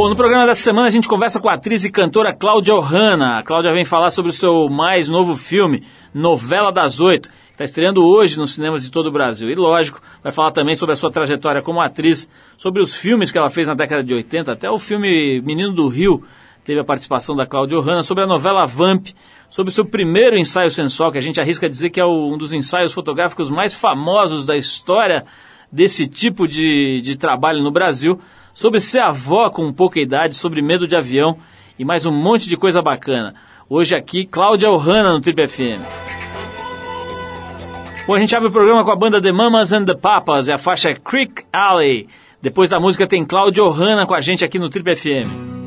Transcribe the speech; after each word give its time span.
Bom, 0.00 0.08
no 0.08 0.16
programa 0.16 0.46
dessa 0.46 0.62
semana 0.62 0.88
a 0.88 0.90
gente 0.90 1.06
conversa 1.06 1.38
com 1.38 1.50
a 1.50 1.52
atriz 1.52 1.84
e 1.84 1.90
cantora 1.90 2.34
Cláudia 2.34 2.74
Ohana. 2.74 3.38
A 3.38 3.42
Cláudia 3.42 3.70
vem 3.70 3.84
falar 3.84 4.10
sobre 4.10 4.30
o 4.30 4.32
seu 4.32 4.66
mais 4.70 5.10
novo 5.10 5.36
filme, 5.36 5.84
Novela 6.14 6.72
das 6.72 7.00
Oito, 7.00 7.28
que 7.28 7.52
está 7.52 7.64
estreando 7.64 8.02
hoje 8.02 8.38
nos 8.38 8.54
cinemas 8.54 8.82
de 8.82 8.90
todo 8.90 9.08
o 9.08 9.12
Brasil. 9.12 9.50
E, 9.50 9.54
lógico, 9.54 10.00
vai 10.22 10.32
falar 10.32 10.52
também 10.52 10.74
sobre 10.74 10.94
a 10.94 10.96
sua 10.96 11.10
trajetória 11.10 11.60
como 11.60 11.82
atriz, 11.82 12.30
sobre 12.56 12.80
os 12.80 12.96
filmes 12.96 13.30
que 13.30 13.36
ela 13.36 13.50
fez 13.50 13.68
na 13.68 13.74
década 13.74 14.02
de 14.02 14.14
80, 14.14 14.50
até 14.50 14.70
o 14.70 14.78
filme 14.78 15.42
Menino 15.42 15.74
do 15.74 15.86
Rio 15.86 16.24
teve 16.64 16.80
a 16.80 16.84
participação 16.84 17.36
da 17.36 17.44
Cláudia 17.44 17.76
Ohana, 17.76 18.02
sobre 18.02 18.24
a 18.24 18.26
novela 18.26 18.64
Vamp, 18.64 19.08
sobre 19.50 19.70
o 19.70 19.74
seu 19.74 19.84
primeiro 19.84 20.38
ensaio 20.38 20.70
sensual, 20.70 21.12
que 21.12 21.18
a 21.18 21.22
gente 21.22 21.38
arrisca 21.42 21.68
dizer 21.68 21.90
que 21.90 22.00
é 22.00 22.06
um 22.06 22.38
dos 22.38 22.54
ensaios 22.54 22.94
fotográficos 22.94 23.50
mais 23.50 23.74
famosos 23.74 24.46
da 24.46 24.56
história 24.56 25.26
desse 25.70 26.06
tipo 26.06 26.48
de, 26.48 27.02
de 27.02 27.16
trabalho 27.16 27.62
no 27.62 27.70
Brasil, 27.70 28.18
sobre 28.52 28.80
ser 28.80 29.00
avó 29.00 29.50
com 29.50 29.72
pouca 29.72 30.00
idade, 30.00 30.36
sobre 30.36 30.62
medo 30.62 30.86
de 30.86 30.96
avião 30.96 31.38
e 31.78 31.84
mais 31.84 32.06
um 32.06 32.12
monte 32.12 32.48
de 32.48 32.56
coisa 32.56 32.82
bacana. 32.82 33.34
Hoje 33.68 33.94
aqui, 33.94 34.26
Cláudia 34.26 34.70
Ohana 34.70 35.12
no 35.12 35.20
Trip 35.20 35.46
FM. 35.46 35.80
Bom, 38.06 38.14
a 38.14 38.18
gente 38.18 38.34
abre 38.34 38.48
o 38.48 38.52
programa 38.52 38.84
com 38.84 38.90
a 38.90 38.96
banda 38.96 39.22
The 39.22 39.30
Mamas 39.30 39.72
and 39.72 39.84
the 39.84 39.94
Papas 39.94 40.48
e 40.48 40.52
a 40.52 40.58
faixa 40.58 40.90
é 40.90 40.94
Creek 40.94 41.44
Alley. 41.52 42.08
Depois 42.42 42.68
da 42.68 42.80
música 42.80 43.06
tem 43.06 43.24
Cláudia 43.24 43.62
Ohana 43.62 44.06
com 44.06 44.14
a 44.14 44.20
gente 44.20 44.44
aqui 44.44 44.58
no 44.58 44.68
Trip 44.68 44.96
FM. 44.96 45.59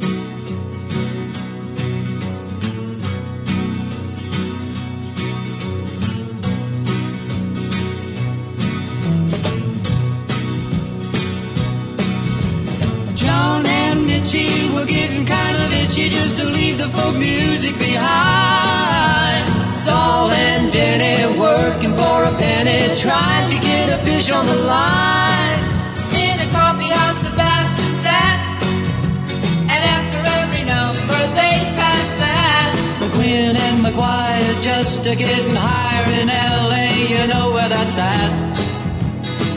Just 35.15 35.21
a 35.21 35.35
getting 35.35 35.55
higher 35.55 36.21
in 36.21 36.29
L.A. 36.29 36.87
You 37.09 37.27
know 37.27 37.51
where 37.51 37.69
that's 37.69 37.97
at. 37.97 38.31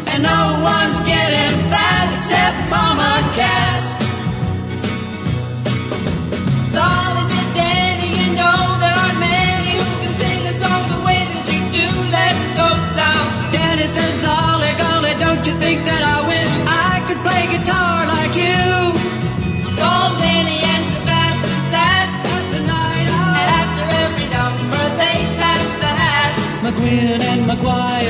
And 0.09 0.23
no 0.23 0.61
one's 0.63 1.01
getting 1.01 1.71
fat 1.71 2.09
except 2.19 2.71
Mama 2.71 3.21
Cass. 3.35 3.97
Is 6.67 7.55
Danny, 7.55 7.77
you 7.81 7.86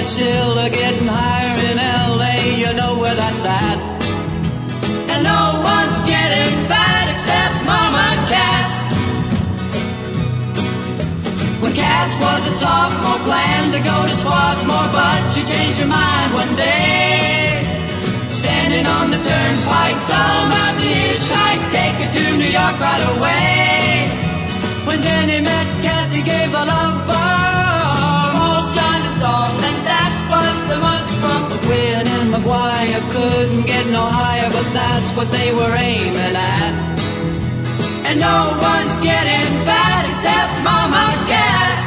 McGuire 0.06 0.14
still 0.14 0.58
are 0.58 0.70
getting 0.70 1.06
higher 1.06 1.58
in 1.70 1.78
L.A. 1.78 2.58
You 2.58 2.72
know 2.74 2.98
where 2.98 3.14
that's 3.14 3.44
at. 3.44 3.78
And 5.10 5.24
no 5.24 5.60
one's 5.62 5.98
getting 6.06 6.52
fat 6.70 7.06
except 7.10 7.54
Mama 7.66 8.06
Cass. 8.30 8.70
When 11.62 11.72
Cass 11.74 12.10
was 12.22 12.46
a 12.46 12.52
sophomore, 12.52 13.20
planned 13.26 13.72
to 13.72 13.80
go 13.80 14.06
to 14.06 14.14
Swarthmore, 14.14 14.90
but 14.92 15.32
she 15.32 15.42
changed 15.42 15.78
her 15.78 15.86
mind 15.86 16.32
one 16.34 16.54
day. 16.54 17.66
Standing 18.30 18.86
on 18.86 19.10
the 19.10 19.18
turnpike, 19.18 19.98
thumb 20.06 20.52
out 20.60 20.74
the 20.78 20.86
hitchhike, 20.86 21.64
take 21.74 21.96
her 22.02 22.10
to 22.12 22.24
New 22.36 22.50
York 22.50 22.76
right 22.78 23.04
away. 23.16 24.06
When 24.86 25.02
Jenny 25.02 25.40
met 25.40 25.66
Cass, 25.82 26.12
he 26.14 26.22
gave 26.22 26.52
a 26.54 26.64
love 26.64 27.06
bomb. 27.06 27.65
And 32.46 32.54
McGuire 32.54 33.02
couldn't 33.10 33.66
get 33.66 33.86
no 33.90 34.02
higher, 34.02 34.48
but 34.50 34.70
that's 34.72 35.10
what 35.16 35.30
they 35.32 35.52
were 35.52 35.74
aiming 35.74 36.36
at. 36.38 36.74
And 38.06 38.20
no 38.20 38.54
one's 38.62 38.96
getting 39.02 39.50
fat 39.66 40.06
except 40.06 40.52
Mama 40.62 41.10
Cass. 41.26 41.80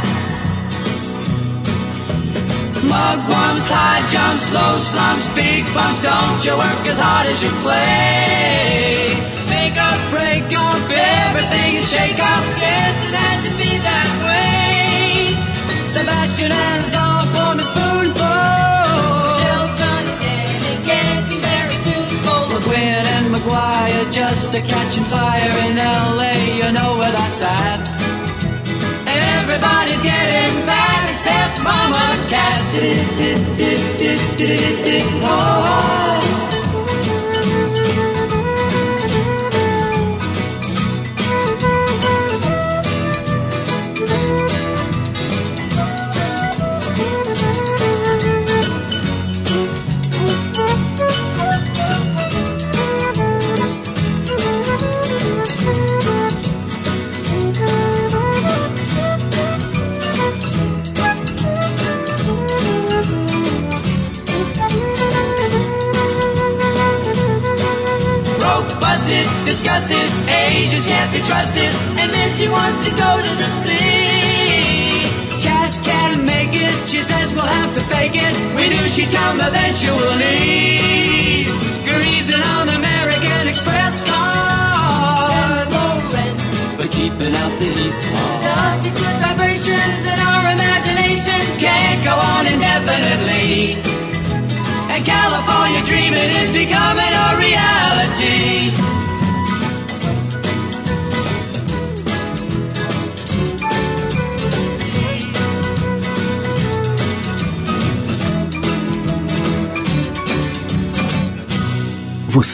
Mugwumps, 2.83 3.71
high 3.71 4.03
jumps, 4.11 4.51
low 4.51 4.75
slumps, 4.79 5.27
big 5.31 5.63
bumps. 5.73 6.03
Don't 6.03 6.43
you 6.43 6.57
work 6.59 6.83
as 6.91 6.99
hard 6.99 7.27
as 7.27 7.39
you 7.41 7.51
play? 7.63 9.15
Make 9.47 9.79
up, 9.79 9.99
break 10.11 10.43
up, 10.59 10.83
everything 10.91 11.75
is 11.79 11.87
shake 11.89 12.19
up. 12.19 12.43
Guess 12.59 12.95
it 13.07 13.15
had 13.15 13.39
to 13.47 13.51
be 13.55 13.79
that 13.79 14.11
way. 14.27 15.39
Sebastian 15.87 16.51
has 16.51 16.93
all 16.95 17.23
for 17.31 17.61
a 17.61 17.88
wire 23.49 24.05
just 24.11 24.51
to 24.53 24.61
catching 24.61 25.03
fire 25.05 25.55
in 25.65 25.75
LA. 25.75 26.33
You 26.61 26.71
know 26.71 26.91
where 26.99 27.11
that's 27.11 27.41
at. 27.41 27.81
Everybody's 29.37 30.01
getting 30.01 30.55
fat 30.69 31.03
except 31.13 31.55
Mama 31.63 32.05
Cass. 32.29 32.59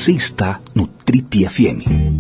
Você 0.06 0.12
está 0.12 0.62
no 0.76 0.86
Trip 0.86 1.50
FM. 1.50 2.15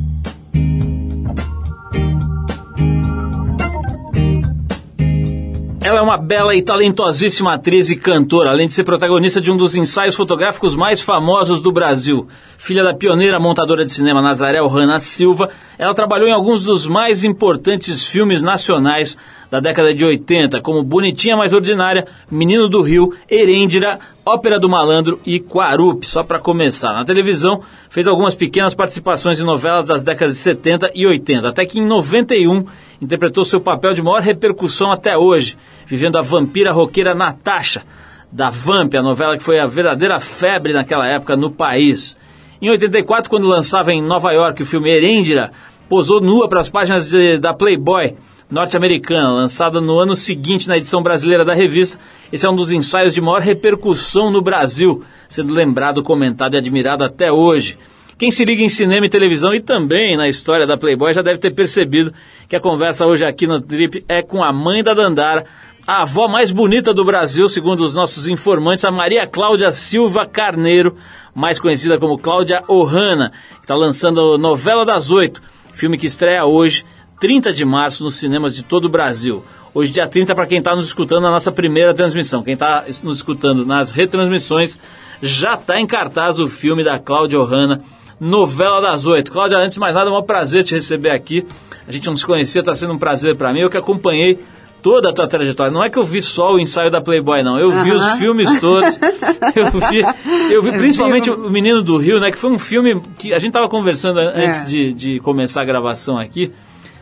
Bela 6.25 6.55
e 6.55 6.61
talentosíssima 6.61 7.53
atriz 7.53 7.91
e 7.91 7.95
cantora, 7.95 8.49
além 8.49 8.65
de 8.65 8.73
ser 8.73 8.83
protagonista 8.83 9.39
de 9.39 9.51
um 9.51 9.57
dos 9.57 9.75
ensaios 9.75 10.15
fotográficos 10.15 10.75
mais 10.75 10.99
famosos 10.99 11.61
do 11.61 11.71
Brasil. 11.71 12.27
Filha 12.57 12.83
da 12.83 12.95
pioneira 12.95 13.39
montadora 13.39 13.85
de 13.85 13.91
cinema 13.91 14.23
Nazaré 14.23 14.59
Rana 14.59 14.99
Silva, 14.99 15.49
ela 15.77 15.93
trabalhou 15.93 16.27
em 16.27 16.31
alguns 16.31 16.63
dos 16.63 16.87
mais 16.87 17.23
importantes 17.23 18.03
filmes 18.03 18.41
nacionais 18.41 19.15
da 19.51 19.59
década 19.59 19.93
de 19.93 20.03
80, 20.03 20.61
como 20.61 20.81
Bonitinha 20.83 21.37
Mais 21.37 21.53
Ordinária, 21.53 22.07
Menino 22.29 22.67
do 22.67 22.81
Rio, 22.81 23.13
Herêndira, 23.29 23.99
Ópera 24.25 24.59
do 24.59 24.67
Malandro 24.67 25.19
e 25.23 25.39
Quarup, 25.39 26.07
só 26.07 26.23
para 26.23 26.39
começar. 26.39 26.93
Na 26.93 27.05
televisão, 27.05 27.61
fez 27.87 28.07
algumas 28.07 28.33
pequenas 28.33 28.73
participações 28.73 29.39
em 29.39 29.43
novelas 29.43 29.85
das 29.85 30.01
décadas 30.01 30.33
de 30.33 30.41
70 30.41 30.91
e 30.95 31.05
80, 31.05 31.47
até 31.47 31.63
que 31.67 31.77
em 31.77 31.85
91 31.85 32.65
interpretou 33.01 33.43
seu 33.43 33.59
papel 33.59 33.93
de 33.93 34.01
maior 34.01 34.21
repercussão 34.21 34.91
até 34.91 35.17
hoje, 35.17 35.57
vivendo 35.85 36.17
a 36.17 36.21
vampira 36.21 36.71
roqueira 36.71 37.15
Natasha, 37.15 37.83
da 38.31 38.49
Vamp, 38.49 38.93
a 38.95 39.01
novela 39.01 39.37
que 39.37 39.43
foi 39.43 39.59
a 39.59 39.65
verdadeira 39.65 40.19
febre 40.19 40.73
naquela 40.73 41.07
época 41.07 41.35
no 41.35 41.51
país. 41.51 42.17
Em 42.61 42.69
84, 42.69 43.29
quando 43.29 43.47
lançava 43.47 43.91
em 43.91 44.01
Nova 44.01 44.31
York 44.31 44.61
o 44.61 44.65
filme 44.65 44.89
Herêndira, 44.89 45.51
posou 45.87 46.19
nua 46.19 46.49
para 46.49 46.59
as 46.59 46.69
páginas 46.69 47.07
de, 47.07 47.37
da 47.37 47.53
Playboy, 47.53 48.15
norte-americana, 48.49 49.31
lançada 49.31 49.81
no 49.81 49.97
ano 49.97 50.15
seguinte 50.15 50.67
na 50.67 50.77
edição 50.77 51.01
brasileira 51.01 51.43
da 51.43 51.53
revista. 51.53 51.99
Esse 52.31 52.45
é 52.45 52.49
um 52.49 52.55
dos 52.55 52.71
ensaios 52.71 53.13
de 53.13 53.21
maior 53.21 53.41
repercussão 53.41 54.29
no 54.31 54.41
Brasil, 54.41 55.03
sendo 55.27 55.53
lembrado, 55.53 56.03
comentado 56.03 56.55
e 56.55 56.57
admirado 56.57 57.03
até 57.03 57.31
hoje. 57.31 57.77
Quem 58.17 58.31
se 58.31 58.45
liga 58.45 58.63
em 58.63 58.69
cinema 58.69 59.05
e 59.05 59.09
televisão 59.09 59.53
e 59.53 59.59
também 59.59 60.15
na 60.15 60.29
história 60.29 60.65
da 60.65 60.77
Playboy 60.77 61.13
já 61.13 61.21
deve 61.21 61.37
ter 61.37 61.51
percebido 61.51 62.13
que 62.47 62.55
a 62.55 62.61
conversa 62.61 63.05
hoje 63.05 63.25
aqui 63.25 63.45
no 63.45 63.59
Trip 63.59 64.05
é 64.07 64.21
com 64.21 64.41
a 64.41 64.53
mãe 64.53 64.81
da 64.81 64.93
Dandara, 64.93 65.45
a 65.85 66.03
avó 66.03 66.25
mais 66.25 66.49
bonita 66.49 66.93
do 66.93 67.03
Brasil, 67.03 67.49
segundo 67.49 67.81
os 67.81 67.93
nossos 67.93 68.29
informantes, 68.29 68.85
a 68.85 68.91
Maria 68.91 69.27
Cláudia 69.27 69.69
Silva 69.73 70.25
Carneiro, 70.25 70.95
mais 71.33 71.59
conhecida 71.59 71.99
como 71.99 72.17
Cláudia 72.17 72.63
Ohana, 72.69 73.33
que 73.55 73.63
está 73.63 73.75
lançando 73.75 74.37
Novela 74.37 74.85
das 74.85 75.11
Oito, 75.11 75.43
filme 75.73 75.97
que 75.97 76.07
estreia 76.07 76.45
hoje 76.45 76.85
30 77.19 77.51
de 77.51 77.65
março 77.65 78.01
nos 78.01 78.15
cinemas 78.15 78.55
de 78.55 78.63
todo 78.63 78.85
o 78.85 78.89
Brasil. 78.89 79.43
Hoje, 79.73 79.91
dia 79.91 80.07
30, 80.07 80.33
para 80.33 80.47
quem 80.47 80.59
está 80.59 80.73
nos 80.73 80.87
escutando 80.87 81.23
na 81.23 81.31
nossa 81.31 81.51
primeira 81.51 81.93
transmissão. 81.93 82.41
Quem 82.41 82.53
está 82.53 82.85
nos 83.03 83.17
escutando 83.17 83.65
nas 83.65 83.91
retransmissões, 83.91 84.79
já 85.21 85.55
está 85.55 85.81
em 85.81 85.85
cartaz 85.85 86.39
o 86.39 86.47
filme 86.47 86.81
da 86.81 86.97
Cláudia 86.97 87.37
Ohana, 87.37 87.83
Novela 88.19 88.81
das 88.81 89.05
Oito. 89.05 89.31
Cláudia, 89.31 89.57
antes 89.57 89.73
de 89.75 89.79
mais 89.79 89.95
nada, 89.95 90.09
é 90.09 90.13
um 90.13 90.21
prazer 90.21 90.63
te 90.63 90.73
receber 90.75 91.09
aqui. 91.11 91.45
A 91.87 91.91
gente 91.91 92.07
não 92.07 92.15
se 92.15 92.25
conhecia, 92.25 92.61
está 92.61 92.75
sendo 92.75 92.93
um 92.93 92.97
prazer 92.97 93.35
para 93.35 93.51
mim. 93.53 93.59
Eu 93.59 93.69
que 93.69 93.77
acompanhei 93.77 94.39
toda 94.81 95.09
a 95.09 95.13
tua 95.13 95.27
trajetória. 95.27 95.71
Não 95.71 95.83
é 95.83 95.89
que 95.89 95.97
eu 95.97 96.03
vi 96.03 96.21
só 96.21 96.53
o 96.53 96.59
ensaio 96.59 96.89
da 96.91 97.01
Playboy, 97.01 97.43
não. 97.43 97.59
Eu 97.59 97.71
vi 97.83 97.91
os 97.91 98.07
filmes 98.13 98.59
todos. 98.59 98.97
Eu 99.55 99.71
vi, 99.71 100.53
eu 100.53 100.61
vi 100.63 100.71
principalmente 100.77 101.29
o 101.31 101.49
Menino 101.49 101.81
do 101.81 101.97
Rio, 101.97 102.19
né? 102.19 102.31
Que 102.31 102.37
foi 102.37 102.51
um 102.51 102.59
filme 102.59 103.01
que 103.17 103.33
a 103.33 103.39
gente 103.39 103.49
estava 103.49 103.67
conversando 103.69 104.19
antes 104.19 104.61
É. 104.61 104.65
de, 104.65 104.93
de 104.93 105.19
começar 105.21 105.61
a 105.61 105.65
gravação 105.65 106.17
aqui. 106.17 106.51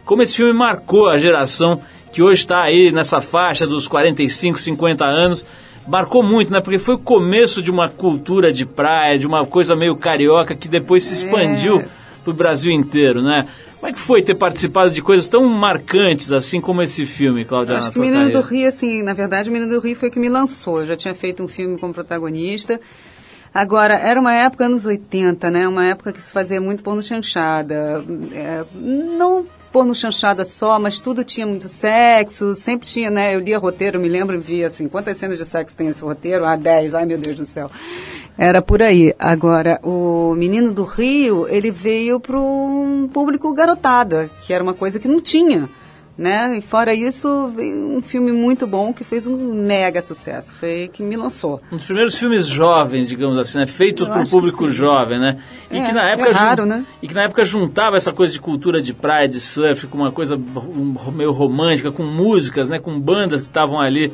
Como 0.06 0.22
esse 0.22 0.36
filme 0.36 0.54
marcou 0.54 1.10
a 1.10 1.18
geração 1.18 1.82
que 2.12 2.22
hoje 2.22 2.42
está 2.42 2.62
aí 2.62 2.92
nessa 2.92 3.22
faixa 3.22 3.66
dos 3.66 3.88
45, 3.88 4.60
50 4.60 5.04
anos. 5.06 5.46
Marcou 5.88 6.24
muito, 6.24 6.52
né? 6.52 6.62
Porque 6.62 6.80
foi 6.80 6.96
o 6.96 7.00
começo 7.00 7.62
de 7.62 7.70
uma 7.70 7.90
cultura 7.90 8.52
de 8.54 8.66
praia, 8.66 9.18
de 9.20 9.28
uma 9.28 9.46
coisa 9.46 9.76
meio 9.76 9.96
carioca 9.96 10.56
que 10.56 10.68
depois 10.68 11.04
se 11.04 11.14
expandiu 11.14 11.82
É. 11.82 11.88
para 12.24 12.32
o 12.32 12.34
Brasil 12.34 12.72
inteiro, 12.72 13.22
né? 13.22 13.48
Como 13.80 13.90
é 13.90 13.94
que 13.94 14.00
foi 14.00 14.22
ter 14.22 14.36
participado 14.36 14.92
de 14.92 15.02
coisas 15.02 15.28
tão 15.28 15.44
marcantes 15.46 16.32
assim 16.32 16.62
como 16.62 16.82
esse 16.82 17.06
filme, 17.06 17.44
Cláudia? 17.44 17.76
Acho 17.78 17.92
que 17.92 18.00
Menino 18.00 18.32
do? 18.32 18.40
Rio, 18.40 18.70
assim, 18.70 19.04
na 19.04 19.12
verdade, 19.14 19.50
o 19.50 19.52
Menino 19.54 19.70
do 19.70 19.80
Rio 19.82 19.94
foi 19.96 20.10
que 20.10 20.18
me 20.18 20.30
lançou. 20.30 20.80
Eu 20.80 20.86
já 20.88 20.96
tinha 20.96 21.14
feito 21.14 21.44
um 21.44 21.50
filme 21.50 21.78
como 21.78 21.94
protagonista. 21.94 22.80
Agora, 23.54 23.96
era 23.96 24.18
uma 24.20 24.34
época, 24.34 24.66
anos 24.66 24.86
80, 24.86 25.52
né? 25.52 25.68
Uma 25.68 25.86
época 25.86 26.14
que 26.14 26.22
se 26.22 26.32
fazia 26.32 26.62
muito 26.62 26.82
porno 26.82 27.04
chanchada. 27.04 28.04
É, 28.32 28.64
não 28.74 29.46
porno 29.74 29.96
chanchada 29.96 30.46
só, 30.46 30.78
mas 30.78 31.02
tudo 31.02 31.24
tinha 31.24 31.48
muito 31.48 31.68
sexo. 31.68 32.54
Sempre 32.54 32.88
tinha, 32.88 33.10
né? 33.10 33.34
Eu 33.36 33.40
lia 33.40 33.58
roteiro, 33.58 34.00
me 34.00 34.08
lembro 34.08 34.40
via, 34.40 34.68
assim, 34.68 34.88
quantas 34.88 35.18
cenas 35.18 35.40
de 35.40 35.46
sexo 35.46 35.76
tem 35.76 35.88
esse 35.88 36.04
roteiro? 36.04 36.46
Ah, 36.46 36.56
10, 36.56 36.94
ai 36.94 37.06
meu 37.06 37.18
Deus 37.18 37.36
do 37.36 37.46
céu. 37.46 37.72
Era 38.38 38.62
por 38.62 38.84
aí. 38.84 39.14
Agora, 39.18 39.80
o 39.84 40.36
Menino 40.36 40.72
do 40.72 40.84
Rio, 40.84 41.48
ele 41.48 41.72
veio 41.72 42.20
para 42.20 42.40
um 42.40 43.10
público 43.12 43.52
garotada, 43.52 44.30
que 44.42 44.54
era 44.54 44.64
uma 44.64 44.74
coisa 44.76 45.00
que 45.00 45.08
não 45.08 45.20
tinha 45.20 45.68
né? 46.18 46.58
E 46.58 46.62
fora 46.62 46.94
isso, 46.94 47.28
um 47.28 48.02
filme 48.02 48.32
muito 48.32 48.68
bom 48.68 48.94
que 48.94 49.04
fez 49.04 49.26
um 49.28 49.54
mega 49.54 50.02
sucesso. 50.02 50.54
Foi 50.56 50.90
que 50.94 51.02
me 51.02 51.16
lançou. 51.16 51.62
Um 51.72 51.78
dos 51.78 51.86
primeiros 51.86 52.16
filmes 52.16 52.46
jovens, 52.46 53.08
digamos 53.08 53.38
assim, 53.38 53.58
né? 53.58 53.66
feitos 53.66 54.08
para 54.08 54.24
que 54.24 54.30
público 54.30 54.70
jovem, 54.70 55.20
né? 55.20 55.38
E 55.72 55.78
É, 55.80 55.86
que 55.86 55.92
na 55.92 56.10
é 56.10 56.14
época 56.14 56.32
raro, 56.32 56.64
jun- 56.64 56.70
né? 56.70 56.86
E 57.02 57.08
que 57.08 57.14
na 57.14 57.24
época 57.24 57.44
juntava 57.44 57.98
essa 57.98 58.14
coisa 58.14 58.32
de 58.34 58.40
cultura 58.40 58.82
de 58.82 58.94
praia, 58.94 59.28
de 59.28 59.40
surf, 59.40 59.88
com 59.88 59.98
uma 59.98 60.12
coisa 60.12 60.36
um, 60.38 60.96
meio 61.12 61.32
romântica, 61.32 61.92
com 61.92 62.04
músicas, 62.04 62.70
né? 62.70 62.78
Com 62.80 63.00
bandas 63.00 63.42
que 63.42 63.48
estavam 63.48 63.80
ali 63.82 64.14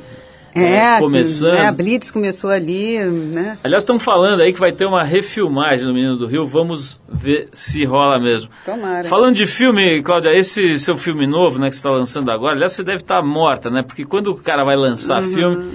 É, 0.56 0.96
eh, 0.96 1.00
começando. 1.00 1.54
né, 1.54 1.68
a 1.68 1.72
Blitz 1.72 2.12
começou 2.12 2.50
ali, 2.50 3.00
né? 3.00 3.58
Aliás, 3.64 3.84
estão 3.84 4.00
falando 4.00 4.42
aí 4.42 4.52
que 4.54 4.60
vai 4.60 4.72
ter 4.72 4.86
uma 4.86 5.04
refilmagem 5.04 5.86
do 5.86 5.94
Menino 5.94 6.16
do 6.18 6.26
Rio. 6.28 6.46
Vamos 6.48 7.00
ver 7.08 7.50
se 7.52 7.86
rola 7.86 8.20
mesmo. 8.20 8.50
Tomara. 8.66 9.04
Falando 9.08 9.36
de 9.36 9.46
filme, 9.46 10.02
Cláudia, 10.04 10.34
esse 10.36 10.80
seu 10.80 10.98
filme 10.98 11.26
novo, 11.28 11.60
né, 11.60 11.68
que 11.70 11.76
você 11.76 11.80
está 11.80 11.90
lançando 11.90 12.30
agora, 12.32 12.54
aliás, 12.56 12.74
você 12.74 12.84
deve 12.84 12.98
estar 12.98 13.22
morta, 13.22 13.70
né? 13.70 13.84
Porque 13.84 14.06
quando 14.06 14.28
o 14.32 14.36
cara 14.42 14.64
vai 14.64 14.76
lançar 14.76 15.22
Uhum. 15.24 15.32
filme, 15.34 15.72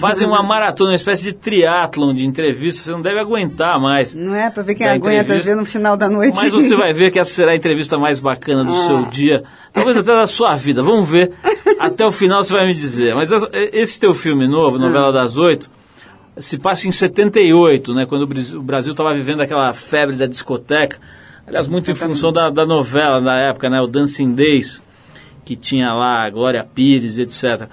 fazem 0.00 0.26
uma 0.26 0.42
maratona, 0.42 0.90
uma 0.90 0.96
espécie 0.96 1.24
de 1.24 1.32
triatlon 1.34 2.14
de 2.14 2.26
entrevistas, 2.26 2.84
você 2.84 2.90
não 2.92 3.02
deve 3.02 3.18
aguentar 3.18 3.80
mais. 3.80 4.14
Não 4.14 4.34
é? 4.34 4.50
Pra 4.50 4.62
ver 4.62 4.74
quem 4.74 4.86
aguenta 4.88 5.22
entrevista. 5.22 5.50
ver 5.50 5.56
no 5.56 5.64
final 5.64 5.96
da 5.96 6.08
noite. 6.08 6.38
Mas 6.42 6.52
você 6.52 6.76
vai 6.76 6.92
ver 6.92 7.10
que 7.10 7.18
essa 7.18 7.30
será 7.30 7.52
a 7.52 7.56
entrevista 7.56 7.98
mais 7.98 8.20
bacana 8.20 8.64
do 8.64 8.72
Ah. 8.72 8.74
seu 8.74 9.04
dia, 9.06 9.42
talvez 9.72 9.96
até 9.96 10.14
da 10.14 10.26
sua 10.26 10.54
vida. 10.54 10.82
Vamos 10.82 11.08
ver. 11.08 11.32
Até 11.78 12.06
o 12.06 12.12
final 12.12 12.42
você 12.42 12.52
vai 12.52 12.66
me 12.66 12.72
dizer. 12.72 13.14
Mas 13.14 13.30
esse 13.72 13.98
teu 14.00 14.13
filme 14.14 14.46
novo, 14.46 14.76
Ah. 14.76 14.80
Novela 14.80 15.12
das 15.12 15.36
Oito, 15.36 15.68
se 16.36 16.58
passa 16.58 16.88
em 16.88 16.92
78, 16.92 17.94
né? 17.94 18.06
Quando 18.06 18.22
o 18.22 18.58
o 18.58 18.62
Brasil 18.62 18.92
estava 18.92 19.14
vivendo 19.14 19.40
aquela 19.40 19.72
febre 19.72 20.16
da 20.16 20.26
discoteca. 20.26 20.98
Aliás, 21.46 21.68
muito 21.68 21.90
em 21.90 21.94
função 21.94 22.32
da, 22.32 22.48
da 22.48 22.64
novela 22.64 23.20
da 23.20 23.36
época, 23.36 23.68
né? 23.68 23.80
O 23.80 23.86
Dancing 23.86 24.34
Days, 24.34 24.82
que 25.44 25.54
tinha 25.54 25.92
lá 25.92 26.24
a 26.24 26.30
Glória 26.30 26.64
Pires, 26.64 27.18
etc. 27.18 27.68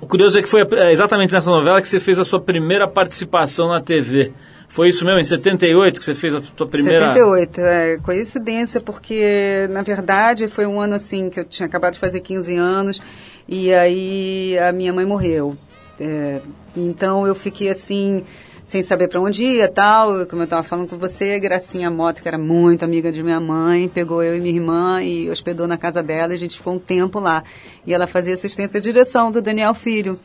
O 0.00 0.06
curioso 0.06 0.38
é 0.38 0.42
que 0.42 0.48
foi 0.48 0.66
é, 0.72 0.92
exatamente 0.92 1.32
nessa 1.32 1.50
novela 1.50 1.80
que 1.80 1.88
você 1.88 1.98
fez 1.98 2.18
a 2.18 2.24
sua 2.24 2.40
primeira 2.40 2.86
participação 2.86 3.68
na 3.68 3.80
TV. 3.80 4.32
Foi 4.68 4.88
isso 4.88 5.04
mesmo, 5.04 5.18
em 5.18 5.24
78 5.24 5.98
que 5.98 6.04
você 6.04 6.14
fez 6.14 6.34
a 6.34 6.42
sua 6.42 6.66
primeira... 6.66 7.06
78, 7.06 7.60
é 7.60 7.98
coincidência, 7.98 8.80
porque 8.80 9.66
na 9.70 9.82
verdade 9.82 10.46
foi 10.46 10.66
um 10.66 10.78
ano 10.78 10.94
assim 10.94 11.30
que 11.30 11.40
eu 11.40 11.44
tinha 11.44 11.66
acabado 11.66 11.94
de 11.94 11.98
fazer 11.98 12.20
15 12.20 12.54
anos 12.54 13.00
e 13.48 13.72
aí 13.72 14.58
a 14.58 14.70
minha 14.70 14.92
mãe 14.92 15.06
morreu. 15.06 15.56
É, 15.98 16.40
então 16.76 17.26
eu 17.26 17.34
fiquei 17.34 17.70
assim, 17.70 18.22
sem 18.68 18.82
saber 18.82 19.08
para 19.08 19.18
onde 19.18 19.42
ia 19.42 19.68
tal. 19.68 20.26
Como 20.26 20.42
eu 20.42 20.44
estava 20.44 20.62
falando 20.62 20.86
com 20.86 20.98
você, 20.98 21.40
Gracinha 21.40 21.90
Mota, 21.90 22.20
que 22.20 22.28
era 22.28 22.36
muito 22.36 22.84
amiga 22.84 23.10
de 23.10 23.22
minha 23.22 23.40
mãe, 23.40 23.88
pegou 23.88 24.22
eu 24.22 24.36
e 24.36 24.40
minha 24.40 24.54
irmã 24.54 25.02
e 25.02 25.30
hospedou 25.30 25.66
na 25.66 25.78
casa 25.78 26.02
dela 26.02 26.32
e 26.32 26.36
a 26.36 26.38
gente 26.38 26.58
ficou 26.58 26.74
um 26.74 26.78
tempo 26.78 27.18
lá. 27.18 27.42
E 27.86 27.94
ela 27.94 28.06
fazia 28.06 28.34
assistência 28.34 28.78
de 28.78 28.92
direção 28.92 29.32
do 29.32 29.40
Daniel 29.40 29.72
Filho. 29.72 30.18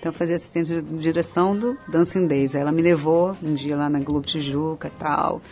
Então 0.00 0.10
eu 0.10 0.14
fazia 0.14 0.36
assistente 0.36 0.80
de 0.80 0.96
direção 0.96 1.54
do 1.54 1.76
Dancing 1.86 2.26
Days. 2.26 2.54
Aí 2.54 2.62
ela 2.62 2.72
me 2.72 2.80
levou 2.80 3.36
um 3.42 3.52
dia 3.52 3.76
lá 3.76 3.90
na 3.90 3.98
Globo 3.98 4.26
Tijuca 4.26 4.88
e 4.88 4.98
tal. 4.98 5.42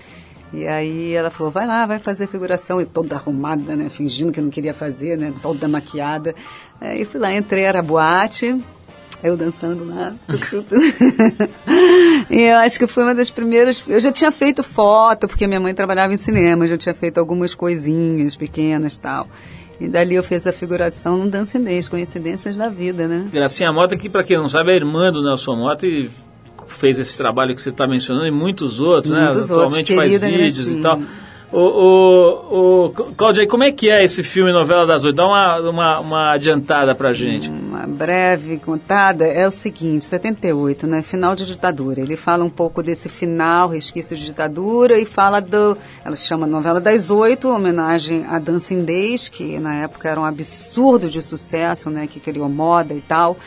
E 0.50 0.66
aí 0.66 1.12
ela 1.12 1.28
falou, 1.28 1.52
vai 1.52 1.66
lá, 1.66 1.84
vai 1.84 1.98
fazer 1.98 2.26
figuração. 2.26 2.80
E 2.80 2.86
toda 2.86 3.14
arrumada, 3.14 3.76
né? 3.76 3.90
Fingindo 3.90 4.32
que 4.32 4.40
não 4.40 4.48
queria 4.48 4.72
fazer, 4.72 5.18
né? 5.18 5.34
Toda 5.42 5.68
maquiada. 5.68 6.34
Aí 6.80 7.04
fui 7.04 7.20
lá, 7.20 7.34
entrei, 7.34 7.64
era 7.64 7.82
boate. 7.82 8.58
Eu 9.22 9.36
dançando 9.36 9.84
lá. 9.84 10.14
e 12.30 12.40
eu 12.40 12.56
acho 12.56 12.78
que 12.78 12.86
foi 12.86 13.02
uma 13.02 13.14
das 13.14 13.28
primeiras. 13.28 13.84
Eu 13.86 14.00
já 14.00 14.10
tinha 14.10 14.32
feito 14.32 14.62
foto, 14.62 15.28
porque 15.28 15.46
minha 15.46 15.60
mãe 15.60 15.74
trabalhava 15.74 16.14
em 16.14 16.16
cinema, 16.16 16.66
já 16.66 16.78
tinha 16.78 16.94
feito 16.94 17.18
algumas 17.18 17.54
coisinhas 17.54 18.34
pequenas 18.34 18.96
tal. 18.96 19.28
E 19.80 19.86
dali 19.88 20.14
eu 20.16 20.24
fiz 20.24 20.46
a 20.46 20.52
figuração 20.52 21.16
no 21.18 21.30
Dancing 21.30 21.62
Days, 21.62 21.88
coincidências 21.88 22.56
da 22.56 22.68
vida, 22.68 23.06
né? 23.06 23.26
Gracinha 23.32 23.72
Mota, 23.72 23.96
que 23.96 24.08
para 24.08 24.24
quem 24.24 24.36
não 24.36 24.48
sabe 24.48 24.70
é 24.70 24.72
a 24.74 24.76
irmã 24.76 25.12
do 25.12 25.22
Nelson 25.22 25.54
Mota 25.56 25.86
e 25.86 26.10
fez 26.66 26.98
esse 26.98 27.16
trabalho 27.16 27.54
que 27.54 27.62
você 27.62 27.70
está 27.70 27.86
mencionando 27.86 28.26
e 28.26 28.30
muitos 28.30 28.80
outros, 28.80 29.12
Muitos 29.16 29.36
né? 29.36 29.40
outros, 29.40 29.50
Atualmente 29.50 29.94
faz 29.94 30.10
querida 30.12 30.26
vídeos 30.28 30.66
e 30.66 30.70
Gracinha. 30.78 30.82
tal. 30.82 31.00
O, 31.50 31.58
o, 31.58 32.84
o, 32.84 32.90
Cláudia, 33.16 33.48
como 33.48 33.64
é 33.64 33.72
que 33.72 33.88
é 33.90 34.04
esse 34.04 34.22
filme 34.22 34.52
Novela 34.52 34.86
das 34.86 35.02
Oito? 35.04 35.16
Dá 35.16 35.26
uma, 35.26 35.60
uma, 35.60 36.00
uma 36.00 36.32
adiantada 36.34 36.94
pra 36.94 37.14
gente. 37.14 37.48
Uma 37.48 37.86
breve 37.86 38.58
contada 38.58 39.24
é 39.24 39.48
o 39.48 39.50
seguinte, 39.50 40.04
78, 40.04 40.86
né? 40.86 41.02
Final 41.02 41.34
de 41.34 41.46
ditadura. 41.46 42.02
Ele 42.02 42.16
fala 42.16 42.44
um 42.44 42.50
pouco 42.50 42.82
desse 42.82 43.08
final, 43.08 43.68
resquício 43.70 44.14
de 44.14 44.26
ditadura, 44.26 44.98
e 44.98 45.06
fala 45.06 45.40
do. 45.40 45.76
Ela 46.04 46.14
se 46.14 46.26
chama 46.26 46.46
Novela 46.46 46.82
das 46.82 47.10
Oito, 47.10 47.48
homenagem 47.48 48.26
a 48.26 48.38
Dancing 48.38 48.84
Days, 48.84 49.30
que 49.30 49.58
na 49.58 49.74
época 49.76 50.06
era 50.06 50.20
um 50.20 50.24
absurdo 50.24 51.08
de 51.08 51.22
sucesso, 51.22 51.88
né? 51.88 52.06
Que 52.06 52.20
criou 52.20 52.48
moda 52.50 52.92
e 52.92 53.00
tal. 53.00 53.38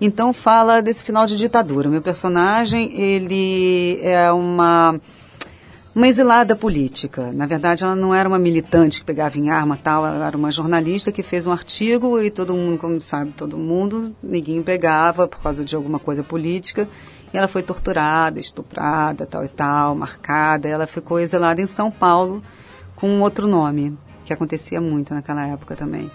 Então 0.00 0.32
fala 0.32 0.80
desse 0.80 1.02
final 1.02 1.26
de 1.26 1.36
ditadura. 1.36 1.88
Meu 1.88 2.00
personagem, 2.00 2.92
ele 2.98 3.98
é 4.02 4.30
uma 4.30 5.00
uma 5.94 6.06
exilada 6.06 6.54
política. 6.54 7.32
Na 7.32 7.46
verdade, 7.46 7.82
ela 7.82 7.96
não 7.96 8.14
era 8.14 8.28
uma 8.28 8.38
militante 8.38 9.00
que 9.00 9.06
pegava 9.06 9.38
em 9.38 9.50
arma 9.50 9.76
tal, 9.76 10.06
ela 10.06 10.26
era 10.26 10.36
uma 10.36 10.52
jornalista 10.52 11.10
que 11.10 11.22
fez 11.22 11.46
um 11.46 11.52
artigo 11.52 12.20
e 12.20 12.30
todo 12.30 12.54
mundo, 12.54 12.78
como 12.78 13.00
sabe, 13.00 13.32
todo 13.32 13.58
mundo, 13.58 14.14
ninguém 14.22 14.62
pegava 14.62 15.26
por 15.26 15.42
causa 15.42 15.64
de 15.64 15.74
alguma 15.74 15.98
coisa 15.98 16.22
política. 16.22 16.88
E 17.32 17.38
ela 17.38 17.48
foi 17.48 17.62
torturada, 17.62 18.40
estuprada, 18.40 19.24
tal 19.26 19.44
e 19.44 19.48
tal, 19.48 19.94
marcada. 19.94 20.68
Ela 20.68 20.86
ficou 20.86 21.18
exilada 21.20 21.60
em 21.60 21.66
São 21.66 21.90
Paulo 21.90 22.42
com 22.96 23.20
outro 23.20 23.46
nome, 23.46 23.96
que 24.24 24.32
acontecia 24.32 24.80
muito 24.80 25.14
naquela 25.14 25.46
época 25.46 25.76
também. 25.76 26.10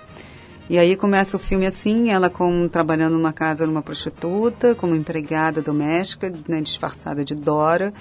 E 0.70 0.80
aí 0.80 0.96
começa 0.96 1.38
o 1.38 1.40
filme 1.40 1.68
assim, 1.68 2.10
ela 2.10 2.30
com, 2.30 2.68
trabalhando 2.68 3.14
numa 3.14 3.32
casa 3.32 3.68
numa 3.68 3.84
prostituta, 3.84 4.74
como 4.74 4.96
empregada 4.96 5.62
doméstica, 5.62 6.34
né, 6.48 6.60
disfarçada 6.60 7.24
de 7.24 7.36
Dora, 7.36 7.94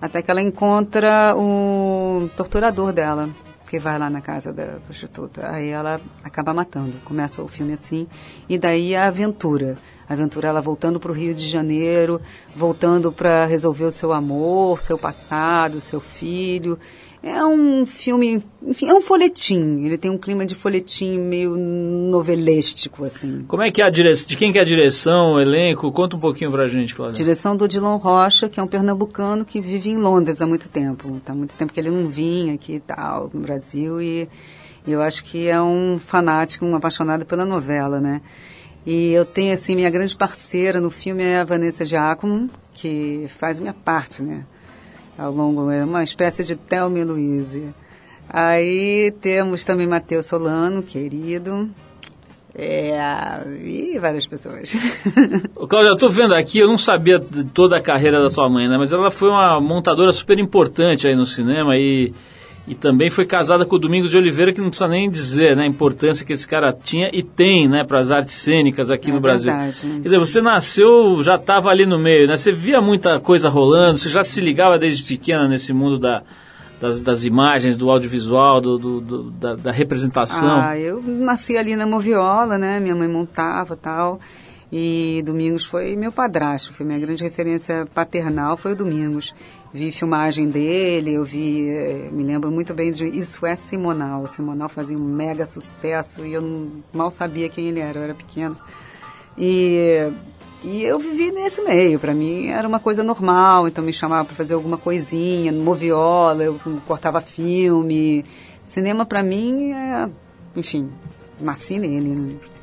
até 0.00 0.22
que 0.22 0.30
ela 0.30 0.42
encontra 0.42 1.34
o 1.36 2.28
torturador 2.36 2.92
dela, 2.92 3.28
que 3.68 3.78
vai 3.78 3.98
lá 3.98 4.08
na 4.08 4.20
casa 4.20 4.52
da 4.52 4.78
prostituta. 4.84 5.50
Aí 5.50 5.68
ela 5.70 6.00
acaba 6.22 6.54
matando. 6.54 6.98
Começa 7.04 7.42
o 7.42 7.48
filme 7.48 7.72
assim. 7.72 8.06
E 8.48 8.58
daí 8.58 8.94
a 8.94 9.06
aventura. 9.06 9.76
A 10.08 10.12
aventura 10.12 10.48
ela 10.48 10.60
voltando 10.60 11.00
para 11.00 11.10
o 11.10 11.14
Rio 11.14 11.34
de 11.34 11.48
Janeiro, 11.48 12.20
voltando 12.54 13.10
para 13.10 13.44
resolver 13.44 13.84
o 13.84 13.90
seu 13.90 14.12
amor, 14.12 14.78
seu 14.78 14.96
passado, 14.96 15.80
seu 15.80 16.00
filho. 16.00 16.78
É 17.26 17.44
um 17.44 17.84
filme, 17.84 18.40
enfim, 18.62 18.88
é 18.88 18.94
um 18.94 19.00
folhetim. 19.00 19.84
Ele 19.84 19.98
tem 19.98 20.08
um 20.08 20.16
clima 20.16 20.46
de 20.46 20.54
folhetim 20.54 21.18
meio 21.18 21.56
novelístico, 21.56 23.02
assim. 23.04 23.44
Como 23.48 23.64
é 23.64 23.70
que 23.72 23.82
é 23.82 23.84
a 23.84 23.90
direção? 23.90 24.28
De 24.28 24.36
quem 24.36 24.52
que 24.52 24.60
é 24.60 24.62
a 24.62 24.64
direção, 24.64 25.32
o 25.32 25.40
elenco? 25.40 25.90
Conta 25.90 26.14
um 26.14 26.20
pouquinho 26.20 26.52
pra 26.52 26.68
gente, 26.68 26.94
Cláudia. 26.94 27.16
Direção 27.16 27.56
do 27.56 27.66
Dilon 27.66 27.96
Rocha, 27.96 28.48
que 28.48 28.60
é 28.60 28.62
um 28.62 28.68
pernambucano 28.68 29.44
que 29.44 29.60
vive 29.60 29.90
em 29.90 29.96
Londres 29.96 30.40
há 30.40 30.46
muito 30.46 30.68
tempo. 30.68 31.20
Tá 31.24 31.34
muito 31.34 31.56
tempo 31.56 31.72
que 31.72 31.80
ele 31.80 31.90
não 31.90 32.06
vinha 32.06 32.54
aqui 32.54 32.74
e 32.74 32.80
tal, 32.80 33.28
no 33.34 33.40
Brasil. 33.40 34.00
E 34.00 34.28
eu 34.86 35.02
acho 35.02 35.24
que 35.24 35.48
é 35.48 35.60
um 35.60 35.98
fanático, 35.98 36.64
um 36.64 36.76
apaixonado 36.76 37.26
pela 37.26 37.44
novela, 37.44 38.00
né? 38.00 38.22
E 38.86 39.10
eu 39.10 39.24
tenho, 39.24 39.52
assim, 39.52 39.74
minha 39.74 39.90
grande 39.90 40.16
parceira 40.16 40.80
no 40.80 40.92
filme 40.92 41.24
é 41.24 41.40
a 41.40 41.44
Vanessa 41.44 41.84
Giacomo, 41.84 42.48
que 42.72 43.26
faz 43.30 43.58
minha 43.58 43.74
parte, 43.74 44.22
né? 44.22 44.46
Ao 45.18 45.32
longo, 45.32 45.70
é 45.70 45.84
uma 45.84 46.02
espécie 46.02 46.44
de 46.44 46.56
Thelma 46.56 46.98
e 46.98 47.04
Luísa. 47.04 47.74
Aí 48.28 49.12
temos 49.20 49.64
também 49.64 49.86
Matheus 49.86 50.26
Solano, 50.26 50.82
querido, 50.82 51.70
é, 52.54 52.96
e 53.62 53.98
várias 53.98 54.26
pessoas. 54.26 54.72
Cláudia, 55.68 55.90
eu 55.90 55.94
estou 55.94 56.08
vendo 56.08 56.34
aqui, 56.34 56.58
eu 56.58 56.66
não 56.66 56.78
sabia 56.78 57.18
de 57.18 57.44
toda 57.44 57.76
a 57.76 57.80
carreira 57.80 58.20
da 58.20 58.30
sua 58.30 58.48
mãe, 58.48 58.68
né? 58.68 58.76
Mas 58.78 58.92
ela 58.92 59.10
foi 59.10 59.28
uma 59.28 59.60
montadora 59.60 60.10
super 60.12 60.38
importante 60.38 61.06
aí 61.06 61.14
no 61.14 61.26
cinema 61.26 61.76
e 61.76 62.12
e 62.68 62.74
também 62.74 63.08
foi 63.10 63.24
casada 63.24 63.64
com 63.64 63.76
o 63.76 63.78
Domingos 63.78 64.10
de 64.10 64.16
Oliveira, 64.16 64.52
que 64.52 64.60
não 64.60 64.68
precisa 64.70 64.88
nem 64.88 65.08
dizer 65.08 65.54
né, 65.56 65.62
a 65.62 65.66
importância 65.66 66.26
que 66.26 66.32
esse 66.32 66.46
cara 66.48 66.72
tinha 66.72 67.08
e 67.12 67.22
tem 67.22 67.68
né, 67.68 67.84
para 67.84 68.00
as 68.00 68.10
artes 68.10 68.34
cênicas 68.34 68.90
aqui 68.90 69.10
É 69.10 69.14
no 69.14 69.20
Brasil. 69.20 69.52
verdade. 69.52 69.80
Quer 69.82 70.00
dizer, 70.02 70.18
você 70.18 70.40
nasceu, 70.42 71.22
já 71.22 71.36
estava 71.36 71.70
ali 71.70 71.86
no 71.86 71.98
meio, 71.98 72.26
né? 72.26 72.36
Você 72.36 72.50
via 72.50 72.80
muita 72.80 73.20
coisa 73.20 73.48
rolando, 73.48 73.98
você 73.98 74.10
já 74.10 74.24
se 74.24 74.40
ligava 74.40 74.78
desde 74.78 75.04
pequena 75.04 75.46
nesse 75.46 75.72
mundo 75.72 75.96
da, 75.98 76.22
das, 76.80 77.00
das 77.02 77.24
imagens, 77.24 77.76
do 77.76 77.88
audiovisual, 77.88 78.60
do, 78.60 78.76
do- 78.78 79.00
do- 79.00 79.22
da, 79.30 79.54
da 79.54 79.70
representação. 79.70 80.60
Ah, 80.60 80.76
eu 80.76 81.00
nasci 81.02 81.56
ali 81.56 81.76
na 81.76 81.86
Moviola, 81.86 82.58
né? 82.58 82.80
Minha 82.80 82.96
mãe 82.96 83.06
montava 83.08 83.76
tal. 83.76 84.18
E 84.70 85.22
Domingos 85.24 85.64
foi 85.64 85.94
meu 85.94 86.10
padrasto, 86.10 86.72
foi 86.72 86.84
minha 86.84 86.98
grande 86.98 87.22
referência 87.22 87.86
paternal, 87.94 88.56
foi 88.56 88.72
o 88.72 88.76
Domingos. 88.76 89.32
Vi 89.72 89.92
filmagem 89.92 90.48
dele, 90.48 91.14
eu 91.14 91.24
vi, 91.24 91.68
eh, 91.68 92.08
me 92.10 92.24
lembro 92.24 92.50
muito 92.50 92.74
bem 92.74 92.90
de 92.90 93.06
Isso 93.06 93.46
é 93.46 93.54
Simonal. 93.54 94.22
O 94.22 94.26
Simonal 94.26 94.68
fazia 94.68 94.96
um 94.96 95.04
mega 95.04 95.46
sucesso 95.46 96.26
e 96.26 96.32
eu 96.32 96.70
mal 96.92 97.10
sabia 97.10 97.48
quem 97.48 97.68
ele 97.68 97.78
era, 97.78 97.98
eu 97.98 98.02
era 98.02 98.14
pequena. 98.14 98.56
E, 99.38 100.10
e 100.64 100.82
eu 100.82 100.98
vivi 100.98 101.30
nesse 101.30 101.62
meio, 101.62 102.00
para 102.00 102.14
mim 102.14 102.48
era 102.48 102.66
uma 102.66 102.80
coisa 102.80 103.04
normal, 103.04 103.68
então 103.68 103.84
me 103.84 103.92
chamava 103.92 104.24
para 104.24 104.34
fazer 104.34 104.54
alguma 104.54 104.78
coisinha, 104.78 105.52
no 105.52 105.62
Moviola, 105.62 106.42
eu 106.42 106.58
cortava 106.86 107.20
filme. 107.20 108.24
Cinema 108.64 109.06
para 109.06 109.22
mim 109.22 109.72
é, 109.72 110.08
enfim, 110.56 110.90
nasci 111.40 111.78
nele. 111.78 112.08
né? 112.08 112.55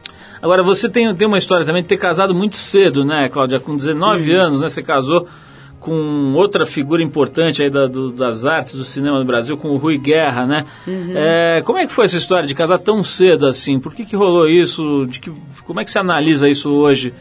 Agora, 0.43 0.61
você 0.61 0.89
tem, 0.89 1.15
tem 1.15 1.25
uma 1.27 1.37
história 1.37 1.65
também 1.65 1.81
de 1.81 1.87
ter 1.87 1.95
casado 1.97 2.35
muito 2.35 2.57
cedo, 2.57 3.05
né, 3.05 3.29
Cláudia? 3.29 3.59
Com 3.61 3.77
19 3.77 4.31
anos, 4.33 4.59
né? 4.61 4.67
Você 4.67 4.83
casou 4.83 5.25
com 5.79 6.33
outra 6.35 6.65
figura 6.65 7.01
importante 7.01 7.63
aí 7.63 7.69
da- 7.69 7.87
do- 7.87 8.11
das 8.11 8.45
artes 8.45 8.75
do 8.75 8.83
cinema 8.83 9.19
no 9.19 9.25
Brasil, 9.25 9.55
com 9.57 9.69
o 9.69 9.77
Rui 9.77 9.97
Guerra, 9.97 10.45
né? 10.45 10.65
É, 11.15 11.61
como 11.65 11.79
é 11.79 11.85
que 11.87 11.93
foi 11.93 12.05
essa 12.05 12.17
história 12.17 12.45
de 12.47 12.53
casar 12.53 12.77
tão 12.79 13.01
cedo 13.03 13.45
assim? 13.47 13.79
Por 13.79 13.93
que, 13.93 14.03
que 14.05 14.15
rolou 14.17 14.47
isso? 14.49 15.05
De 15.07 15.19
que, 15.21 15.31
como 15.65 15.79
é 15.79 15.85
que 15.85 15.91
você 15.91 15.99
analisa 15.99 16.47
isso 16.49 16.69
hoje, 16.69 17.13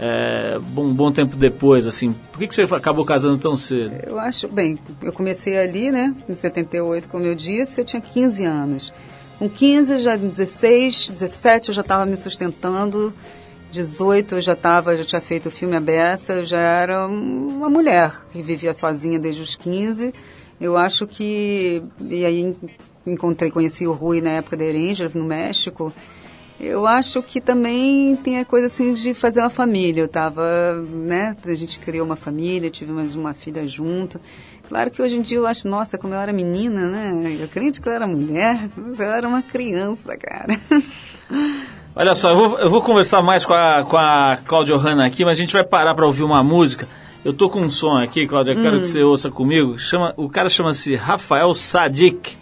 é, 0.00 0.58
um 0.76 0.92
bom 0.94 1.10
tempo 1.10 1.36
depois, 1.36 1.84
assim? 1.86 2.14
Por 2.32 2.38
que, 2.38 2.46
que 2.46 2.54
você 2.54 2.62
acabou 2.62 3.04
casando 3.04 3.38
tão 3.38 3.56
cedo? 3.56 3.92
Eu 4.06 4.18
acho, 4.20 4.46
bem, 4.48 4.78
eu 5.02 5.12
comecei 5.12 5.58
ali, 5.58 5.90
né, 5.90 6.14
em 6.28 6.34
78, 6.34 7.08
como 7.08 7.24
eu 7.24 7.34
disse, 7.34 7.80
eu 7.80 7.84
tinha 7.84 8.00
15 8.00 8.44
anos. 8.44 8.92
Com 9.38 9.48
15, 9.48 9.98
já 9.98 10.16
16, 10.16 11.10
17 11.10 11.68
eu 11.68 11.74
já 11.74 11.82
estava 11.82 12.04
me 12.04 12.16
sustentando, 12.16 13.14
18 13.70 14.34
eu 14.34 14.42
já 14.42 14.54
estava, 14.54 14.96
já 14.96 15.04
tinha 15.04 15.20
feito 15.20 15.46
o 15.46 15.52
filme 15.52 15.76
A 15.76 15.80
Beça, 15.80 16.32
eu 16.32 16.44
já 16.44 16.58
era 16.58 17.06
uma 17.06 17.70
mulher 17.70 18.12
que 18.32 18.42
vivia 18.42 18.72
sozinha 18.72 19.16
desde 19.16 19.40
os 19.40 19.54
15. 19.54 20.12
Eu 20.60 20.76
acho 20.76 21.06
que, 21.06 21.80
e 22.00 22.24
aí 22.24 22.56
encontrei, 23.06 23.48
conheci 23.48 23.86
o 23.86 23.92
Rui 23.92 24.20
na 24.20 24.30
época 24.30 24.56
da 24.56 24.64
Eranger, 24.64 25.16
no 25.16 25.24
México, 25.24 25.92
eu 26.60 26.88
acho 26.88 27.22
que 27.22 27.40
também 27.40 28.16
tem 28.16 28.40
a 28.40 28.44
coisa 28.44 28.66
assim 28.66 28.92
de 28.92 29.14
fazer 29.14 29.38
uma 29.38 29.50
família. 29.50 30.00
Eu 30.00 30.08
tava, 30.08 30.42
né, 30.82 31.36
a 31.44 31.54
gente 31.54 31.78
criou 31.78 32.04
uma 32.04 32.16
família, 32.16 32.68
tive 32.68 32.90
mais 32.90 33.14
uma 33.14 33.32
filha 33.32 33.64
junto. 33.64 34.20
Claro 34.68 34.90
que 34.90 35.00
hoje 35.00 35.16
em 35.16 35.22
dia 35.22 35.38
eu 35.38 35.46
acho, 35.46 35.66
nossa, 35.66 35.96
como 35.96 36.12
eu 36.12 36.20
era 36.20 36.30
menina, 36.30 36.88
né? 36.90 37.38
Eu 37.40 37.48
crente 37.48 37.80
que 37.80 37.88
eu 37.88 37.92
era 37.92 38.06
mulher, 38.06 38.68
mas 38.76 39.00
eu 39.00 39.10
era 39.10 39.26
uma 39.26 39.40
criança, 39.40 40.14
cara. 40.14 40.60
Olha 41.96 42.14
só, 42.14 42.30
eu 42.30 42.36
vou, 42.36 42.58
eu 42.58 42.68
vou 42.68 42.82
conversar 42.82 43.22
mais 43.22 43.46
com 43.46 43.54
a, 43.54 43.82
com 43.82 43.96
a 43.96 44.36
Cláudia 44.44 44.76
Hanna 44.76 45.06
aqui, 45.06 45.24
mas 45.24 45.38
a 45.38 45.40
gente 45.40 45.54
vai 45.54 45.64
parar 45.64 45.94
para 45.94 46.04
ouvir 46.04 46.22
uma 46.22 46.44
música. 46.44 46.86
Eu 47.24 47.32
tô 47.32 47.48
com 47.48 47.60
um 47.60 47.70
som 47.70 47.96
aqui, 47.96 48.26
Cláudia, 48.26 48.54
quero 48.54 48.78
que 48.78 48.86
você 48.86 49.02
ouça 49.02 49.30
comigo. 49.30 49.78
Chama, 49.78 50.12
o 50.18 50.28
cara 50.28 50.50
chama-se 50.50 50.94
Rafael 50.94 51.54
Sadik, 51.54 52.36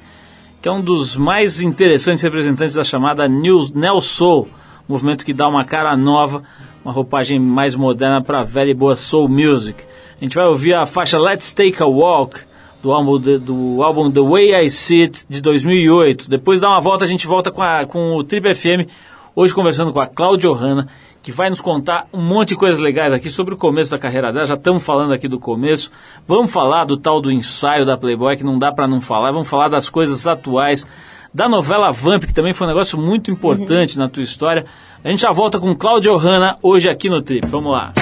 que 0.60 0.68
é 0.68 0.72
um 0.72 0.80
dos 0.80 1.16
mais 1.16 1.60
interessantes 1.60 2.24
representantes 2.24 2.74
da 2.74 2.82
chamada 2.82 3.28
New, 3.28 3.62
Neo 3.72 4.00
Soul, 4.00 4.48
movimento 4.88 5.24
que 5.24 5.32
dá 5.32 5.46
uma 5.48 5.64
cara 5.64 5.96
nova, 5.96 6.42
uma 6.84 6.92
roupagem 6.92 7.38
mais 7.38 7.76
moderna 7.76 8.20
para 8.20 8.42
velha 8.42 8.72
e 8.72 8.74
boa 8.74 8.96
soul 8.96 9.28
music. 9.28 9.84
A 10.20 10.24
gente 10.24 10.34
vai 10.34 10.46
ouvir 10.46 10.74
a 10.74 10.86
faixa 10.86 11.18
Let's 11.18 11.52
Take 11.52 11.82
a 11.82 11.86
Walk, 11.86 12.40
do 12.82 12.92
álbum, 12.92 13.18
de- 13.18 13.38
do 13.38 13.82
álbum 13.82 14.10
The 14.10 14.20
Way 14.20 14.64
I 14.66 14.70
See 14.70 15.02
It, 15.02 15.26
de 15.28 15.40
2008. 15.42 16.28
Depois 16.30 16.60
dá 16.60 16.68
uma 16.68 16.80
volta, 16.80 17.04
a 17.04 17.08
gente 17.08 17.26
volta 17.26 17.50
com, 17.50 17.62
a, 17.62 17.84
com 17.86 18.16
o 18.16 18.24
Trip 18.24 18.54
FM, 18.54 18.88
hoje 19.34 19.54
conversando 19.54 19.92
com 19.92 20.00
a 20.00 20.06
Cláudia 20.06 20.50
Hanna, 20.52 20.88
que 21.22 21.32
vai 21.32 21.50
nos 21.50 21.60
contar 21.60 22.06
um 22.14 22.22
monte 22.22 22.50
de 22.50 22.56
coisas 22.56 22.78
legais 22.78 23.12
aqui 23.12 23.28
sobre 23.28 23.52
o 23.52 23.56
começo 23.56 23.90
da 23.90 23.98
carreira 23.98 24.32
dela. 24.32 24.46
Já 24.46 24.54
estamos 24.54 24.84
falando 24.84 25.12
aqui 25.12 25.26
do 25.26 25.38
começo. 25.40 25.90
Vamos 26.26 26.52
falar 26.52 26.84
do 26.84 26.96
tal 26.96 27.20
do 27.20 27.30
ensaio 27.32 27.84
da 27.84 27.96
Playboy, 27.98 28.36
que 28.36 28.44
não 28.44 28.58
dá 28.58 28.70
para 28.72 28.86
não 28.86 29.00
falar. 29.00 29.32
Vamos 29.32 29.48
falar 29.48 29.68
das 29.68 29.90
coisas 29.90 30.26
atuais, 30.26 30.86
da 31.34 31.48
novela 31.48 31.90
Vamp, 31.90 32.24
que 32.24 32.32
também 32.32 32.54
foi 32.54 32.66
um 32.66 32.70
negócio 32.70 32.96
muito 32.96 33.30
importante 33.30 33.98
na 33.98 34.08
tua 34.08 34.22
história. 34.22 34.64
A 35.04 35.10
gente 35.10 35.20
já 35.22 35.32
volta 35.32 35.58
com 35.58 35.74
Cláudia 35.74 36.16
Hanna 36.16 36.56
hoje 36.62 36.88
aqui 36.88 37.10
no 37.10 37.20
Trip. 37.20 37.44
Vamos 37.48 37.72
lá. 37.72 37.92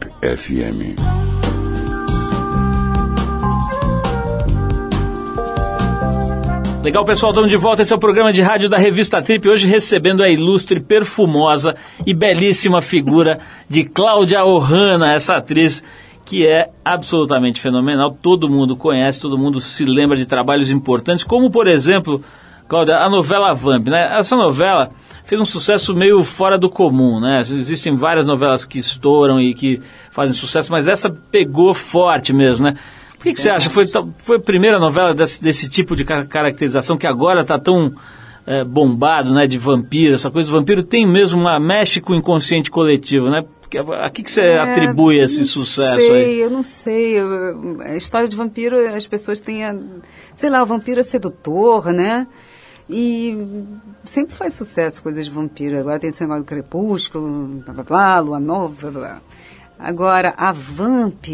Trip 0.00 0.36
FM. 0.36 0.96
Legal, 6.82 7.04
pessoal, 7.04 7.32
estamos 7.32 7.50
de 7.50 7.56
volta. 7.56 7.82
Esse 7.82 7.92
é 7.92 7.96
o 7.96 7.98
programa 7.98 8.32
de 8.32 8.42
rádio 8.42 8.68
da 8.68 8.78
revista 8.78 9.20
Trip. 9.20 9.48
Hoje 9.48 9.66
recebendo 9.66 10.22
a 10.22 10.28
ilustre, 10.28 10.78
perfumosa 10.78 11.74
e 12.06 12.14
belíssima 12.14 12.80
figura 12.80 13.40
de 13.68 13.84
Cláudia 13.84 14.44
Ohana, 14.44 15.12
essa 15.12 15.36
atriz 15.36 15.82
que 16.24 16.46
é 16.46 16.70
absolutamente 16.84 17.60
fenomenal. 17.60 18.16
Todo 18.20 18.48
mundo 18.48 18.76
conhece, 18.76 19.20
todo 19.20 19.36
mundo 19.36 19.60
se 19.60 19.84
lembra 19.84 20.16
de 20.16 20.26
trabalhos 20.26 20.70
importantes, 20.70 21.24
como, 21.24 21.50
por 21.50 21.66
exemplo, 21.66 22.22
Cláudia, 22.68 22.96
a 22.96 23.08
novela 23.08 23.52
Vamp. 23.52 23.88
Né? 23.88 24.18
Essa 24.18 24.36
novela 24.36 24.90
fez 25.26 25.38
um 25.40 25.44
sucesso 25.44 25.94
meio 25.94 26.24
fora 26.24 26.56
do 26.58 26.70
comum. 26.70 27.20
Né? 27.20 27.40
Existem 27.40 27.94
várias 27.94 28.26
novelas 28.26 28.64
que 28.64 28.78
estouram 28.78 29.38
e 29.40 29.52
que 29.52 29.80
fazem 30.10 30.34
sucesso, 30.34 30.72
mas 30.72 30.88
essa 30.88 31.10
pegou 31.10 31.74
forte 31.74 32.32
mesmo, 32.32 32.64
né? 32.64 32.74
Por 33.18 33.24
que, 33.24 33.32
que 33.34 33.40
você 33.40 33.50
acha? 33.50 33.68
Foi, 33.68 33.84
foi 34.18 34.36
a 34.36 34.40
primeira 34.40 34.78
novela 34.78 35.12
desse, 35.14 35.42
desse 35.42 35.68
tipo 35.68 35.94
de 35.96 36.04
ca- 36.04 36.24
caracterização 36.26 36.96
que 36.96 37.06
agora 37.06 37.40
está 37.40 37.58
tão 37.58 37.92
é, 38.46 38.62
bombado, 38.62 39.34
né? 39.34 39.46
De 39.48 39.58
vampiro, 39.58 40.14
essa 40.14 40.30
coisa. 40.30 40.48
O 40.48 40.54
vampiro 40.54 40.82
tem 40.82 41.04
mesmo 41.06 41.40
uma... 41.40 41.58
mexe 41.58 42.00
com 42.00 42.12
o 42.12 42.16
inconsciente 42.16 42.70
coletivo, 42.70 43.28
né? 43.28 43.44
A 44.00 44.10
que, 44.10 44.22
que 44.22 44.30
você 44.30 44.42
É, 44.42 44.60
atribui 44.60 45.18
esse 45.18 45.38
não 45.40 45.44
sucesso 45.46 45.96
sei, 46.06 46.24
aí? 46.24 46.40
Eu 46.40 46.50
não 46.50 46.62
sei. 46.62 47.18
eu- 47.18 47.80
A 47.80 47.96
história 47.96 48.28
de 48.28 48.36
vampiro, 48.36 48.78
as 48.94 49.06
pessoas 49.08 49.40
têm 49.40 49.64
a. 49.64 49.74
Sei 50.32 50.48
lá, 50.48 50.62
o 50.62 50.66
vampiro 50.66 51.00
é 51.00 51.02
sedutor, 51.02 51.86
né? 51.92 52.28
E 52.88 53.64
sempre 54.04 54.34
faz 54.34 54.54
sucesso 54.54 55.02
coisas 55.02 55.24
de 55.24 55.30
vampiro. 55.30 55.78
Agora 55.78 55.98
tem 55.98 56.10
esse 56.10 56.22
negócio 56.22 56.44
do 56.44 56.46
crepúsculo, 56.46 57.62
blá 57.64 57.74
blá 57.74 57.82
blá, 57.82 58.20
lua 58.20 58.40
nova, 58.40 58.90
blá 58.90 59.00
blá. 59.00 59.20
Agora, 59.78 60.32
a 60.38 60.52
Vamp, 60.52 61.26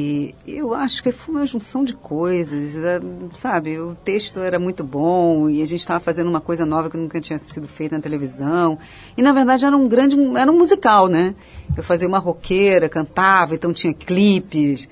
eu 0.45 0.75
acho 0.75 1.01
que 1.01 1.12
foi 1.12 1.33
uma 1.33 1.47
junção 1.47 1.85
de 1.85 1.93
coisas, 1.95 2.75
eh, 2.75 3.01
sabe? 3.35 3.79
O 3.79 3.95
texto 3.95 4.41
era 4.41 4.59
muito 4.59 4.83
bom 4.83 5.49
e 5.49 5.62
a 5.62 5.65
gente 5.65 5.79
estava 5.79 6.01
fazendo 6.01 6.29
uma 6.29 6.41
coisa 6.41 6.67
nova 6.67 6.91
que 6.91 6.97
nunca 6.97 7.21
tinha 7.21 7.38
sido 7.38 7.69
feita 7.69 7.97
na 7.97 8.03
televisão. 8.03 8.77
E, 9.17 9.23
na 9.23 9.33
verdade, 9.33 9.65
era 9.65 9.77
um 9.77 9.87
grande, 9.87 10.17
era 10.37 10.51
um 10.51 10.59
musical, 10.59 11.07
né? 11.07 11.37
Eu 11.77 11.85
fazia 11.85 12.09
uma 12.09 12.19
roqueira, 12.19 12.88
cantava, 12.88 13.55
então 13.55 13.73
tinha 13.73 13.95
clipes. 13.95 14.88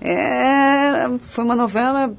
É, 0.00 1.06
foi 1.20 1.44
uma 1.44 1.56
novela 1.56 2.14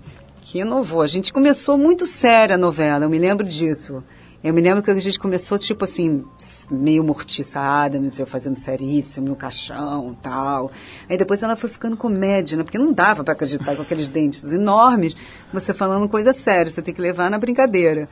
que 0.50 0.60
inovou. 0.60 1.02
A 1.02 1.08
gente 1.08 1.34
começou 1.34 1.78
muito 1.78 2.06
séria 2.06 2.56
a 2.56 2.58
novela, 2.58 3.04
eu 3.04 3.10
me 3.10 3.20
lembro 3.20 3.46
disso. 3.46 4.02
Eu 4.42 4.54
me 4.54 4.62
lembro 4.62 4.82
que 4.82 4.90
a 4.90 4.98
gente 4.98 5.20
começou, 5.20 5.58
tipo 5.58 5.84
assim, 5.84 6.24
meio 6.72 7.04
Mortiça 7.04 7.60
Adams, 7.60 8.18
eu 8.18 8.26
fazendo 8.26 8.56
seríssimo 8.56 9.28
no 9.28 9.36
caixão 9.36 10.16
tal. 10.22 10.72
Aí 11.10 11.18
depois 11.18 11.44
ela 11.44 11.58
foi 11.58 11.70
ficando 11.70 11.98
comédia, 11.98 12.58
né? 12.58 12.64
Porque 12.64 12.78
não 12.78 12.94
dava 12.94 13.26
para 13.26 13.34
acreditar 13.34 13.76
com 13.76 13.82
aqueles 13.82 14.08
dentes 14.08 14.46
enormes, 14.46 15.18
você 15.52 15.74
falando 15.74 16.08
coisa 16.08 16.32
séria, 16.32 16.72
você 16.72 16.82
tem 16.82 16.94
que 16.94 17.02
levar 17.02 17.30
na 17.30 17.38
brincadeira. 17.38 18.08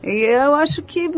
E 0.00 0.26
eu 0.26 0.54
acho 0.54 0.82
que, 0.82 1.10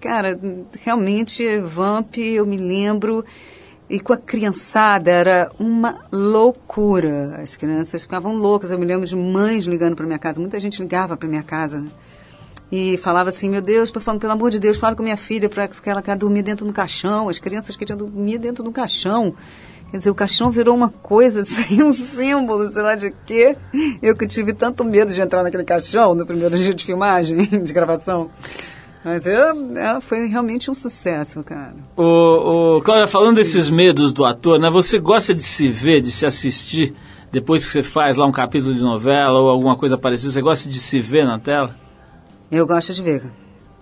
cara, 0.00 0.38
realmente, 0.80 1.58
Vamp, 1.58 2.18
eu 2.18 2.46
me 2.46 2.56
lembro. 2.56 3.24
E 3.88 3.98
com 3.98 4.12
a 4.12 4.18
criançada 4.18 5.10
era 5.10 5.50
uma 5.58 6.00
loucura. 6.12 7.40
As 7.42 7.56
crianças 7.56 8.02
ficavam 8.02 8.34
loucas. 8.34 8.70
Eu 8.70 8.78
me 8.78 8.84
lembro 8.84 9.06
de 9.06 9.16
mães 9.16 9.64
ligando 9.64 9.96
para 9.96 10.04
minha 10.06 10.18
casa. 10.18 10.38
Muita 10.38 10.60
gente 10.60 10.82
ligava 10.82 11.16
para 11.16 11.28
minha 11.28 11.42
casa. 11.42 11.80
né? 11.80 11.88
E 12.70 12.98
falava 12.98 13.30
assim, 13.30 13.48
meu 13.48 13.62
Deus, 13.62 13.90
falando, 13.90 14.20
pelo 14.20 14.32
amor 14.34 14.50
de 14.50 14.58
Deus, 14.58 14.76
fala 14.76 14.94
com 14.94 15.02
minha 15.02 15.16
filha 15.16 15.48
para 15.48 15.68
porque 15.68 15.88
ela 15.88 16.02
quer 16.02 16.16
dormir 16.16 16.42
dentro 16.42 16.66
do 16.66 16.72
caixão. 16.72 17.30
As 17.30 17.38
crianças 17.38 17.76
queriam 17.76 17.96
dormir 17.96 18.38
dentro 18.38 18.62
do 18.62 18.70
caixão. 18.70 19.34
Quer 19.90 19.96
dizer, 19.96 20.10
o 20.10 20.14
caixão 20.14 20.50
virou 20.50 20.74
uma 20.74 20.90
coisa 20.90 21.40
assim, 21.48 21.82
um 21.82 21.94
símbolo, 21.94 22.70
sei 22.70 22.82
lá 22.82 22.94
de 22.94 23.10
quê. 23.24 23.56
Eu 24.02 24.14
que 24.14 24.26
tive 24.26 24.52
tanto 24.52 24.84
medo 24.84 25.14
de 25.14 25.20
entrar 25.22 25.42
naquele 25.42 25.64
caixão 25.64 26.14
no 26.14 26.26
primeiro 26.26 26.56
dia 26.58 26.74
de 26.74 26.84
filmagem, 26.84 27.38
de 27.64 27.72
gravação. 27.72 28.30
Mas 29.04 29.26
eu, 29.26 29.76
é, 29.76 30.00
foi 30.00 30.26
realmente 30.26 30.70
um 30.70 30.74
sucesso, 30.74 31.42
cara. 31.44 31.74
O, 31.96 32.76
o 32.78 32.82
Cláudia, 32.82 33.06
falando 33.06 33.36
desses 33.36 33.70
medos 33.70 34.12
do 34.12 34.24
ator, 34.24 34.58
né? 34.58 34.68
Você 34.70 34.98
gosta 34.98 35.34
de 35.34 35.44
se 35.44 35.68
ver, 35.68 36.00
de 36.00 36.10
se 36.10 36.26
assistir 36.26 36.94
depois 37.30 37.64
que 37.64 37.72
você 37.72 37.82
faz 37.82 38.16
lá 38.16 38.26
um 38.26 38.32
capítulo 38.32 38.74
de 38.74 38.80
novela 38.82 39.38
ou 39.38 39.48
alguma 39.48 39.76
coisa 39.76 39.96
parecida? 39.96 40.32
Você 40.32 40.42
gosta 40.42 40.68
de 40.68 40.78
se 40.80 41.00
ver 41.00 41.24
na 41.24 41.38
tela? 41.38 41.74
Eu 42.50 42.66
gosto 42.66 42.92
de 42.92 43.02
ver. 43.02 43.22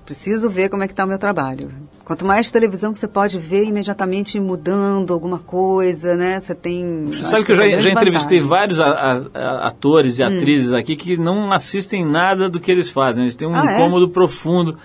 Preciso 0.04 0.48
ver 0.48 0.68
como 0.68 0.84
é 0.84 0.86
que 0.86 0.92
está 0.92 1.04
o 1.04 1.08
meu 1.08 1.18
trabalho. 1.18 1.70
Quanto 2.04 2.24
mais 2.24 2.48
televisão 2.50 2.92
que 2.92 2.98
você 3.00 3.08
pode 3.08 3.36
ver 3.38 3.64
imediatamente 3.64 4.38
mudando 4.38 5.12
alguma 5.12 5.40
coisa, 5.40 6.14
né? 6.14 6.38
Você 6.38 6.54
tem. 6.54 7.06
Você 7.06 7.24
sabe 7.24 7.44
que 7.44 7.50
eu 7.50 7.56
essa 7.56 7.64
é 7.64 7.70
já, 7.70 7.78
já 7.80 7.90
entrevistei 7.90 8.38
vários 8.38 8.78
a- 8.80 8.86
a- 8.86 9.22
a- 9.34 9.66
atores 9.68 10.18
e 10.20 10.22
atrizes 10.22 10.72
aqui 10.72 10.94
que 10.94 11.16
não 11.16 11.52
assistem 11.52 12.04
nada 12.06 12.48
do 12.48 12.60
que 12.60 12.70
eles 12.70 12.88
fazem. 12.90 13.24
Eles 13.24 13.34
têm 13.34 13.48
um 13.48 13.56
Ah, 13.56 13.72
é? 13.72 13.74
incômodo 13.78 14.08
profundo 14.10 14.76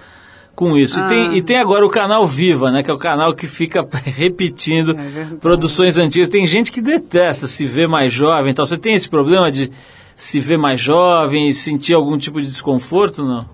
com 0.56 0.78
isso. 0.78 1.00
E, 1.00 1.08
tem, 1.08 1.38
e 1.38 1.42
tem 1.42 1.58
agora 1.58 1.86
o 1.86 1.90
canal 1.90 2.26
Viva, 2.26 2.72
né? 2.72 2.84
Que 2.84 2.92
é 2.92 2.94
o 2.94 2.98
canal 2.98 3.34
que 3.34 3.48
fica 3.48 3.88
repetindo 4.06 4.92
É 4.92 5.36
produções 5.40 5.98
antigas. 5.98 6.30
Tem 6.30 6.46
gente 6.46 6.72
que 6.72 6.82
detesta 6.82 7.48
se 7.48 7.66
ver 7.66 7.88
mais 7.88 8.12
jovem. 8.12 8.52
Então, 8.52 8.66
você 8.66 8.78
tem 8.78 8.96
esse 8.96 9.10
problema 9.10 9.52
de 9.52 9.72
se 10.16 10.40
ver 10.40 10.58
mais 10.58 10.80
jovem 10.80 11.48
e 11.48 11.54
sentir 11.54 11.94
algum 11.94 12.18
tipo 12.18 12.42
de 12.42 12.48
desconforto, 12.48 13.24
não? 13.24 13.46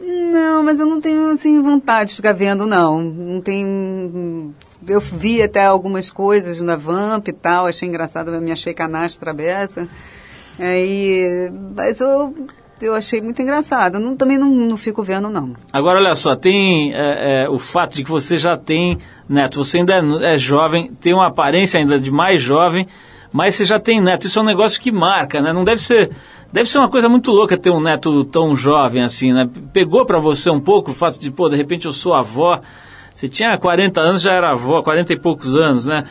Não, 0.00 0.62
mas 0.62 0.78
eu 0.78 0.86
não 0.86 1.00
tenho 1.00 1.30
assim 1.30 1.60
vontade 1.60 2.10
de 2.10 2.16
ficar 2.16 2.32
vendo, 2.32 2.66
não. 2.66 3.00
Não 3.00 3.40
tenho. 3.40 4.54
Eu 4.86 5.00
vi 5.00 5.42
até 5.42 5.64
algumas 5.64 6.10
coisas 6.10 6.60
na 6.60 6.76
Vamp 6.76 7.26
e 7.28 7.32
tal, 7.32 7.66
achei 7.66 7.88
engraçado, 7.88 8.30
me 8.40 8.52
achei 8.52 8.74
canastra 8.74 9.32
beça. 9.32 9.88
Aí, 10.58 11.50
mas 11.74 12.00
eu, 12.00 12.34
eu 12.82 12.94
achei 12.94 13.20
muito 13.20 13.40
engraçado. 13.42 13.94
Eu 13.96 14.00
não- 14.00 14.16
também 14.16 14.38
não, 14.38 14.48
não 14.50 14.76
fico 14.76 15.02
vendo, 15.02 15.28
não. 15.28 15.52
Agora, 15.72 15.98
olha 16.00 16.14
só, 16.14 16.34
tem 16.36 16.92
é, 16.94 17.44
é, 17.44 17.48
o 17.48 17.58
fato 17.58 17.94
de 17.94 18.04
que 18.04 18.10
você 18.10 18.36
já 18.36 18.56
tem 18.56 18.98
neto, 19.28 19.62
você 19.62 19.78
ainda 19.78 19.94
é 19.94 20.34
é 20.34 20.38
jovem, 20.38 20.90
tem 21.00 21.12
uma 21.14 21.26
aparência 21.28 21.78
ainda 21.78 21.98
de 21.98 22.10
mais 22.10 22.40
jovem, 22.40 22.86
mas 23.32 23.54
você 23.54 23.64
já 23.64 23.78
tem 23.78 24.00
neto. 24.00 24.26
Isso 24.26 24.38
é 24.38 24.42
um 24.42 24.46
negócio 24.46 24.80
que 24.80 24.90
marca, 24.90 25.40
né? 25.40 25.52
Não 25.52 25.64
deve 25.64 25.80
ser, 25.80 26.10
deve 26.52 26.68
ser 26.68 26.78
uma 26.78 26.88
coisa 26.88 27.08
muito 27.08 27.30
louca 27.30 27.56
ter 27.56 27.70
um 27.70 27.80
neto 27.80 28.24
tão 28.24 28.56
jovem 28.56 29.02
assim, 29.02 29.32
né? 29.32 29.48
Pegou 29.72 30.04
pra 30.04 30.18
você 30.18 30.50
um 30.50 30.60
pouco 30.60 30.90
o 30.90 30.94
fato 30.94 31.18
de, 31.20 31.30
pô, 31.30 31.48
de 31.48 31.56
repente 31.56 31.86
eu 31.86 31.92
sou 31.92 32.14
avó. 32.14 32.60
Você 33.12 33.28
tinha 33.28 33.58
40 33.58 34.00
anos, 34.00 34.22
já 34.22 34.32
era 34.32 34.52
avó, 34.52 34.82
40 34.82 35.12
e 35.12 35.18
poucos 35.18 35.54
anos, 35.54 35.84
né? 35.84 36.04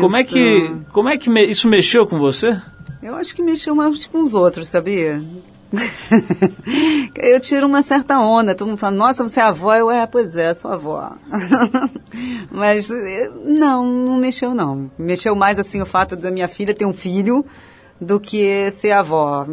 Como 0.00 0.16
é 0.16 0.24
que, 0.24 0.38
Isso. 0.38 0.80
como 0.92 1.08
é 1.08 1.18
que 1.18 1.28
me- 1.28 1.44
isso 1.44 1.68
mexeu 1.68 2.06
com 2.06 2.18
você? 2.18 2.56
Eu 3.02 3.14
acho 3.16 3.34
que 3.34 3.42
mexeu 3.42 3.74
mais 3.74 4.06
com 4.06 4.20
os 4.20 4.32
outros, 4.34 4.68
sabia? 4.68 5.22
eu 7.16 7.40
tiro 7.40 7.66
uma 7.66 7.82
certa 7.82 8.18
onda, 8.18 8.54
todo 8.54 8.68
mundo 8.68 8.78
fala, 8.78 8.96
nossa, 8.96 9.26
você 9.26 9.40
é 9.40 9.42
avó? 9.42 9.74
Eu, 9.74 9.90
é, 9.90 10.06
pois 10.06 10.36
é, 10.36 10.54
sou 10.54 10.70
avó. 10.70 11.12
Mas, 12.50 12.90
eh, 12.90 13.30
não, 13.44 13.84
não 13.84 14.16
mexeu 14.16 14.54
não. 14.54 14.90
Mexeu 14.98 15.34
mais, 15.34 15.58
assim, 15.58 15.80
o 15.80 15.86
fato 15.86 16.16
da 16.16 16.30
minha 16.30 16.48
filha 16.48 16.74
ter 16.74 16.86
um 16.86 16.92
filho 16.92 17.44
do 18.00 18.20
que 18.20 18.70
ser 18.72 18.92
avó. 18.92 19.46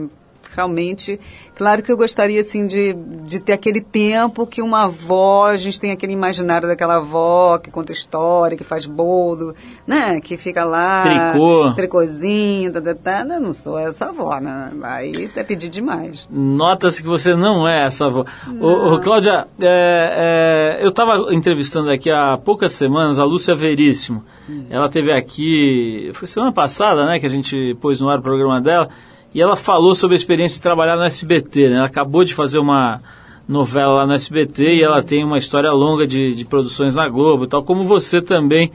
Realmente, 0.56 1.20
claro 1.56 1.82
que 1.82 1.92
eu 1.92 1.98
gostaria 1.98 2.42
assim 2.42 2.66
de, 2.66 2.94
de 3.26 3.40
ter 3.40 3.54
aquele 3.54 3.82
tempo 3.82 4.46
que 4.46 4.62
uma 4.62 4.84
avó, 4.84 5.48
a 5.48 5.58
gente 5.58 5.80
tem 5.80 5.92
aquele 5.92 6.14
imaginário 6.14 6.68
daquela 6.68 6.98
avó 6.98 7.58
que 7.58 7.72
conta 7.72 7.92
história, 7.92 8.58
que 8.58 8.64
faz 8.64 8.86
bolo, 8.86 9.54
né? 9.86 10.20
Que 10.22 10.38
fica 10.38 10.64
lá. 10.64 11.04
Tricô. 11.04 11.74
Tricôzinho, 11.76 12.72
tá, 12.72 12.82
tá, 12.82 12.96
tá. 12.96 13.26
Eu 13.34 13.42
não 13.42 13.54
sou 13.54 13.78
essa 13.78 14.06
avó, 14.06 14.40
né? 14.40 14.72
Aí 14.84 15.30
é 15.36 15.44
pedir 15.44 15.70
demais. 15.70 16.28
Nota-se 16.30 17.02
que 17.02 17.08
você 17.08 17.36
não 17.36 17.68
é 17.68 17.86
essa 17.86 18.06
avó. 18.06 18.26
Ô, 18.60 18.94
ô, 18.94 19.00
Cláudia, 19.00 19.48
é, 19.60 20.78
é, 20.80 20.84
eu 20.84 20.90
estava 20.90 21.34
entrevistando 21.34 21.90
aqui 21.90 22.10
há 22.10 22.38
poucas 22.38 22.72
semanas 22.74 23.20
a 23.20 23.24
Lúcia 23.24 23.56
Veríssimo. 23.56 24.24
Ela 24.70 24.90
teve 24.90 25.12
aqui, 25.12 26.12
foi 26.14 26.28
semana 26.28 26.52
passada, 26.52 27.06
né, 27.06 27.20
que 27.20 27.26
a 27.26 27.30
gente 27.30 27.76
pôs 27.80 28.02
no 28.02 28.10
ar 28.10 28.20
o 28.20 28.22
programa 28.22 28.60
dela, 28.60 28.90
e 29.34 29.42
ela 29.42 29.56
falou 29.56 29.96
sobre 29.96 30.16
a 30.16 30.18
experiência 30.18 30.58
de 30.58 30.62
trabalhar 30.64 30.96
no 30.96 31.04
SBT, 31.04 31.70
né? 31.70 31.78
Ela 31.78 31.86
acabou 31.88 32.24
de 32.24 32.34
fazer 32.34 32.60
uma 32.60 33.02
novela 33.48 33.94
lá 33.96 34.08
no 34.08 34.14
SBT 34.14 34.76
e 34.76 34.84
ela 34.84 35.02
tem 35.04 35.24
uma 35.24 35.38
história 35.38 35.72
longa 35.72 36.08
de, 36.08 36.34
de 36.34 36.46
produções 36.46 36.96
na 36.96 37.08
Globo, 37.10 37.46
tal 37.48 37.64
como 37.64 37.84
você 37.86 38.22
também 38.22 38.72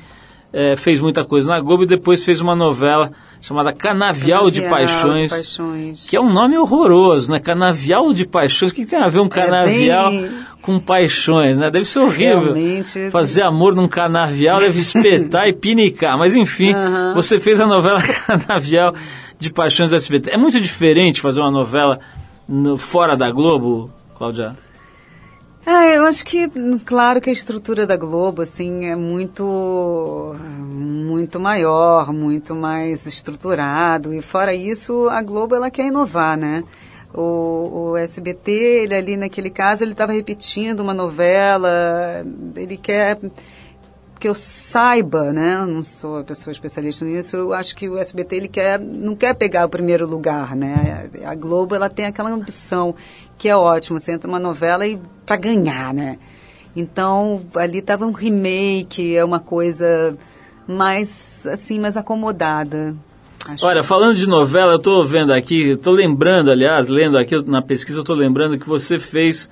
é, 0.52 0.76
fez 0.76 1.00
muita 1.00 1.24
coisa 1.24 1.48
na 1.48 1.60
Globo 1.60 1.84
e 1.84 1.86
depois 1.86 2.24
fez 2.24 2.40
uma 2.40 2.54
novela 2.54 3.10
chamada 3.40 3.72
Canavial, 3.72 4.50
de, 4.50 4.62
Canavial 4.62 4.86
Paixões, 4.88 5.30
de 5.30 5.36
Paixões. 5.36 6.06
que 6.10 6.16
é 6.16 6.20
um 6.20 6.30
nome 6.32 6.58
horroroso, 6.58 7.30
né? 7.32 7.38
Canavial 7.38 8.12
de 8.12 8.26
Paixões. 8.26 8.72
O 8.72 8.74
que, 8.74 8.82
que 8.84 8.90
tem 8.90 8.98
a 8.98 9.08
ver 9.08 9.20
um 9.20 9.28
canavial 9.28 10.10
bem- 10.10 10.30
com 10.60 10.78
paixões, 10.80 11.56
né? 11.56 11.70
Deve 11.70 11.84
ser 11.86 12.00
horrível. 12.00 12.52
Realmente. 12.52 13.10
Fazer 13.10 13.42
amor 13.42 13.74
num 13.74 13.86
canavial 13.88 14.58
deve 14.60 14.80
espetar 14.80 15.46
e 15.46 15.52
pinicar. 15.56 16.18
Mas 16.18 16.34
enfim, 16.34 16.74
Aham. 16.74 17.14
você 17.14 17.38
fez 17.38 17.60
a 17.60 17.66
novela 17.66 18.00
Canavial 18.26 18.92
de 19.38 19.50
Paixões 19.52 19.90
do 19.90 19.96
SBT. 19.96 20.30
É 20.30 20.36
muito 20.36 20.60
diferente 20.60 21.20
fazer 21.20 21.40
uma 21.40 21.50
novela 21.50 22.00
no- 22.48 22.76
fora 22.76 23.16
da 23.16 23.30
Globo, 23.30 23.90
Cláudia? 24.16 24.56
Ah, 25.66 25.86
eu 25.86 26.06
acho 26.06 26.24
que, 26.24 26.48
claro 26.86 27.20
que 27.20 27.28
a 27.28 27.32
estrutura 27.32 27.86
da 27.86 27.96
Globo, 27.96 28.40
assim, 28.42 28.86
é 28.86 28.96
muito, 28.96 29.44
muito 30.40 31.38
maior, 31.38 32.10
muito 32.12 32.54
mais 32.54 33.04
estruturado. 33.06 34.12
E 34.14 34.22
fora 34.22 34.54
isso, 34.54 35.08
a 35.10 35.20
Globo, 35.22 35.54
ela 35.54 35.70
quer 35.70 35.86
inovar, 35.86 36.36
né? 36.38 36.64
O, 37.12 37.90
o 37.92 37.96
SBT, 37.96 38.50
ele 38.50 38.94
ali 38.94 39.16
naquele 39.16 39.50
caso, 39.50 39.84
ele 39.84 39.92
estava 39.92 40.12
repetindo 40.12 40.80
uma 40.80 40.94
novela, 40.94 42.24
ele 42.56 42.76
quer 42.76 43.18
que 44.18 44.28
eu 44.28 44.34
saiba, 44.34 45.32
né? 45.32 45.56
Eu 45.60 45.66
não 45.66 45.82
sou 45.82 46.18
a 46.18 46.24
pessoa 46.24 46.52
especialista 46.52 47.04
nisso. 47.04 47.36
Eu 47.36 47.52
acho 47.52 47.76
que 47.76 47.88
o 47.88 47.96
SBT 47.96 48.36
ele 48.36 48.48
quer, 48.48 48.78
não 48.80 49.14
quer 49.14 49.34
pegar 49.34 49.66
o 49.66 49.68
primeiro 49.68 50.06
lugar, 50.06 50.56
né? 50.56 51.08
A 51.24 51.34
Globo 51.34 51.74
ela 51.74 51.88
tem 51.88 52.06
aquela 52.06 52.30
ambição 52.30 52.94
que 53.36 53.48
é 53.48 53.56
ótimo. 53.56 53.98
Você 53.98 54.12
entra 54.12 54.28
numa 54.28 54.40
novela 54.40 54.86
e 54.86 54.98
para 55.24 55.36
ganhar, 55.36 55.94
né? 55.94 56.18
Então 56.74 57.42
ali 57.54 57.78
estava 57.78 58.06
um 58.06 58.12
remake, 58.12 59.16
é 59.16 59.24
uma 59.24 59.40
coisa 59.40 60.16
mais 60.66 61.46
assim, 61.46 61.78
mais 61.78 61.96
acomodada. 61.96 62.94
Acho 63.46 63.64
Olha, 63.64 63.82
falando 63.82 64.16
de 64.16 64.26
novela, 64.26 64.72
eu 64.72 64.76
estou 64.76 65.06
vendo 65.06 65.32
aqui, 65.32 65.70
estou 65.70 65.94
lembrando, 65.94 66.50
aliás, 66.50 66.88
lendo 66.88 67.16
aqui 67.16 67.40
na 67.48 67.62
pesquisa, 67.62 67.98
eu 67.98 68.02
estou 68.02 68.16
lembrando 68.16 68.58
que 68.58 68.68
você 68.68 68.98
fez 68.98 69.48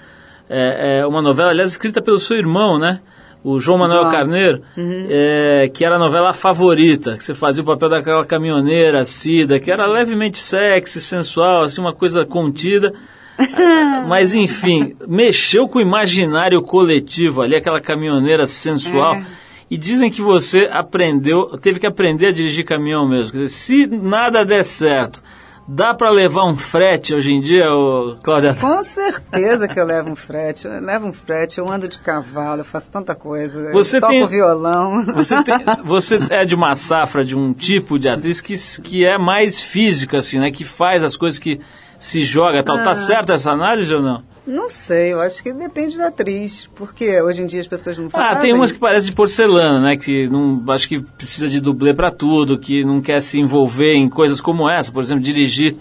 é, 0.50 0.98
é, 0.98 1.06
uma 1.06 1.22
novela, 1.22 1.50
aliás, 1.50 1.70
escrita 1.70 2.02
pelo 2.02 2.18
seu 2.18 2.36
irmão, 2.36 2.78
né? 2.78 3.00
O 3.48 3.60
João 3.60 3.78
Manuel 3.78 4.00
João. 4.00 4.12
Carneiro, 4.12 4.62
é, 5.08 5.70
que 5.72 5.84
era 5.84 5.94
a 5.94 5.98
novela 6.00 6.32
favorita, 6.32 7.16
que 7.16 7.22
você 7.22 7.32
fazia 7.32 7.62
o 7.62 7.66
papel 7.66 7.88
daquela 7.88 8.26
caminhoneira, 8.26 9.04
Cida, 9.04 9.60
que 9.60 9.70
era 9.70 9.86
levemente 9.86 10.36
sexy, 10.36 11.00
sensual, 11.00 11.62
assim, 11.62 11.80
uma 11.80 11.92
coisa 11.92 12.26
contida. 12.26 12.92
Mas 14.08 14.34
enfim, 14.34 14.96
mexeu 15.06 15.68
com 15.68 15.78
o 15.78 15.80
imaginário 15.80 16.60
coletivo 16.60 17.40
ali, 17.40 17.54
aquela 17.54 17.80
caminhoneira 17.80 18.48
sensual. 18.48 19.14
É. 19.14 19.24
E 19.70 19.78
dizem 19.78 20.10
que 20.10 20.20
você 20.20 20.68
aprendeu, 20.68 21.56
teve 21.58 21.78
que 21.78 21.86
aprender 21.86 22.26
a 22.26 22.32
dirigir 22.32 22.64
caminhão 22.64 23.08
mesmo. 23.08 23.30
Quer 23.30 23.42
dizer, 23.42 23.48
se 23.48 23.86
nada 23.86 24.44
der 24.44 24.64
certo, 24.64 25.22
dá 25.68 25.94
para 25.94 26.10
levar 26.10 26.44
um 26.44 26.56
frete 26.56 27.14
hoje 27.14 27.32
em 27.32 27.40
dia, 27.40 27.70
ô, 27.72 28.16
Cláudia? 28.22 28.54
Com 28.54 28.82
certeza 28.82 29.66
que 29.68 29.78
eu 29.78 29.84
levo 29.84 30.10
um 30.10 30.16
frete. 30.16 30.66
Eu 30.66 30.80
levo 30.80 31.06
um 31.06 31.12
frete, 31.12 31.58
eu 31.58 31.68
ando 31.68 31.88
de 31.88 31.98
cavalo, 31.98 32.60
eu 32.60 32.64
faço 32.64 32.90
tanta 32.90 33.14
coisa. 33.14 33.72
Você 33.72 33.96
eu 33.96 34.00
toco 34.00 34.12
tem- 34.12 34.26
violão. 34.26 35.04
Você, 35.14 35.42
tem- 35.44 35.58
você 35.84 36.18
é 36.30 36.44
de 36.44 36.54
uma 36.54 36.74
safra, 36.76 37.24
de 37.24 37.34
um 37.36 37.52
tipo 37.52 37.98
de 37.98 38.08
atriz 38.08 38.40
que, 38.40 38.54
que 38.82 39.04
é 39.04 39.18
mais 39.18 39.60
física, 39.60 40.18
assim, 40.18 40.38
né? 40.38 40.50
Que 40.50 40.64
faz 40.64 41.02
as 41.02 41.16
coisas 41.16 41.38
que 41.38 41.60
se 41.98 42.22
joga 42.22 42.62
tal. 42.62 42.76
Ah. 42.78 42.84
Tá 42.84 42.94
certa 42.94 43.34
essa 43.34 43.50
análise 43.50 43.92
ou 43.94 44.02
não? 44.02 44.22
Não 44.46 44.68
sei, 44.68 45.12
eu 45.12 45.20
acho 45.20 45.42
que 45.42 45.52
depende 45.52 45.96
da 45.98 46.06
atriz. 46.08 46.68
Porque 46.76 47.20
hoje 47.20 47.42
em 47.42 47.46
dia 47.46 47.60
as 47.60 47.66
pessoas 47.66 47.98
não 47.98 48.08
fazem. 48.08 48.28
Ah, 48.28 48.36
tem 48.36 48.52
umas 48.52 48.70
que 48.70 48.78
parecem 48.78 49.10
de 49.10 49.16
porcelana, 49.16 49.80
né? 49.80 49.96
Que 49.96 50.28
não, 50.28 50.62
acho 50.68 50.88
que 50.88 51.00
precisa 51.00 51.48
de 51.48 51.60
dublê 51.60 51.92
para 51.92 52.10
tudo, 52.12 52.56
que 52.58 52.84
não 52.84 53.00
quer 53.00 53.20
se 53.20 53.40
envolver 53.40 53.94
em 53.94 54.08
coisas 54.08 54.40
como 54.40 54.68
essa, 54.70 54.92
por 54.92 55.02
exemplo, 55.02 55.22
dirigir 55.24 55.76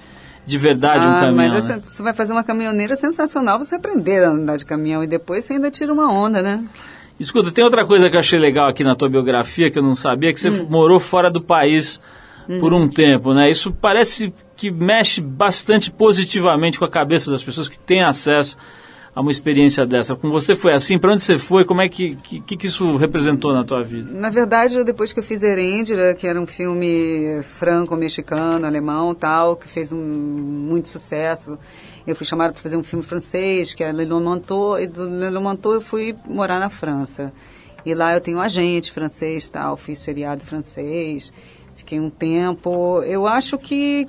de 0.47 0.57
verdade 0.57 1.05
um 1.05 1.09
ah, 1.09 1.13
caminhão. 1.21 1.35
mas 1.35 1.51
né? 1.53 1.57
essa- 1.57 1.79
você 1.79 2.01
vai 2.03 2.13
fazer 2.13 2.31
uma 2.33 2.43
caminhoneira 2.43 2.95
sensacional, 2.95 3.57
você 3.59 3.75
aprender 3.75 4.23
a 4.23 4.29
andar 4.29 4.57
de 4.57 4.65
caminhão 4.65 5.03
e 5.03 5.07
depois 5.07 5.43
você 5.43 5.53
ainda 5.53 5.69
tira 5.71 5.91
uma 5.93 6.11
onda, 6.11 6.41
né? 6.41 6.63
Escuta, 7.19 7.51
tem 7.51 7.63
outra 7.63 7.85
coisa 7.85 8.09
que 8.09 8.15
eu 8.15 8.19
achei 8.19 8.37
legal 8.37 8.67
aqui 8.67 8.83
na 8.83 8.95
tua 8.95 9.09
biografia 9.09 9.71
que 9.71 9.77
eu 9.79 9.83
não 9.83 9.95
sabia, 9.95 10.33
que 10.33 10.39
você 10.39 10.49
Hum. 10.49 10.67
morou 10.69 10.99
fora 10.99 11.31
do 11.31 11.41
país 11.41 11.99
por 12.59 12.73
um 12.73 12.87
tempo, 12.87 13.33
né? 13.33 13.49
Isso 13.49 13.71
parece 13.71 14.31
que 14.55 14.71
mexe 14.71 15.21
bastante 15.21 15.91
positivamente 15.91 16.79
com 16.79 16.85
a 16.85 16.89
cabeça 16.89 17.29
das 17.29 17.43
pessoas 17.43 17.67
que 17.67 17.77
têm 17.77 18.03
acesso 18.03 18.57
a 19.15 19.21
uma 19.21 19.31
experiência 19.31 19.85
dessa. 19.85 20.13
Com 20.13 20.29
você 20.29 20.55
foi 20.55 20.73
assim? 20.73 20.99
Para 20.99 21.13
onde 21.13 21.21
você 21.21 21.37
foi? 21.37 21.63
Como 21.63 21.81
é 21.81 21.87
que, 21.87 22.15
que, 22.15 22.57
que 22.57 22.67
isso 22.67 22.97
representou 22.97 23.53
na 23.53 23.63
tua 23.63 23.81
vida? 23.81 24.11
Na 24.11 24.29
verdade, 24.29 24.83
depois 24.83 25.13
que 25.13 25.19
eu 25.19 25.23
fiz 25.23 25.41
Herêndira, 25.41 26.13
que 26.13 26.27
era 26.27 26.39
um 26.39 26.45
filme 26.45 27.41
franco-mexicano, 27.43 28.65
alemão 28.65 29.15
tal, 29.15 29.55
que 29.55 29.69
fez 29.69 29.93
um, 29.93 29.97
muito 29.97 30.89
sucesso, 30.89 31.57
eu 32.05 32.13
fui 32.13 32.25
chamada 32.25 32.51
para 32.51 32.61
fazer 32.61 32.75
um 32.75 32.83
filme 32.83 33.05
francês, 33.05 33.73
que 33.73 33.85
é 33.85 33.91
Le 33.93 34.05
Manteau, 34.05 34.77
e 34.77 34.85
do 34.85 35.07
Le 35.07 35.39
Manteau 35.39 35.75
eu 35.75 35.81
fui 35.81 36.13
morar 36.27 36.59
na 36.59 36.69
França. 36.69 37.31
E 37.85 37.93
lá 37.93 38.13
eu 38.13 38.19
tenho 38.19 38.39
um 38.39 38.41
agente 38.41 38.91
francês 38.91 39.47
tal, 39.47 39.77
fiz 39.77 39.99
seriado 39.99 40.43
francês, 40.43 41.31
fiquei 41.75 41.99
um 41.99 42.09
tempo. 42.09 43.01
Eu 43.03 43.27
acho 43.27 43.57
que, 43.57 44.07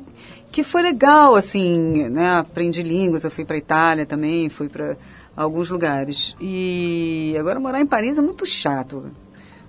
que 0.50 0.62
foi 0.62 0.82
legal, 0.82 1.34
assim, 1.34 2.08
né? 2.08 2.38
Aprendi 2.38 2.82
línguas, 2.82 3.24
eu 3.24 3.30
fui 3.30 3.44
para 3.44 3.58
Itália 3.58 4.06
também, 4.06 4.48
fui 4.48 4.68
para 4.68 4.96
alguns 5.36 5.70
lugares. 5.70 6.34
E 6.40 7.36
agora 7.38 7.60
morar 7.60 7.80
em 7.80 7.86
Paris 7.86 8.18
é 8.18 8.22
muito 8.22 8.46
chato. 8.46 9.04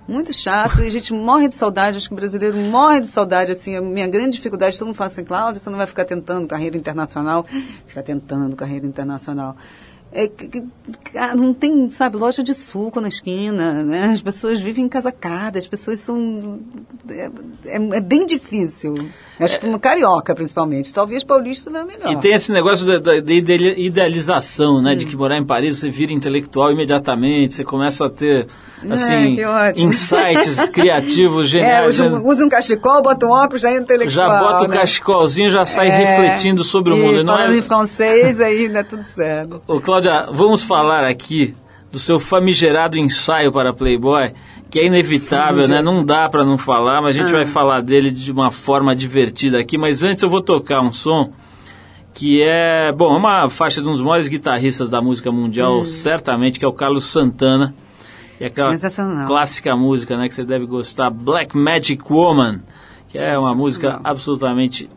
Muito 0.08 0.32
chato, 0.32 0.80
e 0.80 0.86
a 0.86 0.90
gente 0.90 1.12
morre 1.12 1.48
de 1.48 1.54
saudade, 1.54 1.98
acho 1.98 2.08
que 2.08 2.14
o 2.14 2.16
brasileiro 2.16 2.56
morre 2.56 3.02
de 3.02 3.08
saudade, 3.08 3.52
assim, 3.52 3.76
a 3.76 3.82
minha 3.82 4.08
grande 4.08 4.38
dificuldade, 4.38 4.78
todo 4.78 4.86
mundo 4.86 4.96
fala 4.96 5.08
assim, 5.08 5.22
Cláudia, 5.22 5.60
você 5.60 5.68
não 5.68 5.76
vai 5.76 5.86
ficar 5.86 6.06
tentando 6.06 6.46
carreira 6.46 6.78
internacional, 6.78 7.44
ficar 7.86 8.02
tentando 8.02 8.56
carreira 8.56 8.86
internacional. 8.86 9.54
É, 10.10 10.28
cara, 11.12 11.34
não 11.34 11.52
tem, 11.52 11.90
sabe, 11.90 12.16
loja 12.16 12.42
de 12.42 12.54
suco 12.54 13.00
na 13.00 13.08
esquina, 13.08 13.84
né? 13.84 14.06
As 14.06 14.22
pessoas 14.22 14.58
vivem 14.60 14.86
encasacadas, 14.86 15.64
as 15.64 15.68
pessoas 15.68 16.00
são... 16.00 16.60
É, 17.08 17.30
é- 17.66 17.96
é 17.96 18.00
bem 18.00 18.24
difícil. 18.24 18.94
Acho 19.40 19.58
que 19.60 19.66
uma 19.66 19.78
carioca, 19.78 20.34
principalmente. 20.34 20.92
Talvez 20.92 21.22
paulista 21.22 21.70
não 21.70 21.80
é 21.80 21.84
melhor. 21.84 22.12
E 22.12 22.16
tem 22.16 22.32
esse 22.34 22.52
negócio 22.52 22.86
da, 22.86 22.98
da- 22.98 23.20
da 23.20 23.32
ide- 23.32 23.74
idealização, 23.76 24.82
né? 24.82 24.94
De 24.94 25.04
Hum. 25.04 25.08
que 25.08 25.16
morar 25.16 25.36
em 25.38 25.44
Paris 25.44 25.78
você 25.78 25.90
vira 25.90 26.12
intelectual 26.12 26.72
imediatamente, 26.72 27.54
você 27.54 27.64
começa 27.64 28.06
a 28.06 28.10
ter, 28.10 28.46
assim, 28.90 29.42
ótimo. 29.44 29.88
insights 29.88 30.68
criativos 30.70 31.46
É, 31.46 31.50
geniais. 31.50 31.88
usa, 32.00 32.10
né? 32.10 32.20
usa 32.24 32.44
um 32.44 32.48
cachecol, 32.48 33.02
bota 33.02 33.26
um 33.26 33.30
óculos, 33.30 33.62
já 33.62 33.70
é 33.70 33.76
intelectual. 33.76 34.28
Já 34.28 34.38
bota 34.40 34.64
o 34.64 34.68
né? 34.68 34.76
cachecolzinho, 34.76 35.50
já 35.50 35.64
sai 35.64 35.88
É, 35.88 35.96
refletindo 35.96 36.64
sobre 36.64 36.92
o 36.92 36.96
mundo. 36.96 37.20
E 37.20 37.24
Não 37.24 37.34
falando 37.36 37.54
é... 37.54 37.58
em 37.58 37.62
francês, 37.62 38.40
aí 38.40 38.68
dá 38.68 38.82
tudo 38.82 39.04
certo. 39.04 39.60
Ô, 39.66 39.80
Cláudia, 39.80 40.26
vamos 40.32 40.62
falar 40.62 41.04
aqui 41.08 41.54
do 41.98 42.02
seu 42.02 42.20
famigerado 42.20 42.96
ensaio 42.96 43.50
para 43.50 43.74
Playboy, 43.74 44.32
que 44.70 44.78
é 44.78 44.86
inevitável, 44.86 45.66
né? 45.66 45.82
Não 45.82 46.04
dá 46.04 46.28
para 46.28 46.44
não 46.44 46.56
falar, 46.56 47.02
mas 47.02 47.16
a 47.16 47.18
gente 47.18 47.30
Ah. 47.30 47.38
vai 47.38 47.44
falar 47.44 47.80
dele 47.82 48.12
de 48.12 48.30
uma 48.30 48.52
forma 48.52 48.94
divertida 48.94 49.58
aqui. 49.58 49.76
Mas 49.76 50.04
antes 50.04 50.22
eu 50.22 50.30
vou 50.30 50.40
tocar 50.40 50.80
um 50.80 50.92
som 50.92 51.32
que 52.14 52.40
é, 52.40 52.92
bom, 52.92 53.14
é 53.14 53.18
uma 53.18 53.48
faixa 53.48 53.82
de 53.82 53.88
um 53.88 53.92
dos 53.92 54.00
maiores 54.00 54.28
guitarristas 54.28 54.90
da 54.90 55.02
música 55.02 55.32
mundial, 55.32 55.84
certamente, 55.84 56.58
que 56.58 56.64
é 56.64 56.68
o 56.68 56.72
Carlos 56.72 57.04
Santana. 57.06 57.74
E 58.40 58.44
aquela 58.44 58.70
clássica 59.26 59.76
música, 59.76 60.16
né, 60.16 60.28
que 60.28 60.34
você 60.34 60.44
deve 60.44 60.66
gostar, 60.66 61.10
Black 61.10 61.56
Magic 61.56 62.00
Woman, 62.08 62.60
que 63.08 63.18
é 63.18 63.36
uma 63.36 63.54
música 63.54 64.00
absolutamente 64.04 64.88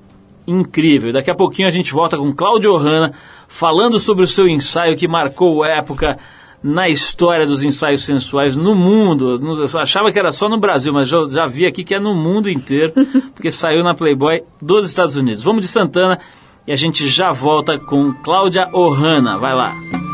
incrível. 0.46 1.12
Daqui 1.12 1.32
a 1.32 1.36
pouquinho 1.36 1.68
a 1.68 1.72
gente 1.72 1.92
volta 1.92 2.18
com 2.18 2.32
Cláudio 2.32 2.76
Hanna 2.76 3.14
falando 3.48 4.00
sobre 4.00 4.24
o 4.24 4.28
seu 4.28 4.48
ensaio 4.48 4.96
que 4.96 5.08
marcou 5.08 5.66
época 5.66 6.20
na 6.64 6.88
história 6.88 7.46
dos 7.46 7.64
ensaios 7.64 8.04
sensuais 8.04 8.56
no 8.56 8.76
mundo. 8.76 9.36
Eu 9.36 9.80
achava 9.80 10.12
que 10.12 10.20
era 10.20 10.32
só 10.32 10.48
no 10.48 10.60
Brasil, 10.60 10.94
mas 10.94 11.08
já, 11.08 11.26
já 11.26 11.48
vi 11.48 11.66
aqui 11.66 11.84
que 11.84 11.96
é 11.96 12.00
no 12.00 12.14
mundo 12.14 12.50
inteiro, 12.50 12.94
porque 13.34 13.52
saiu 13.52 13.84
na 13.84 13.96
Playboy 13.96 14.44
dos 14.62 14.86
Estados 14.86 15.16
Unidos. 15.16 15.44
Vamos 15.44 15.62
de 15.62 15.68
Santana 15.68 16.20
e 16.68 16.72
a 16.72 16.76
gente 16.76 17.08
já 17.08 17.32
volta 17.32 17.80
com 17.80 18.14
Cláudia 18.14 18.70
Ohana. 18.74 19.38
Vai 19.38 19.56
lá. 19.56 20.11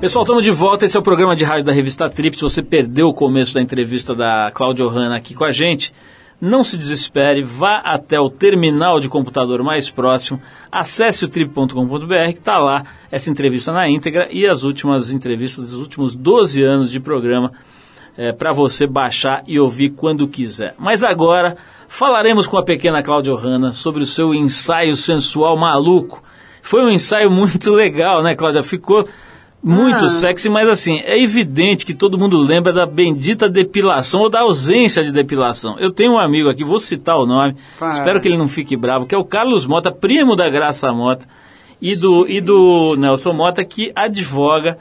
Pessoal, 0.00 0.22
estamos 0.22 0.42
de 0.42 0.50
volta. 0.50 0.86
Esse 0.86 0.96
é 0.96 1.00
o 1.00 1.02
programa 1.02 1.36
de 1.36 1.44
rádio 1.44 1.64
da 1.64 1.72
revista 1.72 2.08
Trip. 2.08 2.34
Se 2.34 2.40
você 2.40 2.62
perdeu 2.62 3.08
o 3.08 3.14
começo 3.14 3.52
da 3.52 3.60
entrevista 3.60 4.14
da 4.14 4.50
Cláudia 4.50 4.86
Ohana 4.86 5.14
aqui 5.14 5.34
com 5.34 5.44
a 5.44 5.50
gente, 5.50 5.92
não 6.40 6.64
se 6.64 6.78
desespere, 6.78 7.42
vá 7.42 7.82
até 7.84 8.18
o 8.18 8.30
terminal 8.30 8.98
de 8.98 9.10
computador 9.10 9.62
mais 9.62 9.90
próximo, 9.90 10.40
acesse 10.72 11.26
o 11.26 11.28
trip.com.br, 11.28 12.32
que 12.32 12.38
está 12.38 12.56
lá 12.56 12.82
essa 13.10 13.30
entrevista 13.30 13.72
na 13.72 13.90
íntegra 13.90 14.26
e 14.32 14.46
as 14.46 14.62
últimas 14.62 15.12
entrevistas 15.12 15.72
dos 15.72 15.80
últimos 15.80 16.16
12 16.16 16.62
anos 16.62 16.90
de 16.90 16.98
programa 16.98 17.52
para 18.38 18.52
você 18.52 18.86
baixar 18.86 19.42
e 19.46 19.60
ouvir 19.60 19.90
quando 19.90 20.26
quiser. 20.26 20.74
Mas 20.78 21.04
agora 21.04 21.58
falaremos 21.88 22.46
com 22.46 22.56
a 22.56 22.62
pequena 22.62 23.02
Cláudia 23.02 23.34
Ohana 23.34 23.70
sobre 23.70 24.02
o 24.02 24.06
seu 24.06 24.32
ensaio 24.32 24.96
sensual 24.96 25.58
maluco. 25.58 26.22
Foi 26.62 26.82
um 26.82 26.88
ensaio 26.88 27.30
muito 27.30 27.70
legal, 27.76 28.22
né, 28.22 28.34
Cláudia? 28.34 28.62
Ficou 28.62 29.06
muito 29.62 30.04
Ah. 30.04 30.08
sexy, 30.08 30.48
mas 30.48 30.68
assim, 30.68 31.00
é 31.00 31.18
evidente 31.20 31.84
que 31.84 31.92
todo 31.94 32.16
mundo 32.18 32.38
lembra 32.38 32.72
da 32.72 32.86
bendita 32.86 33.48
depilação 33.48 34.22
ou 34.22 34.30
da 34.30 34.40
ausência 34.40 35.02
de 35.04 35.12
depilação. 35.12 35.78
Eu 35.78 35.90
tenho 35.90 36.12
um 36.12 36.18
amigo 36.18 36.48
aqui, 36.48 36.64
vou 36.64 36.78
citar 36.78 37.18
o 37.18 37.26
nome, 37.26 37.54
Para. 37.78 37.88
espero 37.88 38.20
que 38.20 38.28
ele 38.28 38.38
não 38.38 38.48
fique 38.48 38.76
bravo, 38.76 39.04
que 39.06 39.14
é 39.14 39.18
o 39.18 39.24
Carlos 39.24 39.66
Mota, 39.66 39.92
primo 39.92 40.34
da 40.34 40.48
Graça 40.48 40.90
Mota 40.92 41.26
e 41.80 41.94
do, 41.94 42.26
e 42.28 42.40
do 42.40 42.96
Nelson 42.96 43.32
Mota, 43.34 43.64
que 43.64 43.92
advoga 43.94 44.78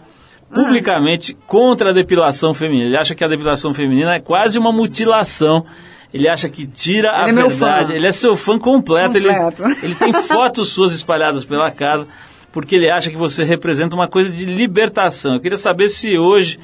publicamente 0.53 1.37
contra 1.45 1.89
a 1.89 1.93
depilação 1.93 2.53
feminina. 2.53 2.87
Ele 2.87 2.97
acha 2.97 3.13
que 3.13 3.23
a 3.23 3.27
depilação 3.27 3.73
feminina 3.73 4.15
é 4.15 4.19
quase 4.19 4.57
uma 4.57 4.71
mutilação. 4.71 5.65
Ele 6.11 6.27
acha 6.27 6.49
que 6.49 6.65
tira 6.65 7.11
a 7.11 7.21
Ele 7.23 7.29
é 7.29 7.33
meu 7.33 7.49
verdade. 7.49 7.93
Ele 7.93 8.07
é 8.07 8.11
seu 8.11 8.35
fã 8.35 8.57
completo. 8.57 9.15
Ele- 9.17 9.31
Completo. 9.31 9.85
ele 9.85 9.93
tem 9.93 10.11
fotos 10.13 10.69
suas 10.69 10.91
espalhadas 10.93 11.45
pela 11.45 11.69
casa, 11.69 12.07
porque 12.51 12.75
ele 12.75 12.89
acha 12.89 13.09
que 13.09 13.17
você 13.17 13.43
representa 13.43 13.95
uma 13.95 14.07
coisa 14.07 14.31
de 14.31 14.45
libertação. 14.45 15.35
Eu 15.35 15.39
queria 15.39 15.57
saber 15.57 15.89
se 15.89 16.17
hoje. 16.17 16.59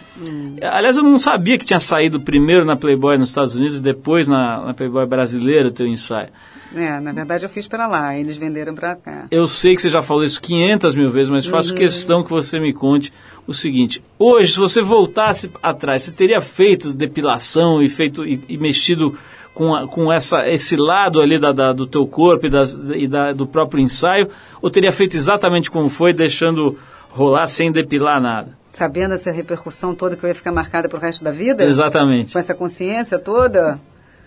Aliás, 0.61 0.97
eu 0.97 1.03
não 1.03 1.19
sabia 1.19 1.57
que 1.57 1.65
tinha 1.65 1.79
saído 1.79 2.19
primeiro 2.19 2.65
na 2.65 2.75
Playboy 2.75 3.17
nos 3.17 3.29
Estados 3.29 3.55
Unidos 3.55 3.77
e 3.77 3.81
depois 3.81 4.27
na, 4.27 4.65
na 4.65 4.73
Playboy 4.73 5.05
brasileira 5.05 5.67
o 5.67 5.71
teu 5.71 5.87
ensaio. 5.87 6.29
É, 6.75 6.99
na 6.99 7.13
verdade 7.13 7.45
eu 7.45 7.49
fiz 7.49 7.67
para 7.67 7.87
lá, 7.87 8.17
eles 8.17 8.35
venderam 8.35 8.75
para 8.75 8.95
cá. 8.95 9.27
Eu 9.31 9.47
sei 9.47 9.75
que 9.75 9.81
você 9.81 9.89
já 9.89 10.01
falou 10.01 10.25
isso 10.25 10.41
500 10.41 10.95
mil 10.95 11.09
vezes, 11.09 11.29
mas 11.29 11.45
faço 11.45 11.73
questão 11.73 12.21
que 12.21 12.29
você 12.29 12.59
me 12.59 12.73
conte 12.73 13.13
o 13.47 13.53
seguinte: 13.53 14.03
hoje, 14.19 14.53
se 14.53 14.59
você 14.59 14.81
voltasse 14.81 15.49
atrás, 15.63 16.03
você 16.03 16.11
teria 16.11 16.41
feito 16.41 16.91
depilação 16.91 17.81
e 17.81 17.89
feito 17.89 18.25
e, 18.25 18.43
e 18.49 18.57
mexido 18.57 19.17
com, 19.55 19.73
a- 19.73 19.87
com 19.87 20.13
essa, 20.13 20.47
esse 20.47 20.75
lado 20.75 21.19
ali 21.19 21.39
da, 21.39 21.51
da- 21.51 21.73
do 21.73 21.87
teu 21.87 22.05
corpo 22.05 22.45
e, 22.45 22.49
das- 22.51 22.73
e 22.93 23.07
da- 23.07 23.33
do 23.33 23.47
próprio 23.47 23.81
ensaio, 23.81 24.29
ou 24.61 24.69
teria 24.69 24.91
feito 24.91 25.17
exatamente 25.17 25.71
como 25.71 25.89
foi, 25.89 26.13
deixando 26.13 26.77
rolar 27.09 27.47
sem 27.47 27.71
depilar 27.71 28.21
nada? 28.21 28.49
Sabendo 28.69 29.13
essa 29.13 29.31
repercussão 29.31 29.95
toda 29.95 30.15
que 30.17 30.23
eu 30.25 30.27
ia 30.27 30.35
ficar 30.35 30.51
marcada 30.51 30.87
pro 30.89 30.99
resto 30.99 31.23
da 31.23 31.31
vida? 31.31 31.63
Exatamente. 31.63 32.33
Com 32.33 32.37
essa 32.39 32.53
consciência 32.53 33.17
toda? 33.17 33.79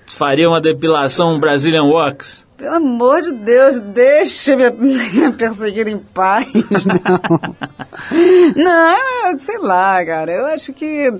Faria 0.07 0.49
uma 0.49 0.59
depilação 0.61 1.39
Brazilian 1.39 1.85
Wax? 1.85 2.47
Pelo 2.57 2.77
amor 2.77 3.21
de 3.21 3.31
Deus, 3.31 3.79
deixa 3.79 4.57
me, 4.57 4.71
me 4.73 5.33
perseguir 5.35 5.87
em 5.87 5.99
paz, 5.99 6.47
não. 6.87 7.39
Não, 8.57 9.39
sei 9.39 9.59
lá, 9.59 10.05
cara. 10.05 10.33
Eu 10.33 10.47
acho 10.47 10.73
que 10.73 11.13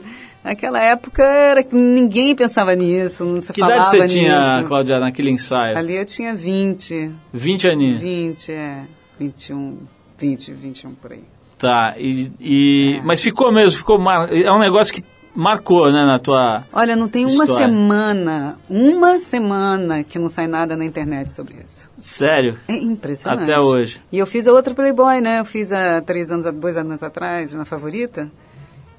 naquela 0.49 0.81
época 0.83 1.23
era 1.23 1.63
que 1.63 1.75
ninguém 1.77 2.35
pensava 2.35 2.75
nisso, 2.75 3.25
não 3.25 3.41
se 3.41 3.53
Que 3.53 3.61
falava 3.61 3.81
idade 3.81 3.91
você 3.97 4.03
nisso. 4.03 4.15
tinha, 4.19 4.65
Cláudia, 4.67 4.99
naquele 4.99 5.31
ensaio? 5.31 5.77
Ali 5.77 5.97
eu 5.97 6.07
tinha 6.07 6.35
20, 6.35 7.13
20 7.33 7.69
aninhos. 7.69 8.03
20, 8.03 8.53
é, 8.53 8.83
21, 9.19 9.79
20, 10.19 10.53
21 10.53 10.91
por 10.95 11.13
aí. 11.13 11.25
Tá, 11.59 11.95
e, 11.99 12.31
e- 12.41 12.97
É. 12.99 13.03
mas 13.03 13.21
ficou 13.21 13.53
mesmo, 13.53 13.79
ficou 13.79 13.99
mar... 13.99 14.33
é 14.33 14.51
um 14.53 14.59
negócio 14.61 14.95
que 14.95 15.05
marcou, 15.35 15.87
né, 15.93 16.05
na 16.05 16.19
tua... 16.19 16.65
Olha, 16.73 16.97
não 16.97 17.09
tem 17.09 17.25
uma 17.25 17.45
História. 17.45 17.67
semana, 17.67 18.59
uma 18.71 19.19
semana 19.21 20.03
que 20.03 20.19
não 20.19 20.29
sai 20.29 20.47
nada 20.49 20.77
na 20.77 20.85
internet 20.85 21.31
sobre 21.31 21.57
isso. 21.65 21.89
Sério? 21.99 22.59
É 22.67 22.75
impressionante. 22.75 23.45
Até 23.45 23.61
hoje. 23.61 24.01
E 24.11 24.19
eu 24.19 24.27
fiz 24.27 24.49
a 24.49 24.53
outra 24.53 24.75
Playboy, 24.75 25.21
né? 25.21 25.39
Eu 25.41 25.45
fiz 25.45 25.73
há 25.73 26.01
três 26.01 26.31
anos, 26.33 26.47
há 26.47 26.51
dois 26.51 26.77
anos 26.77 27.03
atrás, 27.03 27.53
na 27.55 27.65
Favorita. 27.65 28.31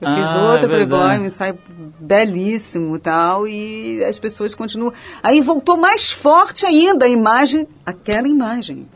Eu 0.01 0.15
fiz 0.15 0.25
Ah, 0.35 0.51
outra 0.51 0.65
é 0.65 0.67
Playboy, 0.75 1.19
um 1.19 1.25
ensaio 1.25 1.57
belíssimo 1.99 2.95
e 2.95 2.99
tal, 2.99 3.47
e 3.47 4.03
as 4.03 4.17
pessoas 4.17 4.55
continuam. 4.55 4.93
Aí 5.21 5.41
voltou 5.41 5.75
mais 5.77 6.11
forte 6.11 6.65
ainda 6.65 7.05
a 7.05 7.09
imagem, 7.09 7.67
aquela 7.85 8.27
imagem. 8.27 8.87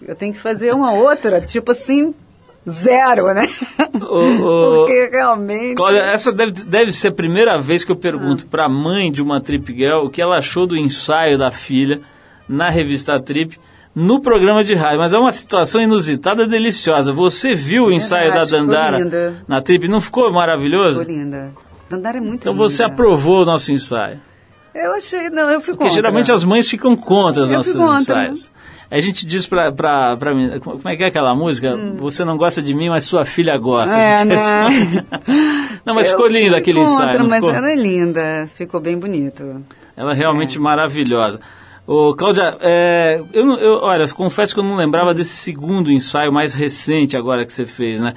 Eu 0.00 0.14
tenho 0.14 0.32
que 0.32 0.38
fazer 0.38 0.72
uma 0.74 0.92
outra, 0.92 1.40
tipo 1.40 1.72
assim, 1.72 2.14
zero, 2.68 3.26
né? 3.34 3.46
O- 3.94 4.76
Porque 4.86 5.08
realmente. 5.10 5.80
Essa 6.12 6.32
deve, 6.32 6.52
deve 6.64 6.92
ser 6.92 7.08
a 7.08 7.12
primeira 7.12 7.58
vez 7.60 7.84
que 7.84 7.92
eu 7.92 7.96
pergunto 7.96 8.44
Ah. 8.46 8.50
pra 8.50 8.68
mãe 8.68 9.10
de 9.12 9.20
uma 9.22 9.40
Trip 9.40 9.74
Girl 9.74 10.04
o 10.06 10.10
que 10.10 10.22
ela 10.22 10.38
achou 10.38 10.66
do 10.66 10.76
ensaio 10.76 11.36
da 11.36 11.50
filha 11.50 12.00
na 12.48 12.70
revista 12.70 13.20
Trip 13.20 13.58
no 13.96 14.20
programa 14.20 14.62
de 14.62 14.74
rádio. 14.74 14.98
Mas 14.98 15.14
é 15.14 15.18
uma 15.18 15.32
situação 15.32 15.80
inusitada, 15.80 16.46
deliciosa. 16.46 17.12
Você 17.14 17.54
viu 17.54 17.84
o 17.86 17.92
ensaio 17.92 18.30
verdade, 18.30 18.50
da 18.50 18.58
Dandara 18.58 19.42
na 19.48 19.62
Trip? 19.62 19.88
Não 19.88 20.00
ficou 20.00 20.30
maravilhoso? 20.30 21.00
Ficou 21.00 21.14
linda. 21.14 21.52
Dandara 21.88 22.18
é 22.18 22.20
muito 22.20 22.36
Então 22.42 22.52
linda. 22.52 22.68
você 22.68 22.84
aprovou 22.84 23.42
o 23.42 23.44
nosso 23.46 23.72
ensaio. 23.72 24.20
Eu 24.74 24.92
achei, 24.92 25.30
não, 25.30 25.48
eu 25.50 25.60
fui 25.62 25.72
Porque 25.72 25.84
contra. 25.84 25.94
geralmente 25.94 26.30
as 26.30 26.44
mães 26.44 26.68
ficam 26.68 26.94
contra 26.94 27.44
os 27.44 27.50
Eu 27.50 27.56
nossos 27.56 27.74
contra, 27.74 27.96
ensaios. 28.24 28.50
A 28.90 29.00
gente 29.00 29.24
diz 29.26 29.46
pra, 29.46 29.72
pra, 29.72 30.16
pra 30.18 30.34
mim, 30.34 30.60
como 30.60 30.80
é 30.88 30.94
que 30.94 31.02
é 31.02 31.06
aquela 31.06 31.34
música? 31.34 31.74
Você 31.96 32.24
não 32.24 32.36
gosta 32.36 32.60
de 32.60 32.74
mim, 32.74 32.90
mas 32.90 33.04
sua 33.04 33.24
filha 33.24 33.56
gosta. 33.56 33.96
A 33.96 33.98
Hum. 33.98 34.02
É, 34.02 34.24
né? 34.26 34.36
não, 35.84 35.94
mas 35.94 36.06
Eu 36.08 36.12
ficou 36.12 36.28
lindo 36.28 36.54
aquele 36.54 36.80
contra, 36.80 36.92
ensaio, 37.04 37.18
não 37.20 37.26
mas 37.28 37.40
ficou? 37.40 37.54
ela 37.54 37.70
é 37.70 37.74
linda, 37.74 38.46
ficou 38.54 38.78
bem 38.80 38.98
bonito. 38.98 39.64
Ela 39.96 40.12
é 40.12 40.14
realmente 40.14 40.58
maravilhosa. 40.58 41.40
Ô, 41.86 42.14
Cláudia, 42.14 42.56
é, 42.60 43.22
eu, 43.32 43.46
eu, 43.58 43.72
olha, 43.82 44.06
confesso 44.08 44.52
que 44.54 44.60
eu 44.60 44.64
não 44.64 44.76
lembrava 44.76 45.14
desse 45.14 45.36
segundo 45.36 45.90
ensaio 45.92 46.32
mais 46.32 46.52
recente 46.52 47.16
agora 47.16 47.44
que 47.44 47.52
você 47.52 47.64
fez, 47.64 48.00
né? 48.00 48.14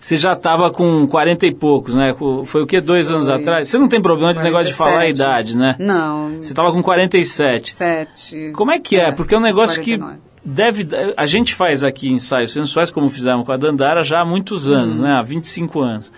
Você 0.00 0.16
já 0.16 0.32
estava 0.32 0.68
com 0.72 1.06
40 1.06 1.46
e 1.46 1.54
poucos, 1.54 1.94
né? 1.94 2.12
Foi 2.44 2.62
o 2.64 2.66
que, 2.66 2.80
dois 2.80 3.08
anos 3.08 3.26
Foi. 3.26 3.34
atrás? 3.36 3.68
Você 3.68 3.78
não 3.78 3.86
tem 3.88 4.02
problema 4.02 4.34
de 4.34 4.42
negócio 4.42 4.66
de 4.66 4.74
falar 4.74 4.90
a 4.90 4.94
47. 5.14 5.16
idade, 5.20 5.56
né? 5.56 5.76
Não, 5.78 6.38
Você 6.42 6.52
estava 6.52 6.72
com 6.72 6.82
47. 6.82 7.72
sete. 7.72 8.50
Como 8.56 8.72
é 8.72 8.80
que 8.80 8.96
é? 8.96 9.12
Porque 9.12 9.32
é 9.36 9.38
um 9.38 9.42
negócio 9.42 9.80
49. 9.80 10.16
que 10.16 10.22
deve. 10.44 10.88
A 11.16 11.24
gente 11.24 11.54
faz 11.54 11.84
aqui 11.84 12.08
ensaios 12.10 12.52
sensuais, 12.52 12.90
como 12.90 13.08
fizemos 13.08 13.46
com 13.46 13.52
a 13.52 13.56
Dandara, 13.56 14.02
já 14.02 14.22
há 14.22 14.24
muitos 14.24 14.68
anos, 14.68 14.96
Uhum. 14.96 15.02
né? 15.04 15.12
Há 15.12 15.22
25 15.22 15.80
anos. 15.80 16.10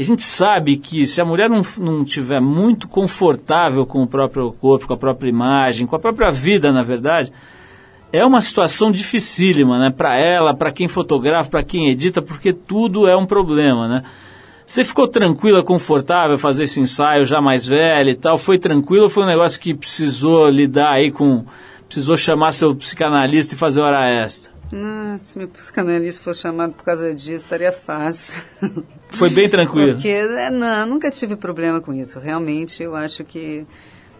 A 0.00 0.02
gente 0.02 0.22
sabe 0.22 0.78
que 0.78 1.06
se 1.06 1.20
a 1.20 1.26
mulher 1.26 1.50
não, 1.50 1.60
não 1.76 2.02
tiver 2.06 2.40
muito 2.40 2.88
confortável 2.88 3.84
com 3.84 4.02
o 4.02 4.06
próprio 4.06 4.50
corpo, 4.50 4.86
com 4.86 4.94
a 4.94 4.96
própria 4.96 5.28
imagem, 5.28 5.86
com 5.86 5.94
a 5.94 5.98
própria 5.98 6.30
vida, 6.30 6.72
na 6.72 6.82
verdade, 6.82 7.30
é 8.10 8.24
uma 8.24 8.40
situação 8.40 8.90
dificílima, 8.90 9.78
né? 9.78 9.90
Para 9.90 10.16
ela, 10.16 10.54
para 10.54 10.72
quem 10.72 10.88
fotografa, 10.88 11.50
para 11.50 11.62
quem 11.62 11.90
edita, 11.90 12.22
porque 12.22 12.50
tudo 12.50 13.06
é 13.06 13.14
um 13.14 13.26
problema, 13.26 13.86
né? 13.86 14.04
Você 14.66 14.84
ficou 14.84 15.06
tranquila, 15.06 15.62
confortável 15.62 16.38
fazer 16.38 16.62
esse 16.62 16.80
ensaio 16.80 17.26
já 17.26 17.42
mais 17.42 17.66
velha 17.66 18.10
e 18.10 18.16
tal? 18.16 18.38
Foi 18.38 18.58
tranquilo 18.58 19.04
ou 19.04 19.10
foi 19.10 19.24
um 19.24 19.28
negócio 19.28 19.60
que 19.60 19.74
precisou 19.74 20.48
lidar 20.48 20.92
aí 20.92 21.12
com. 21.12 21.44
precisou 21.86 22.16
chamar 22.16 22.52
seu 22.52 22.74
psicanalista 22.74 23.54
e 23.54 23.58
fazer 23.58 23.82
hora 23.82 24.08
extra? 24.08 24.59
Ah, 24.72 25.16
se 25.18 25.36
meu 25.36 25.48
psicanalista 25.48 26.22
for 26.22 26.34
chamado 26.34 26.74
por 26.74 26.84
causa 26.84 27.12
disso, 27.12 27.44
estaria 27.44 27.72
fácil. 27.72 28.42
Foi 29.08 29.28
bem 29.28 29.48
tranquilo. 29.48 29.94
Porque, 29.94 30.08
é, 30.08 30.50
não, 30.50 30.86
nunca 30.86 31.10
tive 31.10 31.36
problema 31.36 31.80
com 31.80 31.92
isso. 31.92 32.20
Realmente, 32.20 32.82
eu 32.82 32.94
acho 32.94 33.24
que 33.24 33.66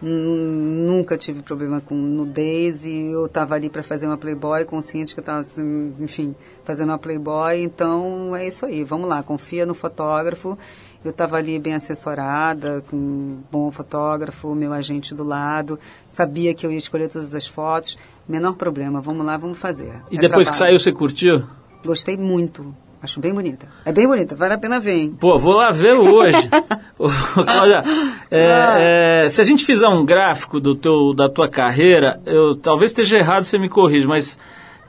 nunca 0.01 1.15
tive 1.15 1.43
problema 1.43 1.79
com 1.79 1.93
nudez 1.93 2.85
e 2.85 3.11
eu 3.11 3.27
estava 3.27 3.53
ali 3.53 3.69
para 3.69 3.83
fazer 3.83 4.07
uma 4.07 4.17
Playboy, 4.17 4.65
consciente 4.65 5.13
que 5.13 5.19
eu 5.19 5.21
estava, 5.21 5.41
assim, 5.41 5.93
enfim, 5.99 6.35
fazendo 6.63 6.89
uma 6.89 6.97
Playboy. 6.97 7.61
Então, 7.61 8.35
é 8.35 8.45
isso 8.45 8.65
aí. 8.65 8.83
Vamos 8.83 9.07
lá, 9.07 9.21
confia 9.23 9.65
no 9.65 9.75
fotógrafo. 9.75 10.57
Eu 11.03 11.09
estava 11.11 11.35
ali 11.37 11.57
bem 11.57 11.73
assessorada, 11.73 12.83
com 12.89 12.95
um 12.95 13.39
bom 13.51 13.71
fotógrafo, 13.71 14.53
meu 14.53 14.71
agente 14.71 15.15
do 15.15 15.23
lado. 15.23 15.79
Sabia 16.09 16.53
que 16.53 16.65
eu 16.65 16.71
ia 16.71 16.77
escolher 16.77 17.09
todas 17.09 17.33
as 17.33 17.47
fotos. 17.47 17.97
Menor 18.29 18.53
problema, 18.55 19.01
vamos 19.01 19.25
lá, 19.25 19.35
vamos 19.35 19.57
fazer. 19.57 19.95
E 20.11 20.17
É 20.17 20.19
depois 20.21 20.47
que 20.49 20.55
trabalho. 20.55 20.77
saiu, 20.77 20.79
você 20.79 20.91
curtiu? 20.91 21.43
Gostei 21.83 22.15
muito. 22.17 22.73
Acho 23.01 23.19
bem 23.19 23.33
bonita. 23.33 23.67
É 23.83 23.91
bem 23.91 24.07
bonita, 24.07 24.35
vale 24.35 24.53
a 24.53 24.59
pena 24.59 24.79
ver, 24.79 24.91
hein? 24.93 25.17
Pô, 25.19 25.39
vou 25.39 25.55
lá 25.55 25.71
ver 25.71 25.95
hoje. 25.95 26.37
Ô, 26.99 27.09
Cláudia, 27.43 27.81
é, 28.29 29.23
é, 29.25 29.29
se 29.29 29.41
a 29.41 29.43
gente 29.43 29.65
fizer 29.65 29.87
um 29.87 30.05
gráfico 30.05 30.59
do 30.59 30.75
teu, 30.75 31.11
da 31.11 31.27
tua 31.27 31.49
carreira, 31.49 32.21
eu 32.27 32.53
talvez 32.53 32.91
esteja 32.91 33.17
errado, 33.17 33.43
você 33.43 33.57
me 33.57 33.67
corrige, 33.69 34.05
mas 34.05 34.37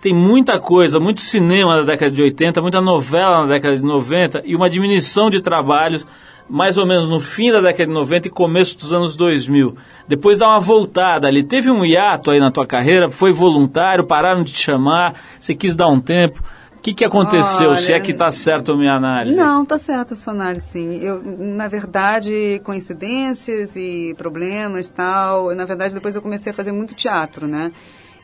tem 0.02 0.12
muita 0.12 0.58
coisa, 0.58 0.98
muito 0.98 1.20
cinema 1.20 1.76
da 1.76 1.84
década 1.84 2.10
de 2.10 2.20
80, 2.20 2.60
muita 2.60 2.80
novela 2.80 3.42
na 3.42 3.54
década 3.54 3.76
de 3.76 3.82
90 3.82 4.42
e 4.44 4.56
uma 4.56 4.68
diminuição 4.68 5.30
de 5.30 5.40
trabalhos 5.40 6.04
mais 6.50 6.76
ou 6.76 6.84
menos 6.84 7.08
no 7.08 7.20
fim 7.20 7.52
da 7.52 7.60
década 7.60 7.86
de 7.86 7.92
90 7.92 8.26
e 8.26 8.30
começo 8.30 8.76
dos 8.76 8.92
anos 8.92 9.14
2000. 9.14 9.76
Depois 10.08 10.38
dá 10.38 10.48
uma 10.48 10.58
voltada 10.58 11.28
ali. 11.28 11.44
Teve 11.44 11.70
um 11.70 11.84
hiato 11.84 12.32
aí 12.32 12.40
na 12.40 12.50
tua 12.50 12.66
carreira? 12.66 13.12
Foi 13.12 13.32
voluntário? 13.32 14.04
Pararam 14.04 14.42
de 14.42 14.52
te 14.52 14.60
chamar? 14.60 15.14
Você 15.38 15.54
quis 15.54 15.76
dar 15.76 15.86
um 15.86 16.00
tempo? 16.00 16.42
O 16.76 16.82
que, 16.82 16.92
que 16.92 17.04
aconteceu? 17.04 17.76
se 17.76 17.92
é 17.92 17.94
Olha, 17.94 18.04
que 18.04 18.10
está 18.10 18.28
certo 18.32 18.72
a 18.72 18.76
minha 18.76 18.94
análise? 18.94 19.38
Não, 19.38 19.64
tá 19.64 19.78
certo 19.78 20.14
a 20.14 20.16
sua 20.16 20.32
análise, 20.32 20.66
sim. 20.66 20.98
Eu, 20.98 21.22
na 21.22 21.68
verdade, 21.68 22.60
coincidências 22.64 23.76
e 23.76 24.16
problemas 24.18 24.88
e 24.88 24.94
tal. 24.94 25.54
Na 25.54 25.64
verdade, 25.64 25.94
depois 25.94 26.16
eu 26.16 26.20
comecei 26.20 26.50
a 26.50 26.54
fazer 26.54 26.72
muito 26.72 26.92
teatro, 26.92 27.46
né? 27.46 27.70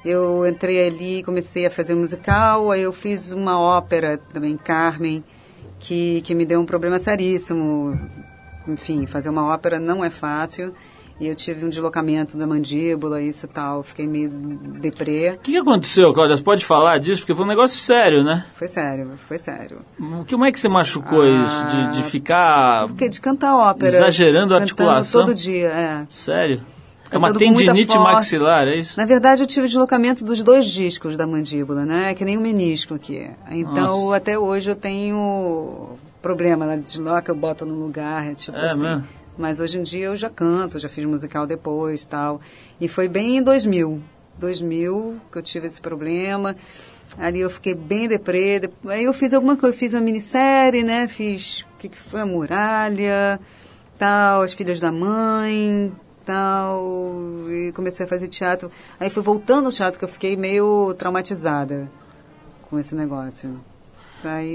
Eu 0.04 0.46
entrei 0.46 0.86
ali, 0.86 1.22
comecei 1.22 1.66
a 1.66 1.70
fazer 1.70 1.94
musical, 1.94 2.70
aí 2.70 2.82
eu 2.82 2.92
fiz 2.92 3.32
uma 3.32 3.58
ópera 3.58 4.18
também, 4.32 4.56
Carmen, 4.56 5.24
que, 5.78 6.20
que 6.22 6.34
me 6.34 6.44
deu 6.46 6.60
um 6.60 6.66
problema 6.66 6.98
seríssimo. 6.98 7.98
Enfim, 8.66 9.06
fazer 9.06 9.30
uma 9.30 9.46
ópera 9.52 9.78
não 9.80 10.04
é 10.04 10.10
fácil. 10.10 10.72
E 11.20 11.26
eu 11.26 11.34
tive 11.34 11.64
um 11.64 11.68
deslocamento 11.68 12.38
da 12.38 12.46
mandíbula, 12.46 13.20
isso 13.20 13.46
e 13.46 13.48
tal. 13.48 13.82
Fiquei 13.82 14.06
meio 14.06 14.30
deprê. 14.80 15.30
O 15.30 15.38
que, 15.38 15.50
que 15.50 15.58
aconteceu, 15.58 16.12
Cláudia? 16.14 16.36
Você 16.36 16.44
pode 16.44 16.64
falar 16.64 16.98
disso? 16.98 17.22
Porque 17.22 17.34
foi 17.34 17.44
um 17.44 17.48
negócio 17.48 17.76
sério, 17.76 18.22
né? 18.22 18.46
Foi 18.54 18.68
sério, 18.68 19.10
foi 19.26 19.36
sério. 19.36 19.80
Como 20.30 20.44
é 20.44 20.52
que 20.52 20.60
você 20.60 20.68
machucou 20.68 21.22
Ah. 21.22 21.42
isso? 21.42 21.64
De, 21.64 21.96
de 21.96 22.02
ficar. 22.08 22.86
Porque 22.86 23.08
de 23.08 23.20
cantar 23.20 23.56
ópera. 23.56 23.88
Exagerando 23.96 24.54
a 24.54 24.58
articulação? 24.58 25.24
todo 25.24 25.34
dia, 25.34 25.66
é. 25.68 26.06
Sério? 26.08 26.60
É 27.10 27.16
uma 27.18 27.32
com 27.32 27.38
muita 27.38 27.72
tendinite 27.72 27.96
maxilar, 27.98 28.68
é 28.68 28.76
isso? 28.76 28.98
Na 28.98 29.06
verdade, 29.06 29.42
eu 29.42 29.46
tive 29.46 29.66
deslocamento 29.66 30.24
dos 30.24 30.42
dois 30.42 30.66
discos 30.66 31.16
da 31.16 31.26
mandíbula, 31.26 31.84
né? 31.86 32.14
Que 32.14 32.24
nem 32.24 32.36
um 32.36 32.40
menisco 32.40 32.94
aqui. 32.94 33.30
Então, 33.50 34.04
Nossa. 34.06 34.16
até 34.16 34.38
hoje 34.38 34.70
eu 34.70 34.76
tenho 34.76 35.90
problema, 36.20 36.64
ela 36.64 36.76
desloca, 36.76 37.30
eu 37.30 37.36
boto 37.36 37.64
no 37.64 37.74
lugar, 37.74 38.26
é 38.30 38.34
tipo 38.34 38.56
É 38.56 38.70
assim. 38.70 38.82
mesmo? 38.82 39.04
Mas 39.38 39.60
hoje 39.60 39.78
em 39.78 39.82
dia 39.82 40.06
eu 40.06 40.16
já 40.16 40.28
canto, 40.28 40.78
já 40.78 40.88
fiz 40.88 41.04
musical 41.04 41.46
depois 41.46 42.04
tal. 42.04 42.40
E 42.80 42.88
foi 42.88 43.08
bem 43.08 43.36
em 43.38 43.42
2000. 43.42 44.02
2000 44.38 45.16
que 45.30 45.38
eu 45.38 45.42
tive 45.42 45.66
esse 45.66 45.80
problema. 45.80 46.56
Ali 47.16 47.40
eu 47.40 47.48
fiquei 47.50 47.74
bem 47.74 48.06
deprê. 48.08 48.58
Dep- 48.60 48.86
Aí 48.88 49.04
eu 49.04 49.12
fiz 49.14 49.32
alguma 49.32 49.56
coisa, 49.56 49.74
eu 49.74 49.78
fiz 49.78 49.94
uma 49.94 50.00
minissérie, 50.02 50.82
né? 50.82 51.06
Fiz 51.08 51.60
o 51.74 51.78
que, 51.78 51.88
que 51.88 51.96
foi? 51.98 52.20
A 52.20 52.26
Muralha, 52.26 53.40
tal, 53.98 54.42
As 54.42 54.52
Filhas 54.52 54.80
da 54.80 54.90
Mãe, 54.92 55.92
tal. 56.28 56.84
E 57.48 57.72
comecei 57.72 58.04
a 58.04 58.08
fazer 58.08 58.28
teatro. 58.28 58.70
Aí 59.00 59.08
fui 59.08 59.22
voltando 59.22 59.66
ao 59.66 59.72
teatro 59.72 59.98
que 59.98 60.04
eu 60.04 60.08
fiquei 60.08 60.36
meio 60.36 60.94
traumatizada 60.94 61.90
com 62.68 62.78
esse 62.78 62.94
negócio. 62.94 63.58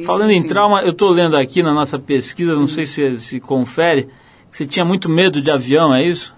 Falando 0.05 0.29
em 0.29 0.39
enfim. 0.39 0.49
trauma, 0.49 0.81
eu 0.81 0.91
estou 0.91 1.09
lendo 1.09 1.37
aqui 1.37 1.63
na 1.63 1.73
nossa 1.73 1.97
pesquisa, 1.97 2.53
não 2.53 2.67
sei 2.67 2.85
se 2.85 3.17
se 3.17 3.39
confere, 3.39 4.09
que 4.51 4.57
você 4.57 4.65
tinha 4.65 4.83
muito 4.83 5.09
medo 5.09 5.41
de 5.41 5.49
avião, 5.49 5.95
é 5.95 6.05
isso? 6.05 6.35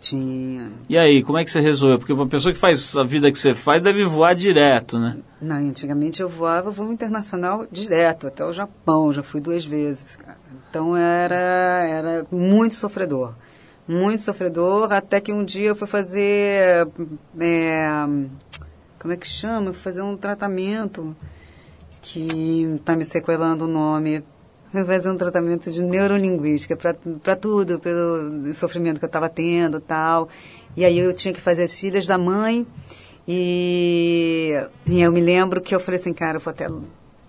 Tinha. 0.00 0.70
E 0.88 0.98
aí, 0.98 1.22
como 1.22 1.38
é 1.38 1.44
que 1.44 1.50
você 1.50 1.60
resolveu? 1.60 1.98
Porque 1.98 2.12
uma 2.12 2.26
pessoa 2.26 2.52
que 2.52 2.58
faz 2.58 2.96
a 2.96 3.04
vida 3.04 3.30
que 3.30 3.38
você 3.38 3.54
faz 3.54 3.80
deve 3.80 4.04
voar 4.04 4.34
direto, 4.34 4.98
né? 4.98 5.18
Não, 5.40 5.56
antigamente 5.56 6.20
eu 6.20 6.28
voava 6.28 6.70
voo 6.70 6.92
internacional 6.92 7.66
direto, 7.70 8.26
até 8.26 8.44
o 8.44 8.52
Japão, 8.52 9.12
já 9.12 9.22
fui 9.22 9.40
duas 9.40 9.64
vezes. 9.64 10.16
cara. 10.16 10.36
Então 10.68 10.96
era, 10.96 11.86
era 11.88 12.26
muito 12.30 12.74
sofredor. 12.74 13.34
Muito 13.88 14.20
sofredor, 14.20 14.92
até 14.92 15.18
que 15.18 15.32
um 15.32 15.42
dia 15.42 15.68
eu 15.68 15.76
fui 15.76 15.88
fazer. 15.88 16.86
é, 17.40 17.88
como 18.98 19.14
é 19.14 19.16
que 19.16 19.26
chama? 19.26 19.68
Eu 19.68 19.74
fui 19.74 19.82
fazer 19.82 20.02
um 20.02 20.14
tratamento. 20.14 21.16
que 22.02 22.74
está 22.76 22.94
me 22.94 23.04
sequelando 23.04 23.64
o 23.64 23.68
nome. 23.68 24.22
Vai 24.70 24.84
fazer 24.84 25.10
um 25.10 25.16
tratamento 25.16 25.70
de 25.70 25.82
neurolinguística 25.82 26.76
para 26.76 27.34
tudo, 27.36 27.78
pelo 27.80 28.52
sofrimento 28.52 28.98
que 28.98 29.04
eu 29.06 29.08
estava 29.08 29.28
tendo 29.28 29.80
tal. 29.80 30.28
E 30.76 30.84
aí 30.84 30.98
eu 30.98 31.14
tinha 31.14 31.32
que 31.32 31.40
fazer 31.40 31.62
as 31.62 31.78
filhas 31.78 32.06
da 32.06 32.18
mãe. 32.18 32.66
E, 33.26 34.52
e 34.86 35.00
eu 35.00 35.10
me 35.10 35.20
lembro 35.22 35.62
que 35.62 35.74
eu 35.74 35.80
falei 35.80 35.98
assim, 35.98 36.12
cara, 36.12 36.36
eu 36.36 36.40
vou 36.40 36.50
até 36.50 36.68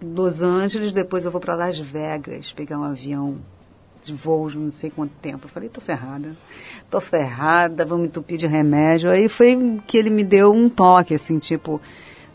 Los 0.02 0.42
Angeles, 0.42 0.92
depois 0.92 1.24
eu 1.24 1.32
vou 1.32 1.40
para 1.40 1.56
Las 1.56 1.80
Vegas 1.80 2.52
pegar 2.52 2.78
um 2.80 2.84
avião 2.84 3.38
de 4.02 4.14
voos, 4.14 4.56
não 4.56 4.70
sei 4.72 4.90
quanto 4.90 5.12
tempo. 5.22 5.46
Eu 5.46 5.50
falei, 5.50 5.70
tô 5.70 5.82
ferrada, 5.82 6.36
tô 6.90 7.00
ferrada, 7.00 7.86
vamos 7.86 8.08
entupir 8.08 8.38
de 8.38 8.48
remédio. 8.48 9.10
Aí 9.10 9.28
foi 9.28 9.80
que 9.86 9.98
ele 9.98 10.10
me 10.10 10.24
deu 10.24 10.52
um 10.52 10.70
toque, 10.70 11.14
assim, 11.14 11.40
tipo, 11.40 11.80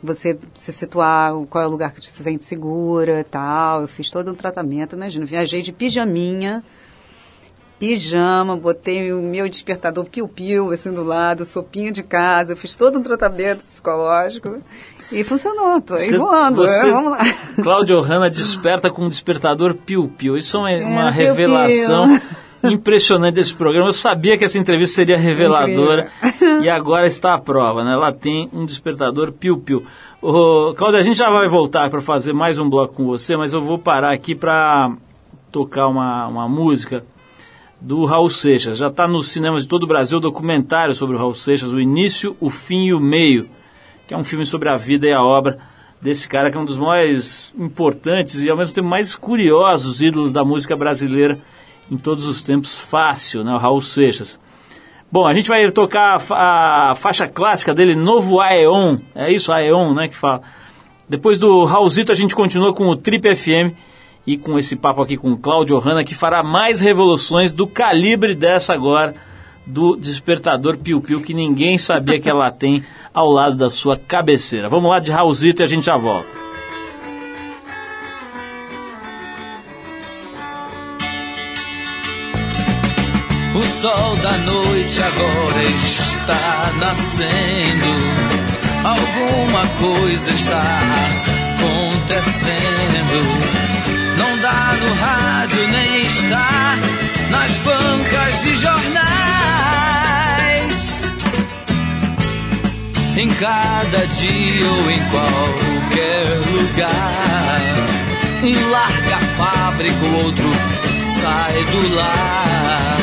você 0.03 0.39
se 0.55 0.73
situar, 0.73 1.33
qual 1.49 1.65
é 1.65 1.67
o 1.67 1.71
lugar 1.71 1.93
que 1.93 2.01
te 2.01 2.09
sente 2.09 2.45
segura 2.45 3.25
tal. 3.25 3.83
Eu 3.83 3.89
fiz 3.89 4.11
todo 4.11 4.31
um 4.31 4.35
tratamento, 4.35 4.95
imagina, 4.95 5.25
viajei 5.25 5.62
de 5.62 5.73
pijaminha, 5.73 6.62
pijama, 7.79 8.57
botei 8.57 9.12
o 9.12 9.21
meu 9.23 9.49
despertador 9.49 10.05
piu-piu, 10.07 10.71
assim, 10.71 10.93
do 10.93 11.03
lado, 11.03 11.45
sopinha 11.45 11.91
de 11.91 12.03
casa, 12.03 12.53
eu 12.53 12.57
fiz 12.57 12.77
todo 12.77 12.99
um 12.99 13.03
tratamento 13.03 13.65
psicológico 13.65 14.61
e 15.13 15.23
funcionou, 15.25 15.81
tô 15.81 15.95
aí 15.95 16.01
Você- 16.07 16.19
voando, 16.19 16.57
você- 16.57 16.87
né? 16.87 16.93
vamos 16.93 17.11
lá. 17.13 17.19
Cláudio 17.63 18.01
Hanna 18.01 18.29
desperta 18.31 18.91
com 18.91 19.05
um 19.05 19.09
despertador 19.09 19.75
piu-piu. 19.75 20.37
Isso 20.37 20.57
é 20.57 20.61
uma, 20.61 20.69
uma 21.03 21.13
piu-piu. 21.13 21.27
revelação 21.35 22.21
impressionante 22.63 23.35
desse 23.35 23.55
programa. 23.55 23.89
Eu 23.89 23.93
sabia 23.93 24.39
que 24.39 24.45
essa 24.45 24.59
entrevista 24.59 24.97
seria 24.97 25.19
reveladora 25.19 26.11
e 26.63 26.69
agora 26.69 27.07
está 27.07 27.35
à 27.35 27.39
prova, 27.39 27.85
né? 27.85 27.93
Ela 27.93 28.13
tem 28.13 28.49
um 28.53 28.65
despertador 28.65 29.33
piu-piu. 29.33 29.85
Cláudio, 30.77 30.99
a 30.99 31.03
gente 31.03 31.19
já 31.19 31.29
vai 31.29 31.47
voltar 31.49 31.91
para 31.91 32.01
fazer 32.01 32.33
mais 32.33 32.59
um 32.59 32.69
bloco 32.69 32.95
com 32.95 33.05
você, 33.05 33.37
mas 33.37 33.53
eu 33.53 33.61
vou 33.61 33.79
parar 33.79 34.11
aqui 34.13 34.35
para 34.35 34.93
tocar 35.53 35.87
uma, 35.87 36.27
uma 36.27 36.49
música 36.49 37.05
do 37.79 38.07
Raul 38.07 38.31
Seixas. 38.31 38.79
Já 38.79 38.89
está 38.89 39.07
nos 39.07 39.29
cinemas 39.29 39.65
de 39.65 39.69
todo 39.69 39.83
o 39.83 39.87
Brasil 39.87 40.17
o 40.17 40.21
documentário 40.21 40.95
sobre 40.95 41.15
o 41.17 41.19
Raul 41.19 41.35
Seixas, 41.35 41.71
o 41.71 41.79
início, 41.79 42.35
o 42.41 42.49
fim 42.49 42.87
e 42.87 42.95
o 42.95 42.99
meio, 43.01 43.47
que 44.07 44.15
é 44.15 44.17
um 44.17 44.25
filme 44.25 44.45
sobre 44.47 44.69
a 44.69 44.77
vida 44.77 45.07
e 45.07 45.13
a 45.13 45.23
obra 45.23 45.59
desse 46.01 46.29
cara 46.29 46.51
que 46.51 46.57
é 46.57 46.61
um 46.61 46.65
dos 46.65 46.77
mais 46.77 47.53
importantes 47.59 48.43
e 48.43 48.51
ao 48.51 48.57
mesmo 48.57 48.75
tempo 48.75 48.89
mais 48.89 49.15
curiosos 49.17 50.03
ídolos 50.03 50.33
da 50.33 50.45
música 50.45 50.77
brasileira 50.77 51.39
em 51.91 51.97
todos 51.97 52.27
os 52.27 52.43
tempos. 52.43 52.77
Fácil, 52.79 53.43
né? 53.45 53.53
O 53.55 53.59
Raul 53.59 53.81
Seixas. 53.81 54.39
Bom, 55.11 55.27
a 55.27 55.33
gente 55.33 55.49
vai 55.49 55.71
tocar 55.71 56.17
a, 56.17 56.19
fa- 56.19 56.91
a 56.91 56.95
faixa 56.97 57.27
clássica 57.29 57.73
dele, 57.73 57.95
Novo 57.95 58.41
Aeon. 58.41 58.99
É 59.15 59.33
isso, 59.33 59.53
Aeon, 59.53 59.95
né, 59.95 60.09
que 60.09 60.17
fala. 60.17 60.43
Depois 61.09 61.39
do 61.39 61.65
Raulzito, 61.65 62.11
a 62.11 62.15
gente 62.15 62.35
continua 62.35 62.75
com 62.75 62.89
o 62.89 62.97
Trip 62.97 63.35
FM 63.35 63.77
e 64.27 64.37
com 64.37 64.59
esse 64.59 64.75
papo 64.75 65.03
aqui 65.03 65.17
com 65.17 65.31
o 65.33 65.39
Cláudio 65.39 65.79
Hanna, 65.79 66.03
que 66.03 66.15
fará 66.15 66.43
mais 66.43 66.81
revoluções 66.81 67.53
do 67.53 67.67
calibre 67.67 68.35
dessa 68.35 68.73
agora, 68.75 69.15
do 69.67 69.97
despertador 69.97 70.79
piu-piu, 70.79 71.21
que 71.21 71.33
ninguém 71.35 71.79
sabia 71.79 72.19
que 72.21 72.29
ela 72.29 72.51
tem 72.53 72.83
ao 73.15 73.31
lado 73.31 73.55
da 73.55 73.71
sua 73.71 73.97
cabeceira. 73.97 74.69
Vamos 74.69 74.91
lá 74.91 74.99
de 74.99 75.12
Raulzito 75.12 75.62
e 75.62 75.65
a 75.65 75.67
gente 75.67 75.87
já 75.87 75.97
volta. 75.97 76.29
O 83.55 83.62
sol 83.62 84.17
da 84.17 84.33
noite 84.39 85.01
agora 85.01 85.62
está 85.62 86.73
nascendo. 86.81 87.87
Alguma 88.83 89.65
coisa 89.79 90.31
está 90.33 90.62
acontecendo. 91.55 92.75
Não 94.19 94.39
dá 94.39 94.75
no 94.83 94.95
rádio 94.95 95.69
nem 95.69 96.05
está 96.05 96.77
nas 97.31 97.57
bancas 97.59 98.43
de 98.43 98.57
jornais. 98.57 99.43
Em 103.17 103.29
cada 103.29 104.07
dia 104.09 104.71
ou 104.71 104.91
em 104.91 105.01
qualquer 105.09 106.27
lugar. 106.51 107.61
Um 108.43 108.71
larga 108.71 109.17
a 109.17 109.21
fábrica, 109.37 110.05
o 110.05 110.25
outro 110.25 110.51
sai 111.21 111.65
do 111.65 111.95
lar. 111.95 112.97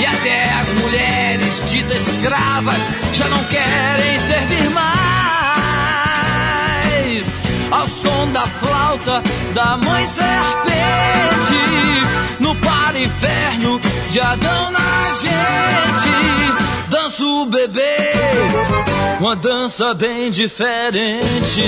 E 0.00 0.06
até 0.06 0.54
as 0.54 0.72
mulheres 0.72 1.70
ditas 1.70 2.08
escravas 2.08 2.82
já 3.12 3.28
não 3.28 3.44
querem 3.44 4.18
servir 4.20 4.70
mais. 4.70 5.11
Ao 7.72 7.88
som 7.88 8.30
da 8.32 8.42
flauta 8.46 9.22
da 9.54 9.78
mãe 9.78 10.04
serpente, 10.04 11.54
no 12.38 12.54
para 12.56 13.00
inferno 13.00 13.80
de 14.10 14.20
Adão 14.20 14.70
na 14.70 15.12
gente, 15.22 16.90
dança 16.90 17.24
o 17.24 17.46
bebê, 17.46 17.96
uma 19.18 19.34
dança 19.34 19.94
bem 19.94 20.30
diferente. 20.30 21.62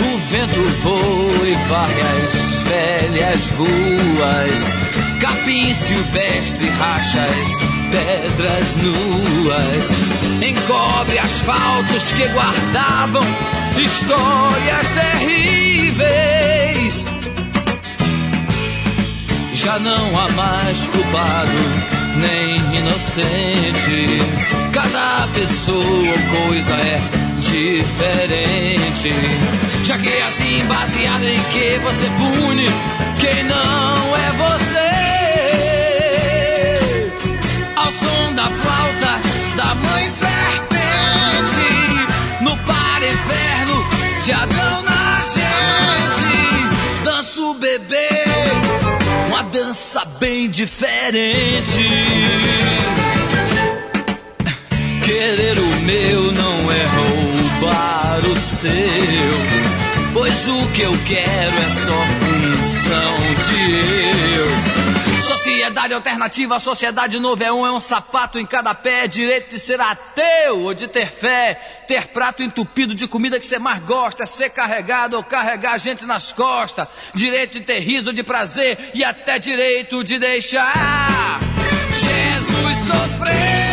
O 0.00 0.18
vento 0.30 0.62
voa 0.82 1.48
e 1.48 1.54
varre 1.68 2.00
as 2.22 2.34
velhas 2.64 3.50
ruas. 3.50 4.74
Capim 5.20 5.72
silvestre 5.72 6.68
racha 6.70 7.20
as 7.20 7.83
pedras 7.94 8.74
nuas. 8.82 9.90
Encobre 10.42 11.18
asfaltos 11.20 12.12
que 12.12 12.26
guardavam 12.28 13.22
histórias 13.76 14.90
terríveis. 14.90 16.04
Já 19.52 19.78
não 19.78 20.18
há 20.18 20.28
mais 20.30 20.86
culpado 20.88 21.52
nem 22.16 22.56
inocente. 22.78 24.08
Cada 24.72 25.28
pessoa 25.28 25.78
ou 25.78 26.18
coisa 26.48 26.72
é 26.74 27.00
diferente. 27.38 29.12
Já 29.84 29.96
que 29.98 30.08
é 30.08 30.22
assim, 30.26 30.64
baseado 30.66 31.24
em 31.24 31.40
que 31.52 31.78
você 31.78 32.10
pune 32.18 32.66
quem 33.20 33.44
não 33.44 34.16
é 34.16 34.32
você. 34.32 34.93
Inferno 44.24 44.26
de 44.26 44.32
Adão 44.32 44.82
na 44.82 45.22
gente, 45.22 47.04
dança 47.04 47.40
o 47.40 47.54
bebê, 47.54 48.08
uma 49.28 49.42
dança 49.44 50.04
bem 50.18 50.48
diferente. 50.48 51.80
Querer 55.04 55.58
o 55.58 55.76
meu 55.82 56.32
não 56.32 56.72
é 56.72 56.84
roubar 56.86 58.26
o 58.26 58.34
seu. 58.36 58.72
Pois 60.14 60.48
o 60.48 60.68
que 60.72 60.82
eu 60.82 60.96
quero 61.06 61.56
é 61.56 61.70
só 61.70 62.06
função 62.20 63.16
de 63.48 63.72
eu. 64.36 64.73
Sociedade 65.24 65.94
alternativa, 65.94 66.58
sociedade 66.58 67.18
novo 67.18 67.42
é 67.42 67.50
um, 67.50 67.66
é 67.66 67.72
um 67.72 67.80
sapato 67.80 68.38
em 68.38 68.44
cada 68.44 68.74
pé. 68.74 69.08
Direito 69.08 69.50
de 69.50 69.58
ser 69.58 69.80
ateu 69.80 70.60
ou 70.60 70.74
de 70.74 70.86
ter 70.86 71.10
fé. 71.10 71.54
Ter 71.88 72.08
prato 72.08 72.42
entupido 72.42 72.94
de 72.94 73.08
comida 73.08 73.40
que 73.40 73.46
você 73.46 73.58
mais 73.58 73.82
gosta. 73.82 74.26
Ser 74.26 74.50
carregado 74.50 75.16
ou 75.16 75.24
carregar 75.24 75.78
gente 75.78 76.04
nas 76.04 76.30
costas. 76.32 76.86
Direito 77.14 77.54
de 77.54 77.62
ter 77.62 77.80
riso 77.80 78.12
de 78.12 78.22
prazer 78.22 78.90
e 78.94 79.02
até 79.02 79.38
direito 79.38 80.04
de 80.04 80.18
deixar 80.18 81.40
Jesus 81.94 82.78
sofrer. 82.78 83.64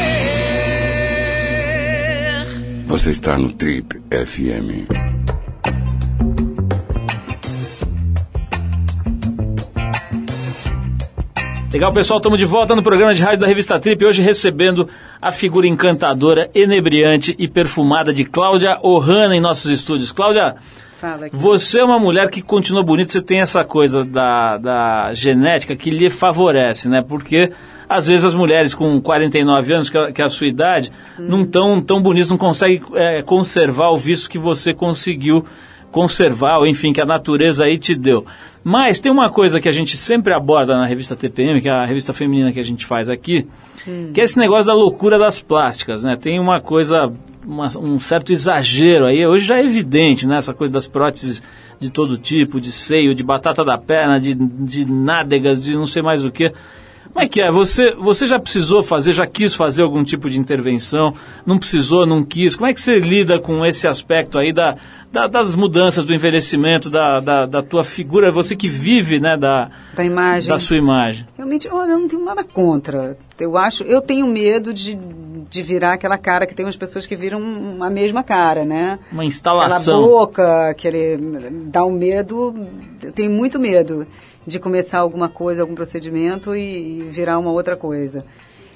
Você 2.87 3.11
está 3.11 3.37
no 3.37 3.51
Trip 3.51 4.01
FM. 4.09 5.10
Legal, 11.71 11.93
pessoal, 11.93 12.17
estamos 12.17 12.37
de 12.37 12.43
volta 12.43 12.75
no 12.75 12.83
programa 12.83 13.15
de 13.15 13.23
rádio 13.23 13.39
da 13.39 13.47
revista 13.47 13.79
Trip, 13.79 14.05
hoje 14.05 14.21
recebendo 14.21 14.89
a 15.21 15.31
figura 15.31 15.65
encantadora, 15.65 16.49
enebriante 16.53 17.33
e 17.39 17.47
perfumada 17.47 18.11
de 18.11 18.25
Cláudia 18.25 18.77
Ohana 18.83 19.37
em 19.37 19.39
nossos 19.39 19.71
estúdios. 19.71 20.11
Cláudia, 20.11 20.57
Fala 20.99 21.27
aqui. 21.27 21.35
você 21.35 21.79
é 21.79 21.83
uma 21.83 21.97
mulher 21.97 22.29
que 22.29 22.41
continua 22.41 22.83
bonita, 22.83 23.13
você 23.13 23.21
tem 23.21 23.39
essa 23.39 23.63
coisa 23.63 24.03
da, 24.03 24.57
da 24.57 25.13
genética 25.13 25.73
que 25.73 25.89
lhe 25.89 26.09
favorece, 26.09 26.89
né? 26.89 27.01
Porque 27.01 27.53
às 27.87 28.07
vezes 28.07 28.25
as 28.25 28.35
mulheres 28.35 28.73
com 28.73 28.99
49 28.99 29.73
anos, 29.73 29.89
que 29.89 29.97
é, 29.97 30.11
que 30.11 30.21
é 30.21 30.25
a 30.25 30.29
sua 30.29 30.47
idade, 30.47 30.91
não 31.17 31.43
estão 31.43 31.79
tão 31.79 32.01
bonitas, 32.01 32.29
não 32.29 32.37
conseguem 32.37 32.81
é, 32.95 33.21
conservar 33.21 33.91
o 33.91 33.97
visto 33.97 34.29
que 34.29 34.37
você 34.37 34.73
conseguiu 34.73 35.45
conservar, 35.89 36.57
ou 36.57 36.67
enfim, 36.67 36.91
que 36.93 37.01
a 37.01 37.05
natureza 37.05 37.65
aí 37.65 37.77
te 37.77 37.93
deu. 37.95 38.25
Mas 38.63 38.99
tem 38.99 39.11
uma 39.11 39.29
coisa 39.31 39.59
que 39.59 39.67
a 39.67 39.71
gente 39.71 39.97
sempre 39.97 40.33
aborda 40.33 40.77
na 40.77 40.85
revista 40.85 41.15
TPM, 41.15 41.59
que 41.61 41.67
é 41.67 41.71
a 41.71 41.85
revista 41.85 42.13
feminina 42.13 42.51
que 42.51 42.59
a 42.59 42.63
gente 42.63 42.85
faz 42.85 43.09
aqui, 43.09 43.47
que 44.13 44.21
é 44.21 44.23
esse 44.23 44.37
negócio 44.37 44.67
da 44.67 44.73
loucura 44.75 45.17
das 45.17 45.39
plásticas, 45.39 46.03
né? 46.03 46.15
Tem 46.15 46.39
uma 46.39 46.61
coisa, 46.61 47.11
uma- 47.43 47.75
um 47.79 47.97
certo 47.97 48.31
exagero 48.31 49.05
aí, 49.07 49.25
hoje 49.25 49.45
já 49.45 49.57
é 49.57 49.63
evidente, 49.65 50.27
né? 50.27 50.37
Essa 50.37 50.53
coisa 50.53 50.71
das 50.71 50.87
próteses 50.87 51.41
de 51.79 51.89
todo 51.91 52.15
tipo, 52.19 52.61
de 52.61 52.71
seio, 52.71 53.15
de 53.15 53.23
batata 53.23 53.65
da 53.65 53.79
perna, 53.79 54.19
de, 54.19 54.35
de 54.35 54.85
nádegas, 54.85 55.63
de 55.63 55.73
não 55.73 55.87
sei 55.87 56.03
mais 56.03 56.23
o 56.23 56.29
que. 56.31 56.53
Como 57.13 57.25
é 57.25 57.27
que 57.27 57.41
é? 57.41 57.51
Você, 57.51 57.93
você 57.95 58.25
já 58.25 58.39
precisou 58.39 58.81
fazer, 58.81 59.11
já 59.13 59.27
quis 59.27 59.53
fazer 59.53 59.81
algum 59.83 60.03
tipo 60.03 60.29
de 60.29 60.39
intervenção? 60.39 61.13
Não 61.45 61.57
precisou, 61.57 62.05
não 62.05 62.23
quis? 62.23 62.55
Como 62.55 62.67
é 62.69 62.73
que 62.73 62.79
você 62.79 62.99
lida 62.99 63.37
com 63.39 63.65
esse 63.65 63.85
aspecto 63.87 64.39
aí 64.39 64.53
da, 64.53 64.77
da- 65.11 65.27
das 65.27 65.53
mudanças, 65.53 66.05
do 66.05 66.13
envelhecimento, 66.13 66.89
da, 66.89 67.19
da, 67.19 67.45
da 67.45 67.61
tua 67.61 67.83
figura? 67.83 68.31
Você 68.31 68.55
que 68.55 68.69
vive, 68.69 69.19
né, 69.19 69.35
da, 69.35 69.69
Da 69.93 70.05
imagem. 70.05 70.47
da 70.49 70.57
sua 70.57 70.77
imagem. 70.77 71.25
Realmente, 71.35 71.67
olha, 71.69 71.91
eu 71.91 71.99
não 71.99 72.07
tenho 72.07 72.23
nada 72.23 72.43
contra. 72.45 73.17
Eu 73.37 73.57
acho, 73.57 73.83
eu 73.83 74.01
tenho 74.01 74.25
medo 74.27 74.73
de, 74.73 74.97
de 75.49 75.61
virar 75.61 75.93
aquela 75.93 76.17
cara 76.17 76.45
que 76.45 76.55
tem 76.55 76.65
umas 76.65 76.77
pessoas 76.77 77.05
que 77.05 77.15
viram 77.15 77.41
a 77.81 77.89
mesma 77.89 78.23
cara, 78.23 78.63
né? 78.63 78.99
Uma 79.11 79.23
Aquela 79.23 79.25
instalação. 79.25 80.01
boca, 80.03 80.69
aquele 80.69 81.17
dá 81.65 81.83
um 81.83 81.91
medo, 81.91 82.55
eu 83.03 83.11
tenho 83.11 83.31
muito 83.31 83.59
medo 83.59 84.07
de 84.45 84.59
começar 84.59 84.99
alguma 84.99 85.29
coisa, 85.29 85.61
algum 85.61 85.75
procedimento 85.75 86.55
e, 86.55 86.99
e 86.99 87.03
virar 87.03 87.39
uma 87.39 87.51
outra 87.51 87.75
coisa. 87.75 88.25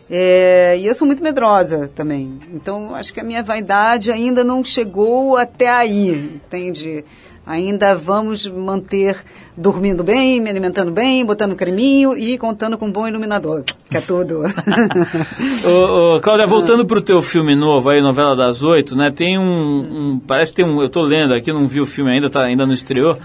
É, 0.09 0.77
e 0.77 0.85
eu 0.85 0.93
sou 0.93 1.05
muito 1.07 1.23
medrosa 1.23 1.89
também. 1.95 2.39
Então, 2.53 2.93
acho 2.93 3.13
que 3.13 3.19
a 3.19 3.23
minha 3.23 3.41
vaidade 3.41 4.11
ainda 4.11 4.43
não 4.43 4.63
chegou 4.63 5.35
até 5.35 5.67
aí, 5.67 6.09
entende? 6.35 7.03
Ainda 7.47 7.93
vamos 7.95 8.47
manter 8.47 9.17
dormindo 9.55 10.03
bem, 10.03 10.41
me 10.41 10.49
alimentando 10.49 10.89
bem, 10.91 11.23
botando 11.23 11.55
creminho 11.55 12.17
e 12.17 12.37
contando 12.39 12.75
com 12.75 12.87
um 12.87 12.91
bom 12.91 13.07
iluminador, 13.07 13.63
que 13.87 13.97
é 13.97 14.01
tudo. 14.01 14.41
Ô, 15.63 16.15
ô, 16.15 16.19
Cláudia, 16.21 16.47
voltando 16.47 16.85
pro 16.85 17.01
teu 17.01 17.21
filme 17.21 17.55
novo 17.55 17.89
aí, 17.89 18.01
Novela 18.01 18.35
das 18.35 18.63
Oito, 18.63 18.95
né? 18.95 19.11
Tem 19.15 19.37
um, 19.37 19.43
um- 19.43 20.19
Parece 20.25 20.51
que 20.51 20.57
tem 20.57 20.65
um. 20.65 20.81
Eu 20.81 20.89
tô 20.89 21.01
lendo 21.03 21.33
aqui, 21.33 21.53
não 21.53 21.67
vi 21.67 21.79
o 21.79 21.85
filme 21.85 22.11
ainda, 22.11 22.29
tá, 22.29 22.41
ainda 22.41 22.65
não 22.65 22.73
estreou. 22.73 23.17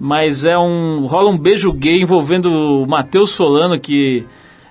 Mas 0.00 0.44
é 0.44 0.56
um. 0.58 1.06
rola 1.06 1.30
um 1.30 1.38
beijo 1.38 1.72
gay 1.72 2.00
envolvendo 2.02 2.46
o 2.50 2.86
Matheus 2.86 3.30
Solano, 3.30 3.78
que 3.80 4.24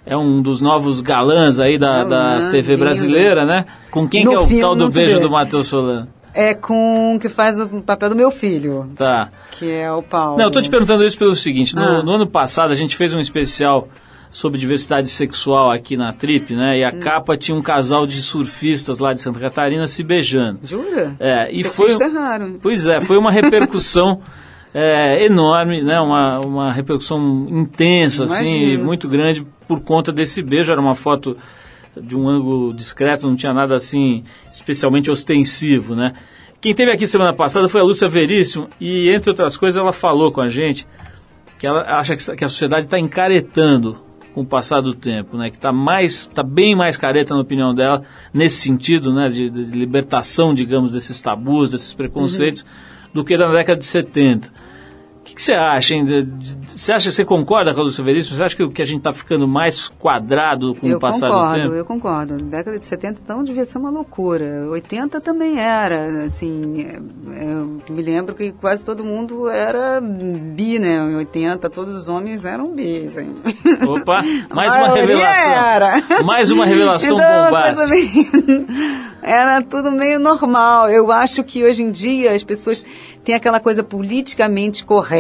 é 0.06 0.16
um 0.16 0.42
dos 0.42 0.62
novos 0.62 1.02
galãs 1.02 1.60
aí 1.60 1.78
da, 1.78 2.04
da 2.04 2.52
TV 2.52 2.74
lindo. 2.74 2.86
brasileira, 2.86 3.46
né? 3.46 3.66
Com 3.92 4.08
quem 4.08 4.24
No 4.24 4.46
que 4.48 4.56
é 4.56 4.58
o 4.60 4.62
tal 4.62 4.76
do 4.76 4.90
beijo 4.92 5.16
vê. 5.16 5.22
do 5.22 5.30
Matheus 5.32 5.68
Solano? 5.68 6.08
É 6.34 6.54
com 6.54 7.16
o 7.16 7.20
que 7.20 7.30
faz 7.30 7.60
o 7.60 7.68
papel 7.82 8.10
do 8.10 8.16
meu 8.16 8.32
filho, 8.32 8.90
Tá. 8.96 9.30
que 9.52 9.70
é 9.70 9.92
o 9.92 10.02
Paulo. 10.02 10.38
Não, 10.38 10.46
eu 10.46 10.52
tô 10.52 10.62
te 10.62 10.70
perguntando 10.70 11.04
isso 11.04 11.18
pelo 11.18 11.34
seguinte: 11.36 11.76
no, 11.76 11.82
Ah. 11.82 12.04
no 12.04 12.12
ano 12.12 12.28
passado 12.28 12.72
a 12.72 12.76
gente 12.76 12.96
fez 12.96 13.14
um 13.14 13.20
especial 13.20 13.88
sobre 14.32 14.60
diversidade 14.60 15.10
sexual 15.10 15.70
aqui 15.70 15.96
na 15.96 16.12
Trip, 16.12 16.56
né? 16.56 16.72
Hum. 16.72 16.76
E 16.78 16.84
a 16.84 16.92
capa 16.92 17.38
tinha 17.38 17.56
um 17.56 17.62
casal 17.62 18.08
de 18.08 18.22
surfistas 18.24 18.98
lá 18.98 19.14
de 19.14 19.22
Santa 19.22 19.40
Catarina 19.40 19.86
se 19.86 20.04
beijando. 20.04 20.60
Jura? 20.64 21.16
É, 21.20 21.52
e 21.54 21.62
Você 21.62 21.70
foi. 21.70 22.10
raro. 22.10 22.58
Pois 22.62 22.88
é, 22.88 23.00
foi 23.00 23.18
uma 23.18 23.32
repercussão 23.32 24.22
é, 24.74 25.24
enorme, 25.26 25.84
né? 25.84 26.00
Uma, 26.00 26.40
uma 26.40 26.74
repercussão 26.74 27.46
intensa, 27.48 28.24
assim, 28.24 28.76
muito 28.78 29.08
grande 29.08 29.46
por 29.68 29.82
conta 29.82 30.12
desse 30.12 30.42
beijo. 30.42 30.72
Era 30.72 30.82
uma 30.82 30.96
foto 30.96 31.38
de 32.02 32.16
um 32.16 32.28
ângulo 32.28 32.74
discreto, 32.74 33.28
não 33.28 33.36
tinha 33.36 33.54
nada 33.54 33.76
assim 33.76 34.24
especialmente 34.52 35.12
ostensivo, 35.12 35.96
né? 35.96 36.14
Quem 36.60 36.74
teve 36.74 36.92
aqui 36.92 37.06
semana 37.06 37.34
passada 37.34 37.68
foi 37.68 37.82
a 37.82 37.84
Lúcia 37.84 38.08
Veríssimo 38.08 38.70
e, 38.80 39.14
entre 39.14 39.30
outras 39.30 39.58
coisas, 39.58 39.78
ela 39.78 39.92
falou 39.92 40.32
com 40.32 40.40
a 40.40 40.48
gente 40.48 40.88
que 41.60 41.68
ela 41.68 42.00
acha 42.00 42.16
que 42.16 42.44
a 42.44 42.48
sociedade 42.48 42.86
está 42.86 42.98
encaretando 42.98 44.00
com 44.34 44.42
o 44.42 44.46
passar 44.46 44.82
do 44.82 44.94
tempo, 44.94 45.38
né? 45.38 45.50
Que 45.50 45.58
está 45.58 45.72
mais, 45.72 46.26
tá 46.26 46.42
bem 46.42 46.76
mais 46.76 46.98
careta 46.98 47.36
na 47.36 47.42
opinião 47.42 47.74
dela 47.74 48.02
nesse 48.34 48.58
sentido, 48.58 49.14
né? 49.14 49.30
De, 49.30 49.50
de 49.50 49.78
libertação, 49.78 50.54
digamos, 50.54 50.94
desses 50.94 51.22
tabus, 51.22 51.70
desses 51.70 51.94
preconceitos, 51.94 52.66
do 53.14 53.24
que 53.24 53.38
na 53.38 53.52
década 53.52 53.80
de 53.80 53.86
70. 53.86 54.50
O 55.24 55.26
que, 55.26 55.36
que 55.36 55.42
você 55.42 55.54
acha, 55.54 55.96
de- 56.04 56.28
Você 56.76 56.92
acha 56.92 57.10
você 57.10 57.24
concorda 57.24 57.74
com 57.74 57.80
a 57.80 57.84
Lúcia 57.84 58.04
Veríssimo? 58.04 58.36
Você 58.36 58.44
acha 58.44 58.56
que, 58.58 58.68
que 58.68 58.82
a 58.82 58.86
gente 58.86 58.98
está 58.98 59.14
ficando 59.14 59.48
mais 59.48 59.88
quadrado 59.88 60.76
com 60.76 60.86
eu 60.86 60.98
o 60.98 61.00
passar 61.00 61.28
do 61.28 61.34
concordo, 61.34 61.62
tempo? 61.62 61.74
eu 61.76 61.86
concordo. 61.86 62.38
Década 62.38 62.78
de 62.78 62.86
70, 62.86 63.22
então, 63.24 63.42
devia 63.42 63.66
ser 63.66 63.78
uma 63.78 63.90
loucura. 63.90 64.68
80 64.70 65.22
também 65.22 65.58
era, 65.60 66.26
assim, 66.26 66.62
é, 66.82 66.98
eu 67.48 67.82
me 67.90 68.02
lembro 68.02 68.36
que 68.36 68.52
quase 68.52 68.84
todo 68.86 69.02
mundo 69.06 69.48
era 69.48 70.02
bi, 70.02 70.78
né? 70.78 70.98
Em 70.98 71.16
80, 71.16 71.70
todos 71.70 71.96
os 71.96 72.10
homens 72.10 72.44
eram 72.44 72.74
bis, 72.74 73.18
hein? 73.18 73.34
Opa, 73.88 74.22
mais 74.54 74.76
uma 74.76 74.90
revelação. 74.94 75.52
Era. 75.54 76.04
Mais 76.24 76.52
uma 76.52 76.66
revelação 76.66 77.16
então, 77.18 77.46
bombástica. 77.46 77.88
meio- 77.88 78.68
Era 79.26 79.62
tudo 79.62 79.90
meio 79.90 80.20
normal. 80.20 80.90
Eu 80.90 81.10
acho 81.10 81.46
que 81.46 81.64
hoje 81.64 81.82
em 81.82 81.92
dia 81.92 82.34
as 82.36 82.44
pessoas 82.44 82.86
têm 83.24 83.34
aquela 83.34 83.58
coisa 83.58 83.82
politicamente 83.82 84.84
correta. 84.84 85.13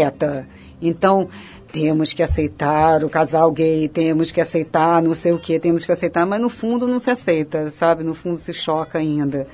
Então, 0.82 1.30
temos 1.72 2.14
que 2.14 2.22
aceitar 2.22 3.04
o 3.04 3.10
casal 3.10 3.52
gay, 3.52 3.88
temos 3.88 4.32
que 4.32 4.40
aceitar 4.40 5.02
não 5.02 5.14
sei 5.14 5.32
o 5.32 5.40
que, 5.40 5.60
temos 5.60 5.86
que 5.86 5.92
aceitar, 5.92 6.26
mas 6.26 6.40
no 6.40 6.50
fundo 6.50 6.88
não 6.88 7.00
se 7.00 7.10
aceita, 7.10 7.72
sabe? 7.72 8.04
No 8.04 8.14
fundo 8.14 8.38
se 8.38 8.54
choca 8.54 9.00
ainda. 9.00 9.48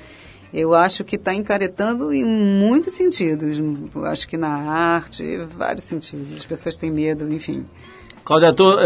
Eu 0.54 0.74
acho 0.74 1.04
que 1.04 1.16
está 1.16 1.34
encaretando 1.34 2.12
em 2.12 2.26
muitos 2.26 2.94
sentidos. 2.94 3.62
Acho 4.06 4.28
que 4.28 4.36
na 4.36 4.50
arte, 4.50 5.24
vários 5.56 5.86
sentidos. 5.86 6.36
As 6.36 6.46
pessoas 6.46 6.76
têm 6.76 6.92
medo, 6.92 7.32
enfim. 7.32 7.64
Cláudia, 8.24 8.50
estou 8.50 8.78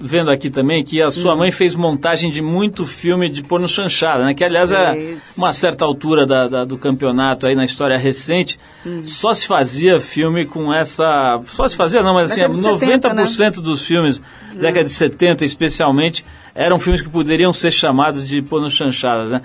vendo 0.00 0.30
aqui 0.30 0.48
também 0.48 0.82
que 0.82 1.02
a 1.02 1.08
Hum. 1.08 1.10
sua 1.10 1.36
mãe 1.36 1.50
fez 1.50 1.74
montagem 1.74 2.30
de 2.30 2.40
muito 2.40 2.86
filme 2.86 3.28
de 3.28 3.42
porno 3.42 3.68
chanchada, 3.68 4.24
né? 4.24 4.32
Que, 4.32 4.42
aliás, 4.42 4.72
é 4.72 4.92
Fez. 4.94 5.34
uma 5.36 5.52
certa 5.52 5.84
altura 5.84 6.26
da- 6.26 6.48
da- 6.48 6.64
do 6.64 6.78
campeonato 6.78 7.46
aí 7.46 7.54
na 7.54 7.64
história 7.66 7.98
recente, 7.98 8.58
Hum. 8.86 9.04
só 9.04 9.34
se 9.34 9.46
fazia 9.46 10.00
filme 10.00 10.46
com 10.46 10.72
essa... 10.72 11.38
Só 11.46 11.68
se 11.68 11.76
fazia, 11.76 12.02
não, 12.02 12.14
mas 12.14 12.30
assim, 12.32 12.40
Década 12.40 12.54
de 12.54 12.60
70, 12.62 13.08
90% 13.14 13.60
dos 13.60 13.86
filmes, 13.86 14.22
década 14.54 14.84
de 14.84 14.90
70 14.90 15.44
especialmente, 15.44 16.24
eram 16.54 16.78
filmes 16.78 17.02
que 17.02 17.08
poderiam 17.10 17.52
ser 17.52 17.70
chamados 17.70 18.26
de 18.26 18.40
porno 18.40 18.70
chanchadas, 18.70 19.30
né? 19.32 19.42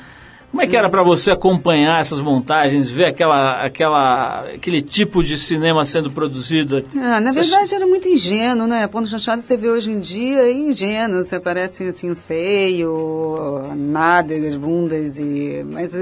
Como 0.54 0.62
é 0.62 0.68
que 0.68 0.78
era 0.78 0.88
para 0.88 1.02
você 1.02 1.32
acompanhar 1.32 2.00
essas 2.00 2.20
montagens, 2.20 2.92
ver 2.92 3.06
aquela, 3.06 3.66
aquela, 3.66 4.42
aquele 4.54 4.84
tipo 4.84 5.24
de 5.24 5.36
cinema 5.36 5.84
sendo 5.84 6.12
produzido? 6.12 6.86
Ah, 6.96 7.20
na 7.20 7.34
Você 7.34 7.40
verdade 7.40 7.74
era 7.74 7.88
muito 7.88 8.08
ingênuo, 8.08 8.68
né? 8.68 8.86
Ponto 8.86 9.10
chanchado 9.10 9.42
você 9.42 9.58
vê 9.58 9.68
hoje 9.68 9.90
em 9.90 10.00
dia 10.00 10.44
é 10.44 10.52
ingênuo, 10.54 11.26
você 11.26 11.40
parece 11.40 11.88
assim 11.88 12.12
um 12.12 12.14
seio, 12.14 13.64
nádegas, 13.76 14.56
bundas 14.56 15.18
e 15.18 15.66
mas 15.66 15.96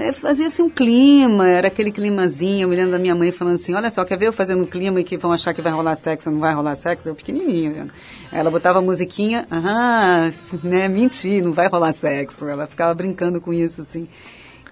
é, 0.00 0.08
é, 0.08 0.12
fazia 0.12 0.46
assim 0.46 0.62
um 0.62 0.70
clima, 0.70 1.46
era 1.46 1.68
aquele 1.68 1.92
climazinho, 1.92 2.64
eu 2.64 2.68
me 2.68 2.76
lembro 2.76 2.92
da 2.92 2.98
minha 2.98 3.14
mãe 3.14 3.30
falando 3.30 3.56
assim, 3.56 3.74
olha 3.74 3.90
só, 3.90 4.04
quer 4.04 4.18
ver 4.18 4.26
eu 4.26 4.32
fazendo 4.32 4.62
um 4.62 4.66
clima 4.66 5.00
e 5.00 5.04
que 5.04 5.16
vão 5.16 5.32
achar 5.32 5.52
que 5.52 5.60
vai 5.60 5.72
rolar 5.72 5.94
sexo, 5.94 6.30
não 6.30 6.38
vai 6.38 6.54
rolar 6.54 6.76
sexo, 6.76 7.08
eu 7.08 7.14
pequenininho, 7.14 7.72
vendo? 7.72 7.92
Ela 8.32 8.50
botava 8.50 8.80
musiquinha, 8.80 9.46
ah, 9.50 10.30
né, 10.64 10.88
mentir, 10.88 11.44
não 11.44 11.52
vai 11.52 11.68
rolar 11.68 11.92
sexo, 11.92 12.48
ela 12.48 12.66
ficava 12.66 12.94
brincando 12.94 13.40
com 13.40 13.52
isso 13.52 13.82
assim. 13.82 14.08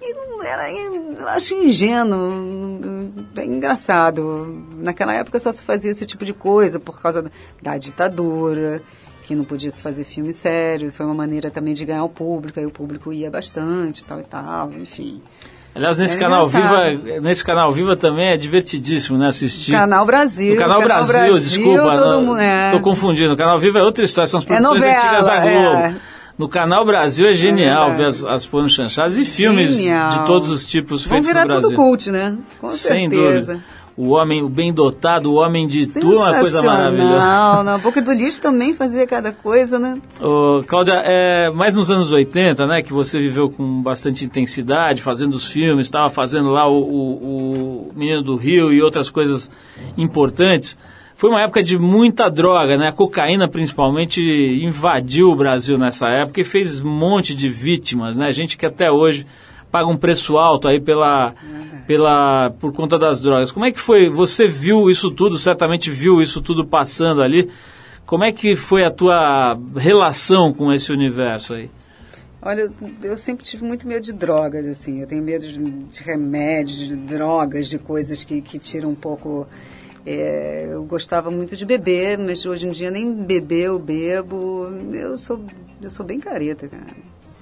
E 0.00 0.46
era, 0.46 0.70
eu 0.70 1.28
acho 1.28 1.56
ingênuo, 1.56 2.80
é 3.36 3.44
engraçado. 3.44 4.64
Naquela 4.76 5.12
época 5.12 5.40
só 5.40 5.50
se 5.50 5.62
fazia 5.64 5.90
esse 5.90 6.06
tipo 6.06 6.24
de 6.24 6.32
coisa 6.32 6.78
por 6.78 7.00
causa 7.00 7.28
da 7.60 7.76
ditadura, 7.76 8.80
que 9.28 9.34
não 9.34 9.44
podia 9.44 9.70
se 9.70 9.82
fazer 9.82 10.04
filme 10.04 10.32
sério. 10.32 10.90
Foi 10.90 11.04
uma 11.04 11.14
maneira 11.14 11.50
também 11.50 11.74
de 11.74 11.84
ganhar 11.84 12.02
o 12.02 12.08
público, 12.08 12.58
aí 12.58 12.64
o 12.64 12.70
público 12.70 13.12
ia 13.12 13.30
bastante, 13.30 14.02
tal 14.02 14.18
e 14.20 14.24
tal, 14.24 14.70
enfim. 14.72 15.20
Aliás, 15.74 15.98
nesse 15.98 16.16
É 16.16 16.20
canal 16.20 16.48
engraçado. 16.48 17.02
Viva, 17.02 17.20
nesse 17.20 17.44
canal 17.44 17.70
Viva 17.70 17.94
também 17.94 18.30
é 18.30 18.36
divertidíssimo, 18.38 19.18
né, 19.18 19.26
assistir. 19.28 19.70
Canal 19.72 20.06
Brasil. 20.06 20.54
O 20.54 20.58
Canal, 20.58 20.80
Brasil, 20.80 21.38
desculpa, 21.38 21.96
todo 21.96 22.22
não, 22.22 22.38
é. 22.38 22.70
tô 22.70 22.80
confundindo. 22.80 23.34
O 23.34 23.36
Canal 23.36 23.60
Viva 23.60 23.78
é 23.78 23.82
outra 23.82 24.02
história, 24.02 24.26
são 24.26 24.38
as 24.38 24.44
produções 24.46 24.80
novela, 24.80 24.96
antigas 24.98 25.24
da 25.26 25.40
Globo. 25.40 25.76
é. 25.76 25.94
No 26.38 26.48
Canal 26.48 26.86
Brasil 26.86 27.28
é 27.28 27.32
genial 27.34 27.90
ver 27.90 27.96
verdade. 27.96 28.16
as, 28.18 28.24
as 28.24 28.46
porno 28.46 28.68
chanchadas 28.68 29.18
e 29.18 29.24
filmes 29.24 29.74
Genial. 29.76 30.08
de 30.10 30.24
todos 30.26 30.48
os 30.48 30.64
tipos 30.64 31.02
Vão 31.04 31.10
feitos 31.16 31.26
virar 31.28 31.40
no 31.42 31.46
Brasil. 31.48 31.68
tudo 31.70 31.76
cult, 31.76 32.10
né? 32.12 32.36
Com 32.60 32.68
Sem 32.68 33.10
certeza. 33.10 33.52
dúvida. 33.54 33.64
O 33.98 34.10
homem, 34.10 34.44
o 34.44 34.48
bem 34.48 34.72
dotado, 34.72 35.32
o 35.32 35.34
homem 35.34 35.66
de 35.66 35.84
tu 35.88 36.12
é 36.12 36.16
uma 36.16 36.38
coisa 36.38 36.62
maravilhosa. 36.62 37.64
Na 37.64 37.78
boca 37.78 38.00
do 38.00 38.12
lixo 38.12 38.40
também 38.40 38.72
fazia 38.72 39.04
cada 39.08 39.32
coisa, 39.32 39.76
né? 39.76 40.00
Ô, 40.20 40.62
Cláudia, 40.64 41.02
é, 41.04 41.50
mais 41.50 41.74
nos 41.74 41.90
anos 41.90 42.12
80, 42.12 42.64
né, 42.64 42.80
que 42.80 42.92
você 42.92 43.18
viveu 43.18 43.50
com 43.50 43.82
bastante 43.82 44.24
intensidade, 44.24 45.02
fazendo 45.02 45.34
os 45.34 45.50
filmes, 45.50 45.88
estava 45.88 46.08
fazendo 46.10 46.48
lá 46.48 46.68
o, 46.68 46.78
o, 46.78 47.88
o 47.88 47.92
Menino 47.92 48.22
do 48.22 48.36
Rio 48.36 48.72
e 48.72 48.80
outras 48.80 49.10
coisas 49.10 49.50
importantes. 49.96 50.78
Foi 51.16 51.30
uma 51.30 51.42
época 51.42 51.64
de 51.64 51.76
muita 51.76 52.30
droga, 52.30 52.78
né? 52.78 52.90
A 52.90 52.92
cocaína, 52.92 53.48
principalmente, 53.48 54.22
invadiu 54.62 55.26
o 55.30 55.36
Brasil 55.36 55.76
nessa 55.76 56.06
época 56.06 56.40
e 56.40 56.44
fez 56.44 56.80
um 56.80 56.88
monte 56.88 57.34
de 57.34 57.48
vítimas, 57.48 58.16
né? 58.16 58.30
Gente 58.30 58.56
que 58.56 58.64
até 58.64 58.92
hoje 58.92 59.26
paga 59.70 59.88
um 59.88 59.96
preço 59.96 60.38
alto 60.38 60.68
aí 60.68 60.80
pela, 60.80 61.34
pela, 61.86 62.50
por 62.58 62.72
conta 62.72 62.98
das 62.98 63.20
drogas. 63.20 63.50
Como 63.50 63.66
é 63.66 63.72
que 63.72 63.80
foi? 63.80 64.08
Você 64.08 64.46
viu 64.46 64.90
isso 64.90 65.10
tudo, 65.10 65.36
certamente 65.38 65.90
viu 65.90 66.20
isso 66.20 66.40
tudo 66.40 66.66
passando 66.66 67.22
ali. 67.22 67.50
Como 68.06 68.24
é 68.24 68.32
que 68.32 68.56
foi 68.56 68.84
a 68.84 68.90
tua 68.90 69.58
relação 69.76 70.52
com 70.52 70.72
esse 70.72 70.90
universo 70.90 71.54
aí? 71.54 71.70
Olha, 72.40 72.70
eu 73.02 73.16
sempre 73.16 73.44
tive 73.44 73.64
muito 73.64 73.86
medo 73.86 74.02
de 74.02 74.12
drogas, 74.12 74.64
assim. 74.64 75.00
Eu 75.00 75.06
tenho 75.06 75.22
medo 75.22 75.46
de, 75.46 75.58
de 75.58 76.02
remédios, 76.02 76.78
de 76.78 76.96
drogas, 76.96 77.68
de 77.68 77.78
coisas 77.78 78.24
que, 78.24 78.40
que 78.40 78.58
tiram 78.58 78.90
um 78.90 78.94
pouco. 78.94 79.46
é, 80.06 80.68
eu 80.70 80.84
gostava 80.84 81.30
muito 81.30 81.56
de 81.56 81.66
beber, 81.66 82.16
mas 82.16 82.46
hoje 82.46 82.66
em 82.66 82.70
dia 82.70 82.90
nem 82.90 83.12
beber 83.12 83.66
eu 83.66 83.78
bebo. 83.78 84.72
Eu 84.92 85.18
sou, 85.18 85.44
eu 85.82 85.90
sou 85.90 86.06
bem 86.06 86.18
careta, 86.20 86.68
cara. 86.68 86.86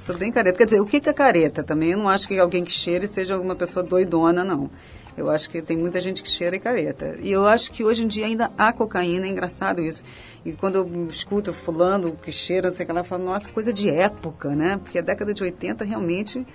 Sou 0.06 0.16
bem 0.16 0.30
careta. 0.30 0.56
Quer 0.56 0.66
dizer, 0.66 0.80
o 0.80 0.86
que 0.86 0.98
é 0.98 1.12
careta 1.12 1.64
também? 1.64 1.90
Eu 1.90 1.98
não 1.98 2.08
acho 2.08 2.28
que 2.28 2.38
alguém 2.38 2.64
que 2.64 2.70
cheire 2.70 3.08
seja 3.08 3.34
alguma 3.34 3.56
pessoa 3.56 3.82
doidona, 3.82 4.44
não. 4.44 4.70
Eu 5.16 5.28
acho 5.28 5.50
que 5.50 5.60
tem 5.60 5.76
muita 5.76 6.00
gente 6.00 6.22
que 6.22 6.30
cheira 6.30 6.54
e 6.54 6.60
careta. 6.60 7.18
E 7.20 7.32
eu 7.32 7.44
acho 7.44 7.72
que 7.72 7.82
hoje 7.82 8.04
em 8.04 8.06
dia 8.06 8.24
ainda 8.24 8.48
há 8.56 8.72
cocaína, 8.72 9.26
é 9.26 9.28
engraçado 9.28 9.80
isso. 9.80 10.04
E 10.44 10.52
quando 10.52 10.76
eu 10.76 11.08
escuto 11.08 11.52
fulano 11.52 12.16
que 12.22 12.30
cheira, 12.30 12.68
não 12.68 12.76
sei 12.76 12.84
o 12.84 12.86
que 12.86 12.92
lá, 12.92 13.00
eu 13.00 13.04
falo, 13.04 13.24
nossa, 13.24 13.50
coisa 13.50 13.72
de 13.72 13.90
época, 13.90 14.50
né? 14.50 14.78
Porque 14.80 14.96
a 14.96 15.02
década 15.02 15.34
de 15.34 15.42
80 15.42 15.84
realmente 15.84 16.46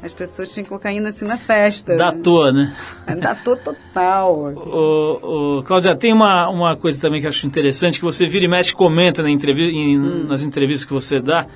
as 0.00 0.12
pessoas 0.12 0.54
tinham 0.54 0.66
cocaína 0.68 1.10
assim 1.10 1.24
na 1.24 1.38
festa. 1.38 1.96
Datou, 1.96 2.52
né? 2.52 2.72
Datou 3.20 3.56
total. 3.56 4.54
Ô, 4.54 5.58
ô, 5.58 5.62
Cláudia, 5.64 5.96
tem 5.96 6.12
uma, 6.12 6.48
uma 6.48 6.76
coisa 6.76 7.00
também 7.00 7.20
que 7.20 7.26
eu 7.26 7.30
acho 7.30 7.48
interessante, 7.48 7.98
que 7.98 8.04
você 8.04 8.28
vira 8.28 8.44
e 8.44 8.48
mexe 8.48 8.70
e 8.70 8.76
comenta 8.76 9.24
na 9.24 9.30
entrevi 9.30 9.72
Hum. 9.98 10.26
nas 10.28 10.44
entrevistas 10.44 10.84
que 10.84 10.92
você 10.92 11.18
dá 11.18 11.48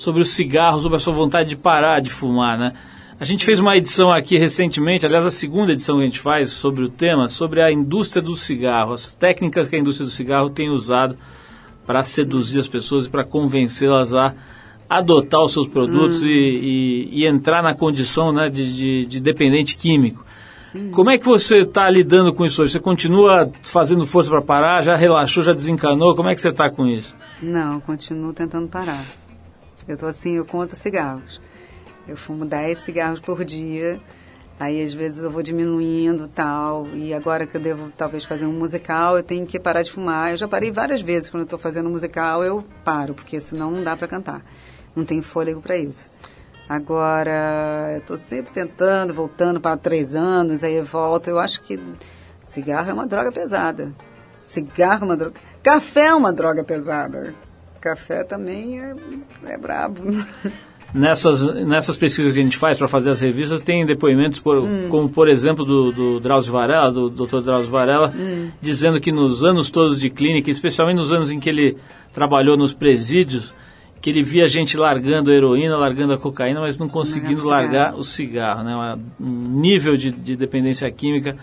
sobre 0.00 0.22
o 0.22 0.24
cigarro, 0.24 0.78
sobre 0.80 0.96
a 0.96 1.00
sua 1.00 1.12
vontade 1.12 1.48
de 1.50 1.56
parar 1.56 2.00
de 2.00 2.10
fumar, 2.10 2.58
né? 2.58 2.72
A 3.18 3.24
gente 3.24 3.44
fez 3.44 3.60
uma 3.60 3.76
edição 3.76 4.10
aqui 4.10 4.38
recentemente, 4.38 5.04
aliás, 5.04 5.26
a 5.26 5.30
segunda 5.30 5.72
edição 5.72 5.96
que 5.96 6.02
a 6.02 6.06
gente 6.06 6.20
faz 6.20 6.50
sobre 6.52 6.84
o 6.84 6.88
tema, 6.88 7.28
sobre 7.28 7.60
a 7.60 7.70
indústria 7.70 8.22
do 8.22 8.34
cigarro, 8.34 8.94
as 8.94 9.14
técnicas 9.14 9.68
que 9.68 9.76
a 9.76 9.78
indústria 9.78 10.06
do 10.06 10.10
cigarro 10.10 10.48
tem 10.48 10.70
usado 10.70 11.18
para 11.86 12.02
seduzir 12.02 12.60
as 12.60 12.66
pessoas 12.68 13.04
e 13.06 13.10
para 13.10 13.22
convencê-las 13.24 14.14
a 14.14 14.32
adotar 14.88 15.40
os 15.42 15.52
seus 15.52 15.66
produtos 15.66 16.22
e, 16.22 16.28
e- 16.28 17.08
e 17.20 17.26
entrar 17.26 17.62
na 17.62 17.74
condição 17.74 18.32
né, 18.32 18.48
de, 18.48 18.72
de- 18.74 19.06
de 19.06 19.20
dependente 19.20 19.76
químico. 19.76 20.24
Como 20.92 21.10
é 21.10 21.18
que 21.18 21.24
você 21.26 21.58
está 21.62 21.90
lidando 21.90 22.32
com 22.32 22.46
isso 22.46 22.62
hoje? 22.62 22.72
Você 22.72 22.78
continua 22.80 23.50
fazendo 23.60 24.06
força 24.06 24.30
para 24.30 24.40
parar? 24.40 24.82
Já 24.82 24.94
relaxou, 24.96 25.42
já 25.42 25.52
desencanou? 25.52 26.14
Como 26.14 26.28
é 26.28 26.34
que 26.34 26.40
você 26.40 26.48
está 26.50 26.70
com 26.70 26.86
isso? 26.86 27.14
Não, 27.42 27.80
continuo 27.80 28.32
tentando 28.32 28.68
parar. 28.68 29.04
Eu 29.90 29.96
tô 29.96 30.06
assim, 30.06 30.36
eu 30.36 30.44
conto 30.44 30.76
cigarros. 30.76 31.40
Eu 32.06 32.16
fumo 32.16 32.44
10 32.44 32.78
cigarros 32.78 33.20
por 33.20 33.44
dia. 33.44 33.98
Aí 34.58 34.82
às 34.82 34.92
vezes 34.92 35.24
eu 35.24 35.30
vou 35.30 35.42
diminuindo 35.42 36.28
tal. 36.28 36.86
E 36.92 37.14
agora 37.14 37.46
que 37.46 37.56
eu 37.56 37.60
devo 37.60 37.90
talvez 37.96 38.24
fazer 38.24 38.46
um 38.46 38.52
musical, 38.52 39.16
eu 39.16 39.22
tenho 39.22 39.46
que 39.46 39.58
parar 39.58 39.82
de 39.82 39.90
fumar. 39.90 40.30
Eu 40.30 40.36
já 40.36 40.46
parei 40.46 40.70
várias 40.70 41.00
vezes 41.00 41.30
quando 41.30 41.40
eu 41.40 41.44
estou 41.44 41.58
fazendo 41.58 41.88
um 41.88 41.92
musical, 41.92 42.44
eu 42.44 42.64
paro, 42.84 43.14
porque 43.14 43.40
senão 43.40 43.70
não 43.70 43.82
dá 43.82 43.96
para 43.96 44.06
cantar. 44.06 44.42
Não 44.94 45.04
tenho 45.04 45.22
fôlego 45.22 45.60
para 45.60 45.76
isso. 45.76 46.10
Agora, 46.68 47.90
eu 47.94 47.98
estou 47.98 48.16
sempre 48.16 48.52
tentando, 48.52 49.12
voltando 49.12 49.60
para 49.60 49.76
três 49.76 50.14
anos, 50.14 50.62
aí 50.62 50.74
eu 50.74 50.84
volto. 50.84 51.28
Eu 51.28 51.38
acho 51.38 51.62
que 51.62 51.80
cigarro 52.44 52.90
é 52.90 52.92
uma 52.92 53.06
droga 53.06 53.32
pesada. 53.32 53.92
Cigarro 54.46 55.02
é 55.02 55.06
uma 55.06 55.16
droga. 55.16 55.40
Café 55.62 56.06
é 56.06 56.14
uma 56.14 56.32
droga 56.32 56.62
pesada. 56.62 57.34
Café 57.80 58.24
também 58.24 58.80
é, 58.80 58.94
é 59.46 59.58
brabo. 59.58 60.02
Nessas, 60.92 61.46
nessas 61.64 61.96
pesquisas 61.96 62.32
que 62.32 62.40
a 62.40 62.42
gente 62.42 62.56
faz 62.56 62.76
para 62.76 62.88
fazer 62.88 63.10
as 63.10 63.20
revistas, 63.20 63.62
tem 63.62 63.86
depoimentos, 63.86 64.40
por- 64.40 64.58
Hum. 64.58 64.88
como 64.88 65.08
por 65.08 65.28
exemplo 65.28 65.64
do, 65.64 65.92
do 65.92 66.18
Drauzio 66.18 66.52
Varela, 66.52 66.90
do 66.90 67.08
Dr. 67.08 67.42
Drauzio 67.42 67.70
Varela, 67.70 68.12
Hum. 68.12 68.50
dizendo 68.60 69.00
que 69.00 69.12
nos 69.12 69.44
anos 69.44 69.70
todos 69.70 70.00
de 70.00 70.10
clínica, 70.10 70.50
especialmente 70.50 70.96
nos 70.96 71.12
anos 71.12 71.30
em 71.30 71.38
que 71.38 71.48
ele 71.48 71.76
trabalhou 72.12 72.56
nos 72.56 72.74
presídios, 72.74 73.54
que 74.00 74.10
ele 74.10 74.20
via 74.24 74.48
gente 74.48 74.76
largando 74.76 75.30
a 75.30 75.34
heroína, 75.34 75.76
largando 75.76 76.12
a 76.12 76.18
cocaína, 76.18 76.58
mas 76.60 76.76
não 76.76 76.88
conseguindo 76.88 77.44
largar 77.46 77.94
o 77.94 78.02
cigarro, 78.02 78.64
né? 78.64 78.98
Um 79.20 79.60
nível 79.60 79.96
de, 79.96 80.10
de 80.10 80.34
dependência 80.34 80.90
química 80.90 81.36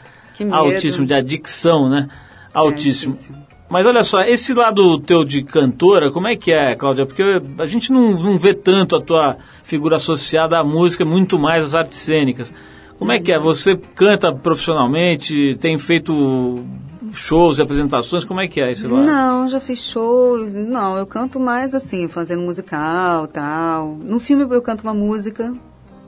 altíssimo, 0.51 1.05
de 1.05 1.13
adicção, 1.13 1.88
né? 1.88 2.09
Altíssimo. 2.53 3.13
difícil. 3.13 3.35
Mas 3.70 3.86
olha 3.86 4.03
só, 4.03 4.22
esse 4.22 4.53
lado 4.53 4.97
teu 4.99 5.26
de 5.26 5.43
cantora, 5.43 6.09
como 6.11 6.28
é 6.28 6.36
que 6.36 6.53
é, 6.53 6.74
Cláudia? 6.76 7.05
Porque 7.05 7.41
a 7.57 7.65
gente 7.65 7.91
não, 7.91 8.11
não 8.11 8.38
vê 8.38 8.53
tanto 8.53 8.95
a 8.95 9.01
tua 9.01 9.38
figura 9.63 9.97
associada 9.97 10.57
à 10.57 10.63
música, 10.63 11.03
muito 11.03 11.38
mais 11.38 11.65
às 11.65 11.76
artes 11.76 11.97
cênicas. 11.97 12.53
Como 12.97 13.11
é 13.11 13.20
que 13.20 13.32
é? 13.32 13.38
Você 13.38 13.76
canta 13.93 14.34
profissionalmente, 14.34 15.55
tem 15.59 15.78
feito 15.78 16.65
shows 17.13 17.57
e 17.57 17.61
apresentações, 17.61 18.24
como 18.24 18.39
é 18.39 18.47
que 18.47 18.61
é 18.61 18.72
esse 18.72 18.88
lado? 18.88 19.05
Não, 19.05 19.49
já 19.49 19.59
fiz 19.59 19.80
show. 19.80 20.38
Não, 20.49 20.97
eu 20.97 21.05
canto 21.05 21.39
mais 21.39 21.76
assim, 21.76 22.07
fazendo 22.07 22.43
musical 22.43 23.28
tal. 23.28 23.97
No 24.01 24.20
filme 24.20 24.45
eu 24.49 24.61
canto 24.61 24.84
uma 24.84 24.93
música, 24.93 25.53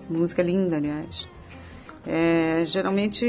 uma 0.09 0.19
música 0.19 0.41
linda, 0.41 0.77
aliás. 0.77 1.27
É, 2.11 2.63
geralmente 2.65 3.23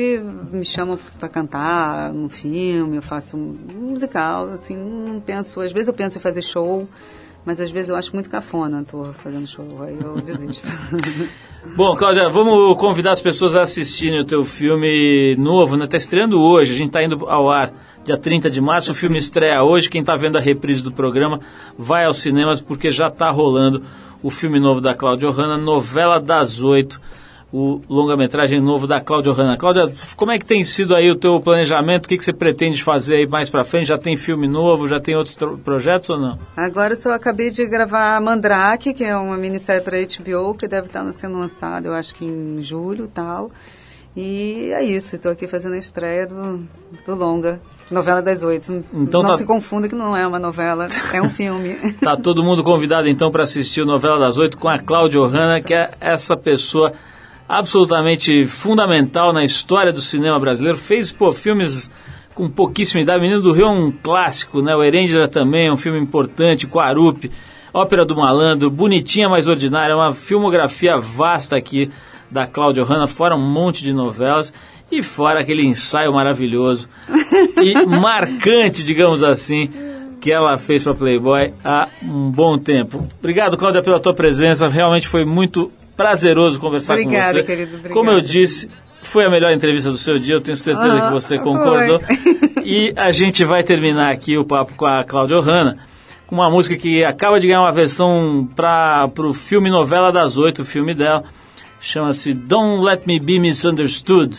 me 0.51 0.65
chamam 0.65 0.99
para 1.19 1.29
cantar 1.29 2.15
no 2.15 2.31
filme, 2.31 2.97
eu 2.97 3.03
faço 3.03 3.37
um 3.37 3.55
musical, 3.91 4.49
assim, 4.49 4.75
não 4.75 5.21
penso, 5.21 5.61
às 5.61 5.71
vezes 5.71 5.89
eu 5.89 5.93
penso 5.93 6.17
em 6.17 6.21
fazer 6.21 6.41
show, 6.41 6.89
mas 7.45 7.61
às 7.61 7.71
vezes 7.71 7.91
eu 7.91 7.97
acho 7.97 8.11
muito 8.15 8.31
cafona, 8.31 8.83
tô 8.83 9.13
fazendo 9.13 9.47
show, 9.47 9.83
aí 9.83 9.99
eu 10.03 10.15
desisto. 10.25 10.67
Bom, 11.77 11.95
Cláudia, 11.95 12.31
vamos 12.31 12.75
convidar 12.81 13.13
as 13.13 13.21
pessoas 13.21 13.55
a 13.55 13.61
assistirem 13.61 14.19
o 14.19 14.25
teu 14.25 14.47
filme 14.47 15.37
novo, 15.37 15.77
né? 15.77 15.87
Tá 15.87 15.99
estreando 15.99 16.41
hoje, 16.41 16.73
a 16.73 16.77
gente 16.77 16.91
tá 16.91 17.05
indo 17.05 17.29
ao 17.29 17.51
ar 17.51 17.75
dia 18.03 18.17
30 18.17 18.49
de 18.49 18.63
março, 18.63 18.93
o 18.93 18.95
filme 18.95 19.19
estreia 19.19 19.63
hoje, 19.63 19.91
quem 19.91 20.03
tá 20.03 20.17
vendo 20.17 20.39
a 20.39 20.41
reprise 20.41 20.83
do 20.83 20.91
programa 20.91 21.39
vai 21.77 22.07
aos 22.07 22.17
cinemas 22.17 22.63
porque 22.63 22.91
já 22.91 23.11
tá 23.11 23.31
rolando 23.31 23.83
o 24.23 24.31
filme 24.31 24.59
novo 24.59 24.81
da 24.81 24.95
Cláudia 24.95 25.29
Ohana, 25.29 25.59
Novela 25.59 26.19
das 26.19 26.63
Oito, 26.63 26.99
o 27.53 27.81
longa-metragem 27.89 28.61
novo 28.61 28.87
da 28.87 29.01
Cláudia 29.01 29.33
Ohana. 29.33 29.57
Cláudia, 29.57 29.91
como 30.17 30.31
é 30.31 30.39
que 30.39 30.45
tem 30.45 30.63
sido 30.63 30.95
aí 30.95 31.11
o 31.11 31.17
teu 31.17 31.41
planejamento? 31.41 32.07
O 32.07 32.09
que, 32.09 32.17
que 32.17 32.25
você 32.25 32.33
pretende 32.33 32.83
fazer 32.83 33.17
aí 33.17 33.27
mais 33.27 33.51
pra 33.51 33.65
frente? 33.65 33.87
Já 33.89 33.99
tem 33.99 34.17
filme 34.17 34.47
novo? 34.47 34.87
Já 34.87 35.01
tem 35.01 35.17
outros 35.17 35.35
tro- 35.35 35.59
projetos 35.59 36.11
ou 36.11 36.19
não? 36.19 36.39
Agora 36.57 36.95
só 36.95 37.13
acabei 37.13 37.51
de 37.51 37.67
gravar 37.67 38.21
Mandrake, 38.21 38.95
que 38.95 39.03
é 39.03 39.17
uma 39.17 39.37
minissérie 39.37 39.83
para 39.83 39.97
HBO, 39.99 40.55
que 40.55 40.69
deve 40.69 40.87
estar 40.87 41.05
sendo 41.13 41.39
lançada, 41.39 41.89
eu 41.89 41.95
acho 41.95 42.15
que 42.15 42.25
em 42.25 42.63
julho 42.63 43.07
e 43.07 43.09
tal. 43.09 43.51
E 44.17 44.71
é 44.73 44.83
isso, 44.83 45.15
estou 45.17 45.31
aqui 45.31 45.47
fazendo 45.47 45.75
a 45.75 45.79
estreia 45.79 46.27
do, 46.27 46.65
do 47.07 47.15
longa, 47.15 47.61
novela 47.91 48.21
das 48.21 48.43
oito. 48.43 48.85
Então 48.93 49.23
não 49.23 49.31
tá- 49.31 49.37
se 49.37 49.45
confunda 49.45 49.89
que 49.89 49.95
não 49.95 50.17
é 50.17 50.27
uma 50.27 50.39
novela, 50.39 50.89
é 51.13 51.23
um 51.23 51.29
filme. 51.31 51.77
Tá 52.03 52.17
todo 52.17 52.43
mundo 52.43 52.65
convidado 52.65 53.09
então 53.09 53.31
para 53.31 53.45
assistir 53.45 53.83
o 53.83 53.87
Novela 53.87 54.19
das 54.19 54.37
Oito 54.37 54.59
com 54.59 54.69
a 54.69 54.79
Cláudia 54.81 55.21
Ohana, 55.21 55.61
que 55.61 55.73
é 55.73 55.91
essa 56.01 56.37
pessoa 56.37 56.93
absolutamente 57.51 58.47
fundamental 58.47 59.33
na 59.33 59.45
história 59.45 59.93
do 59.93 60.01
cinema 60.01 60.39
brasileiro. 60.39 60.79
Fez 60.79 61.11
pô, 61.11 61.33
filmes 61.33 61.91
com 62.33 62.49
pouquíssima 62.49 63.03
idade. 63.03 63.21
Menino 63.21 63.43
do 63.43 63.53
Rio 63.53 63.67
é 63.67 63.71
um 63.71 63.91
clássico, 63.91 64.63
né? 64.63 64.75
O 64.77 64.85
Erendira 64.85 65.27
também 65.27 65.67
é 65.67 65.73
um 65.73 65.77
filme 65.77 65.99
importante, 65.99 66.69
Quarupi, 66.69 67.29
Ópera 67.75 68.07
do 68.07 68.15
Malandro, 68.15 68.71
Bonitinha 68.71 69.29
Mais 69.29 69.49
Ordinária, 69.49 69.93
é 69.93 69.97
uma 69.97 70.15
filmografia 70.15 70.97
vasta 70.97 71.57
aqui 71.57 71.91
da 72.31 72.47
Cláudia 72.47 72.85
Ohana, 72.85 73.09
fora 73.09 73.35
um 73.35 73.53
monte 73.53 73.83
de 73.83 73.93
novelas 73.93 74.55
e 74.91 75.03
fora 75.03 75.41
aquele 75.41 75.67
ensaio 75.67 76.13
maravilhoso 76.13 76.89
e 77.61 77.85
marcante, 77.85 78.85
digamos 78.85 79.25
assim, 79.25 79.69
que 80.21 80.31
ela 80.31 80.57
fez 80.57 80.85
para 80.85 80.95
Playboy 80.95 81.53
há 81.65 81.89
um 82.01 82.31
bom 82.31 82.57
tempo. 82.57 83.09
Obrigado, 83.19 83.57
Cláudia, 83.57 83.83
pela 83.83 83.99
tua 83.99 84.15
presença. 84.15 84.69
Realmente 84.69 85.09
foi 85.09 85.25
muito 85.25 85.73
prazeroso 86.01 86.59
conversar 86.59 86.95
Obrigada, 86.95 87.27
com 87.27 87.33
você. 87.39 87.43
querido, 87.43 87.71
obrigada. 87.77 87.95
Como 87.95 88.11
eu 88.11 88.21
disse, 88.23 88.71
foi 89.03 89.27
a 89.27 89.31
melhor 89.31 89.53
entrevista 89.53 89.91
do 89.91 89.97
seu 89.99 90.19
dia. 90.19 90.35
Eu 90.37 90.41
tenho 90.41 90.57
certeza 90.57 90.95
Ah, 90.95 91.07
que 91.09 91.13
você 91.13 91.37
foi. 91.37 91.45
concordou. 91.45 92.01
E 92.65 92.93
a 92.97 93.11
gente 93.11 93.45
vai 93.45 93.63
terminar 93.63 94.11
aqui 94.13 94.37
o 94.39 94.45
papo 94.45 94.75
com 94.77 94.87
a 94.87 95.03
Cláudia 95.03 95.37
Ohana 95.39 95.77
com 96.27 96.37
uma 96.37 96.49
música 96.49 96.77
que 96.77 97.03
acaba 97.05 97.41
de 97.41 97.49
ganhar 97.49 97.63
uma 97.63 97.73
versão 97.73 98.49
para 98.55 99.11
o 99.19 99.33
filme 99.33 99.69
Novela 99.69 100.13
das 100.13 100.37
Oito, 100.39 100.63
o 100.63 100.65
filme 100.65 100.95
dela. 100.95 101.25
Chama-se 101.81 102.33
Don't 102.33 102.83
Let 102.85 103.03
Me 103.07 103.19
Be 103.19 103.41
Misunderstood. 103.41 104.39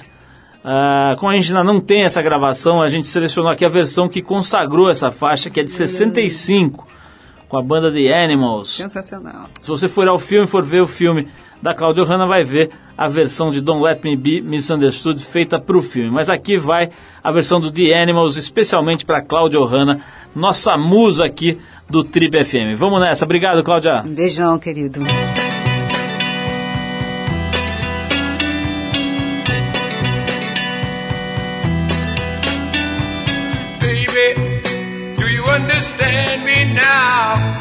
Ah, 0.64 1.16
como 1.20 1.32
a 1.32 1.36
gente 1.36 1.47
ainda 1.49 1.64
não 1.64 1.80
tem 1.82 2.03
essa 2.03 2.22
gravação, 2.22 2.82
a 2.82 2.88
gente 2.88 3.07
selecionou 3.07 3.51
aqui 3.51 3.66
a 3.66 3.70
versão 3.70 4.07
que 4.07 4.22
consagrou 4.22 4.89
essa 4.89 5.12
faixa, 5.12 5.49
que 5.49 5.59
é 5.59 5.64
de 5.64 5.72
65, 5.72 6.88
com 7.49 7.57
a 7.57 7.62
banda 7.62 7.91
The 7.91 8.24
Animals. 8.24 8.78
Sensacional. 8.78 9.47
Se 9.59 9.68
você 9.68 9.89
for 9.89 10.07
ao 10.07 10.18
filme, 10.20 10.47
for 10.47 10.64
ver 10.64 10.82
o 10.82 10.88
filme 10.88 11.28
da 11.62 11.74
Claudio 11.74 12.03
Hanna 12.03 12.26
vai 12.26 12.43
ver 12.43 12.72
a 12.97 13.07
versão 13.07 13.51
de 13.51 13.62
Don't 13.62 13.84
Let 13.84 14.03
Me 14.03 14.16
Be 14.16 14.41
Misunderstood 14.41 15.24
feita 15.24 15.59
para 15.59 15.78
o 15.78 15.82
filme. 15.82 16.09
Mas 16.09 16.30
aqui 16.30 16.57
vai 16.57 16.89
a 17.24 17.32
versão 17.32 17.59
do 17.59 17.72
The 17.72 17.93
Animals, 17.93 18.36
especialmente 18.36 19.05
para 19.05 19.22
Claudio 19.22 19.64
Hanna, 19.66 20.01
nossa 20.36 20.78
musa 20.78 21.26
aqui 21.26 21.59
do 21.89 22.03
Trip 22.03 22.43
FM. 22.43 22.78
Vamos 22.78 22.99
nessa. 22.99 23.26
Obrigado, 23.26 23.64
Cláudia. 23.64 24.01
Um 24.05 24.14
beijão, 24.14 24.57
querido. 24.57 25.01
Baby, 33.80 34.62
do 35.18 35.28
you 35.28 35.43
understand 35.45 36.43
me 36.43 36.74
now? 36.74 37.59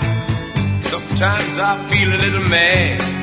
Sometimes 0.80 1.58
I 1.58 1.88
feel 1.88 2.12
a 2.12 2.16
little 2.16 2.48
mad. 2.48 3.19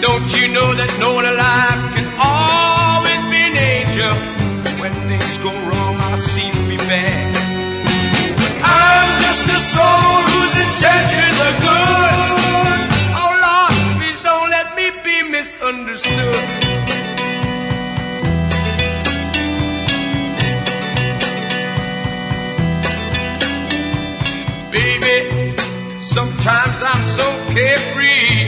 Don't 0.00 0.32
you 0.32 0.48
know 0.48 0.74
that 0.74 0.90
no 1.00 1.14
one 1.14 1.26
alive 1.26 1.80
can 1.94 2.06
always 2.22 3.18
be 3.34 3.40
an 3.50 3.56
angel? 3.58 4.14
When 4.80 4.94
things 5.10 5.38
go 5.38 5.50
wrong, 5.66 5.96
I 5.98 6.14
seem 6.14 6.52
to 6.54 6.64
be 6.68 6.76
bad. 6.76 7.34
I'm 8.62 9.10
just 9.26 9.44
a 9.50 9.58
soul 9.58 10.22
whose 10.30 10.54
intentions 10.54 11.36
are 11.46 11.56
good. 11.66 12.78
Oh 13.18 13.32
Lord, 13.42 13.74
please 13.98 14.20
don't 14.22 14.50
let 14.50 14.76
me 14.78 14.86
be 15.02 15.28
misunderstood. 15.28 16.46
Baby, 24.70 25.56
sometimes 26.00 26.78
I'm 26.82 27.04
so 27.18 27.26
carefree 27.52 28.47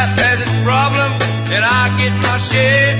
Life 0.00 0.18
has 0.18 0.40
its 0.40 0.56
problems, 0.64 1.20
and 1.52 1.62
I 1.62 1.92
get 2.00 2.14
my 2.24 2.38
share. 2.38 2.96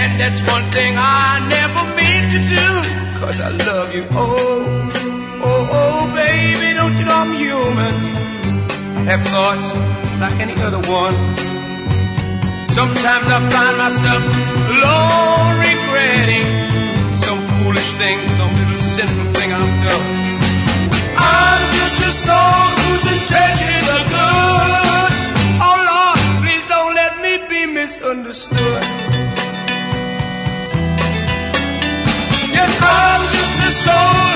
And 0.00 0.18
that's 0.18 0.40
one 0.48 0.64
thing 0.72 0.96
I 0.96 1.44
never 1.44 1.82
mean 1.92 2.22
to 2.32 2.40
do, 2.56 2.66
cause 3.20 3.38
I 3.38 3.50
love 3.52 3.92
you. 3.92 4.08
Oh, 4.12 4.24
oh, 5.44 5.76
oh, 5.76 6.14
baby, 6.16 6.72
don't 6.72 6.96
you 6.96 7.04
know 7.04 7.20
I'm 7.20 7.34
human? 7.36 7.94
I 8.96 9.00
have 9.12 9.22
thoughts 9.28 9.68
like 10.16 10.40
any 10.40 10.56
other 10.66 10.80
one. 10.88 11.16
Sometimes 12.72 13.26
I 13.36 13.38
find 13.52 13.76
myself 13.76 14.22
alone 14.72 15.52
regretting 15.68 16.48
some 17.28 17.40
foolish 17.60 17.92
thing, 18.00 18.16
some 18.40 18.52
little 18.56 18.80
sinful 18.96 19.28
thing 19.36 19.52
I've 19.52 19.76
done. 19.84 20.06
I'm 21.12 21.62
just 21.76 21.98
a 22.08 22.12
soul 22.24 22.64
whose 22.80 23.04
intentions 23.04 23.84
are 23.96 24.04
good. 24.16 25.05
Misunderstood. 27.86 28.82
Yes, 32.56 32.72
I'm 32.82 33.22
just 33.30 33.66
a 33.66 33.70
soul 33.70 34.35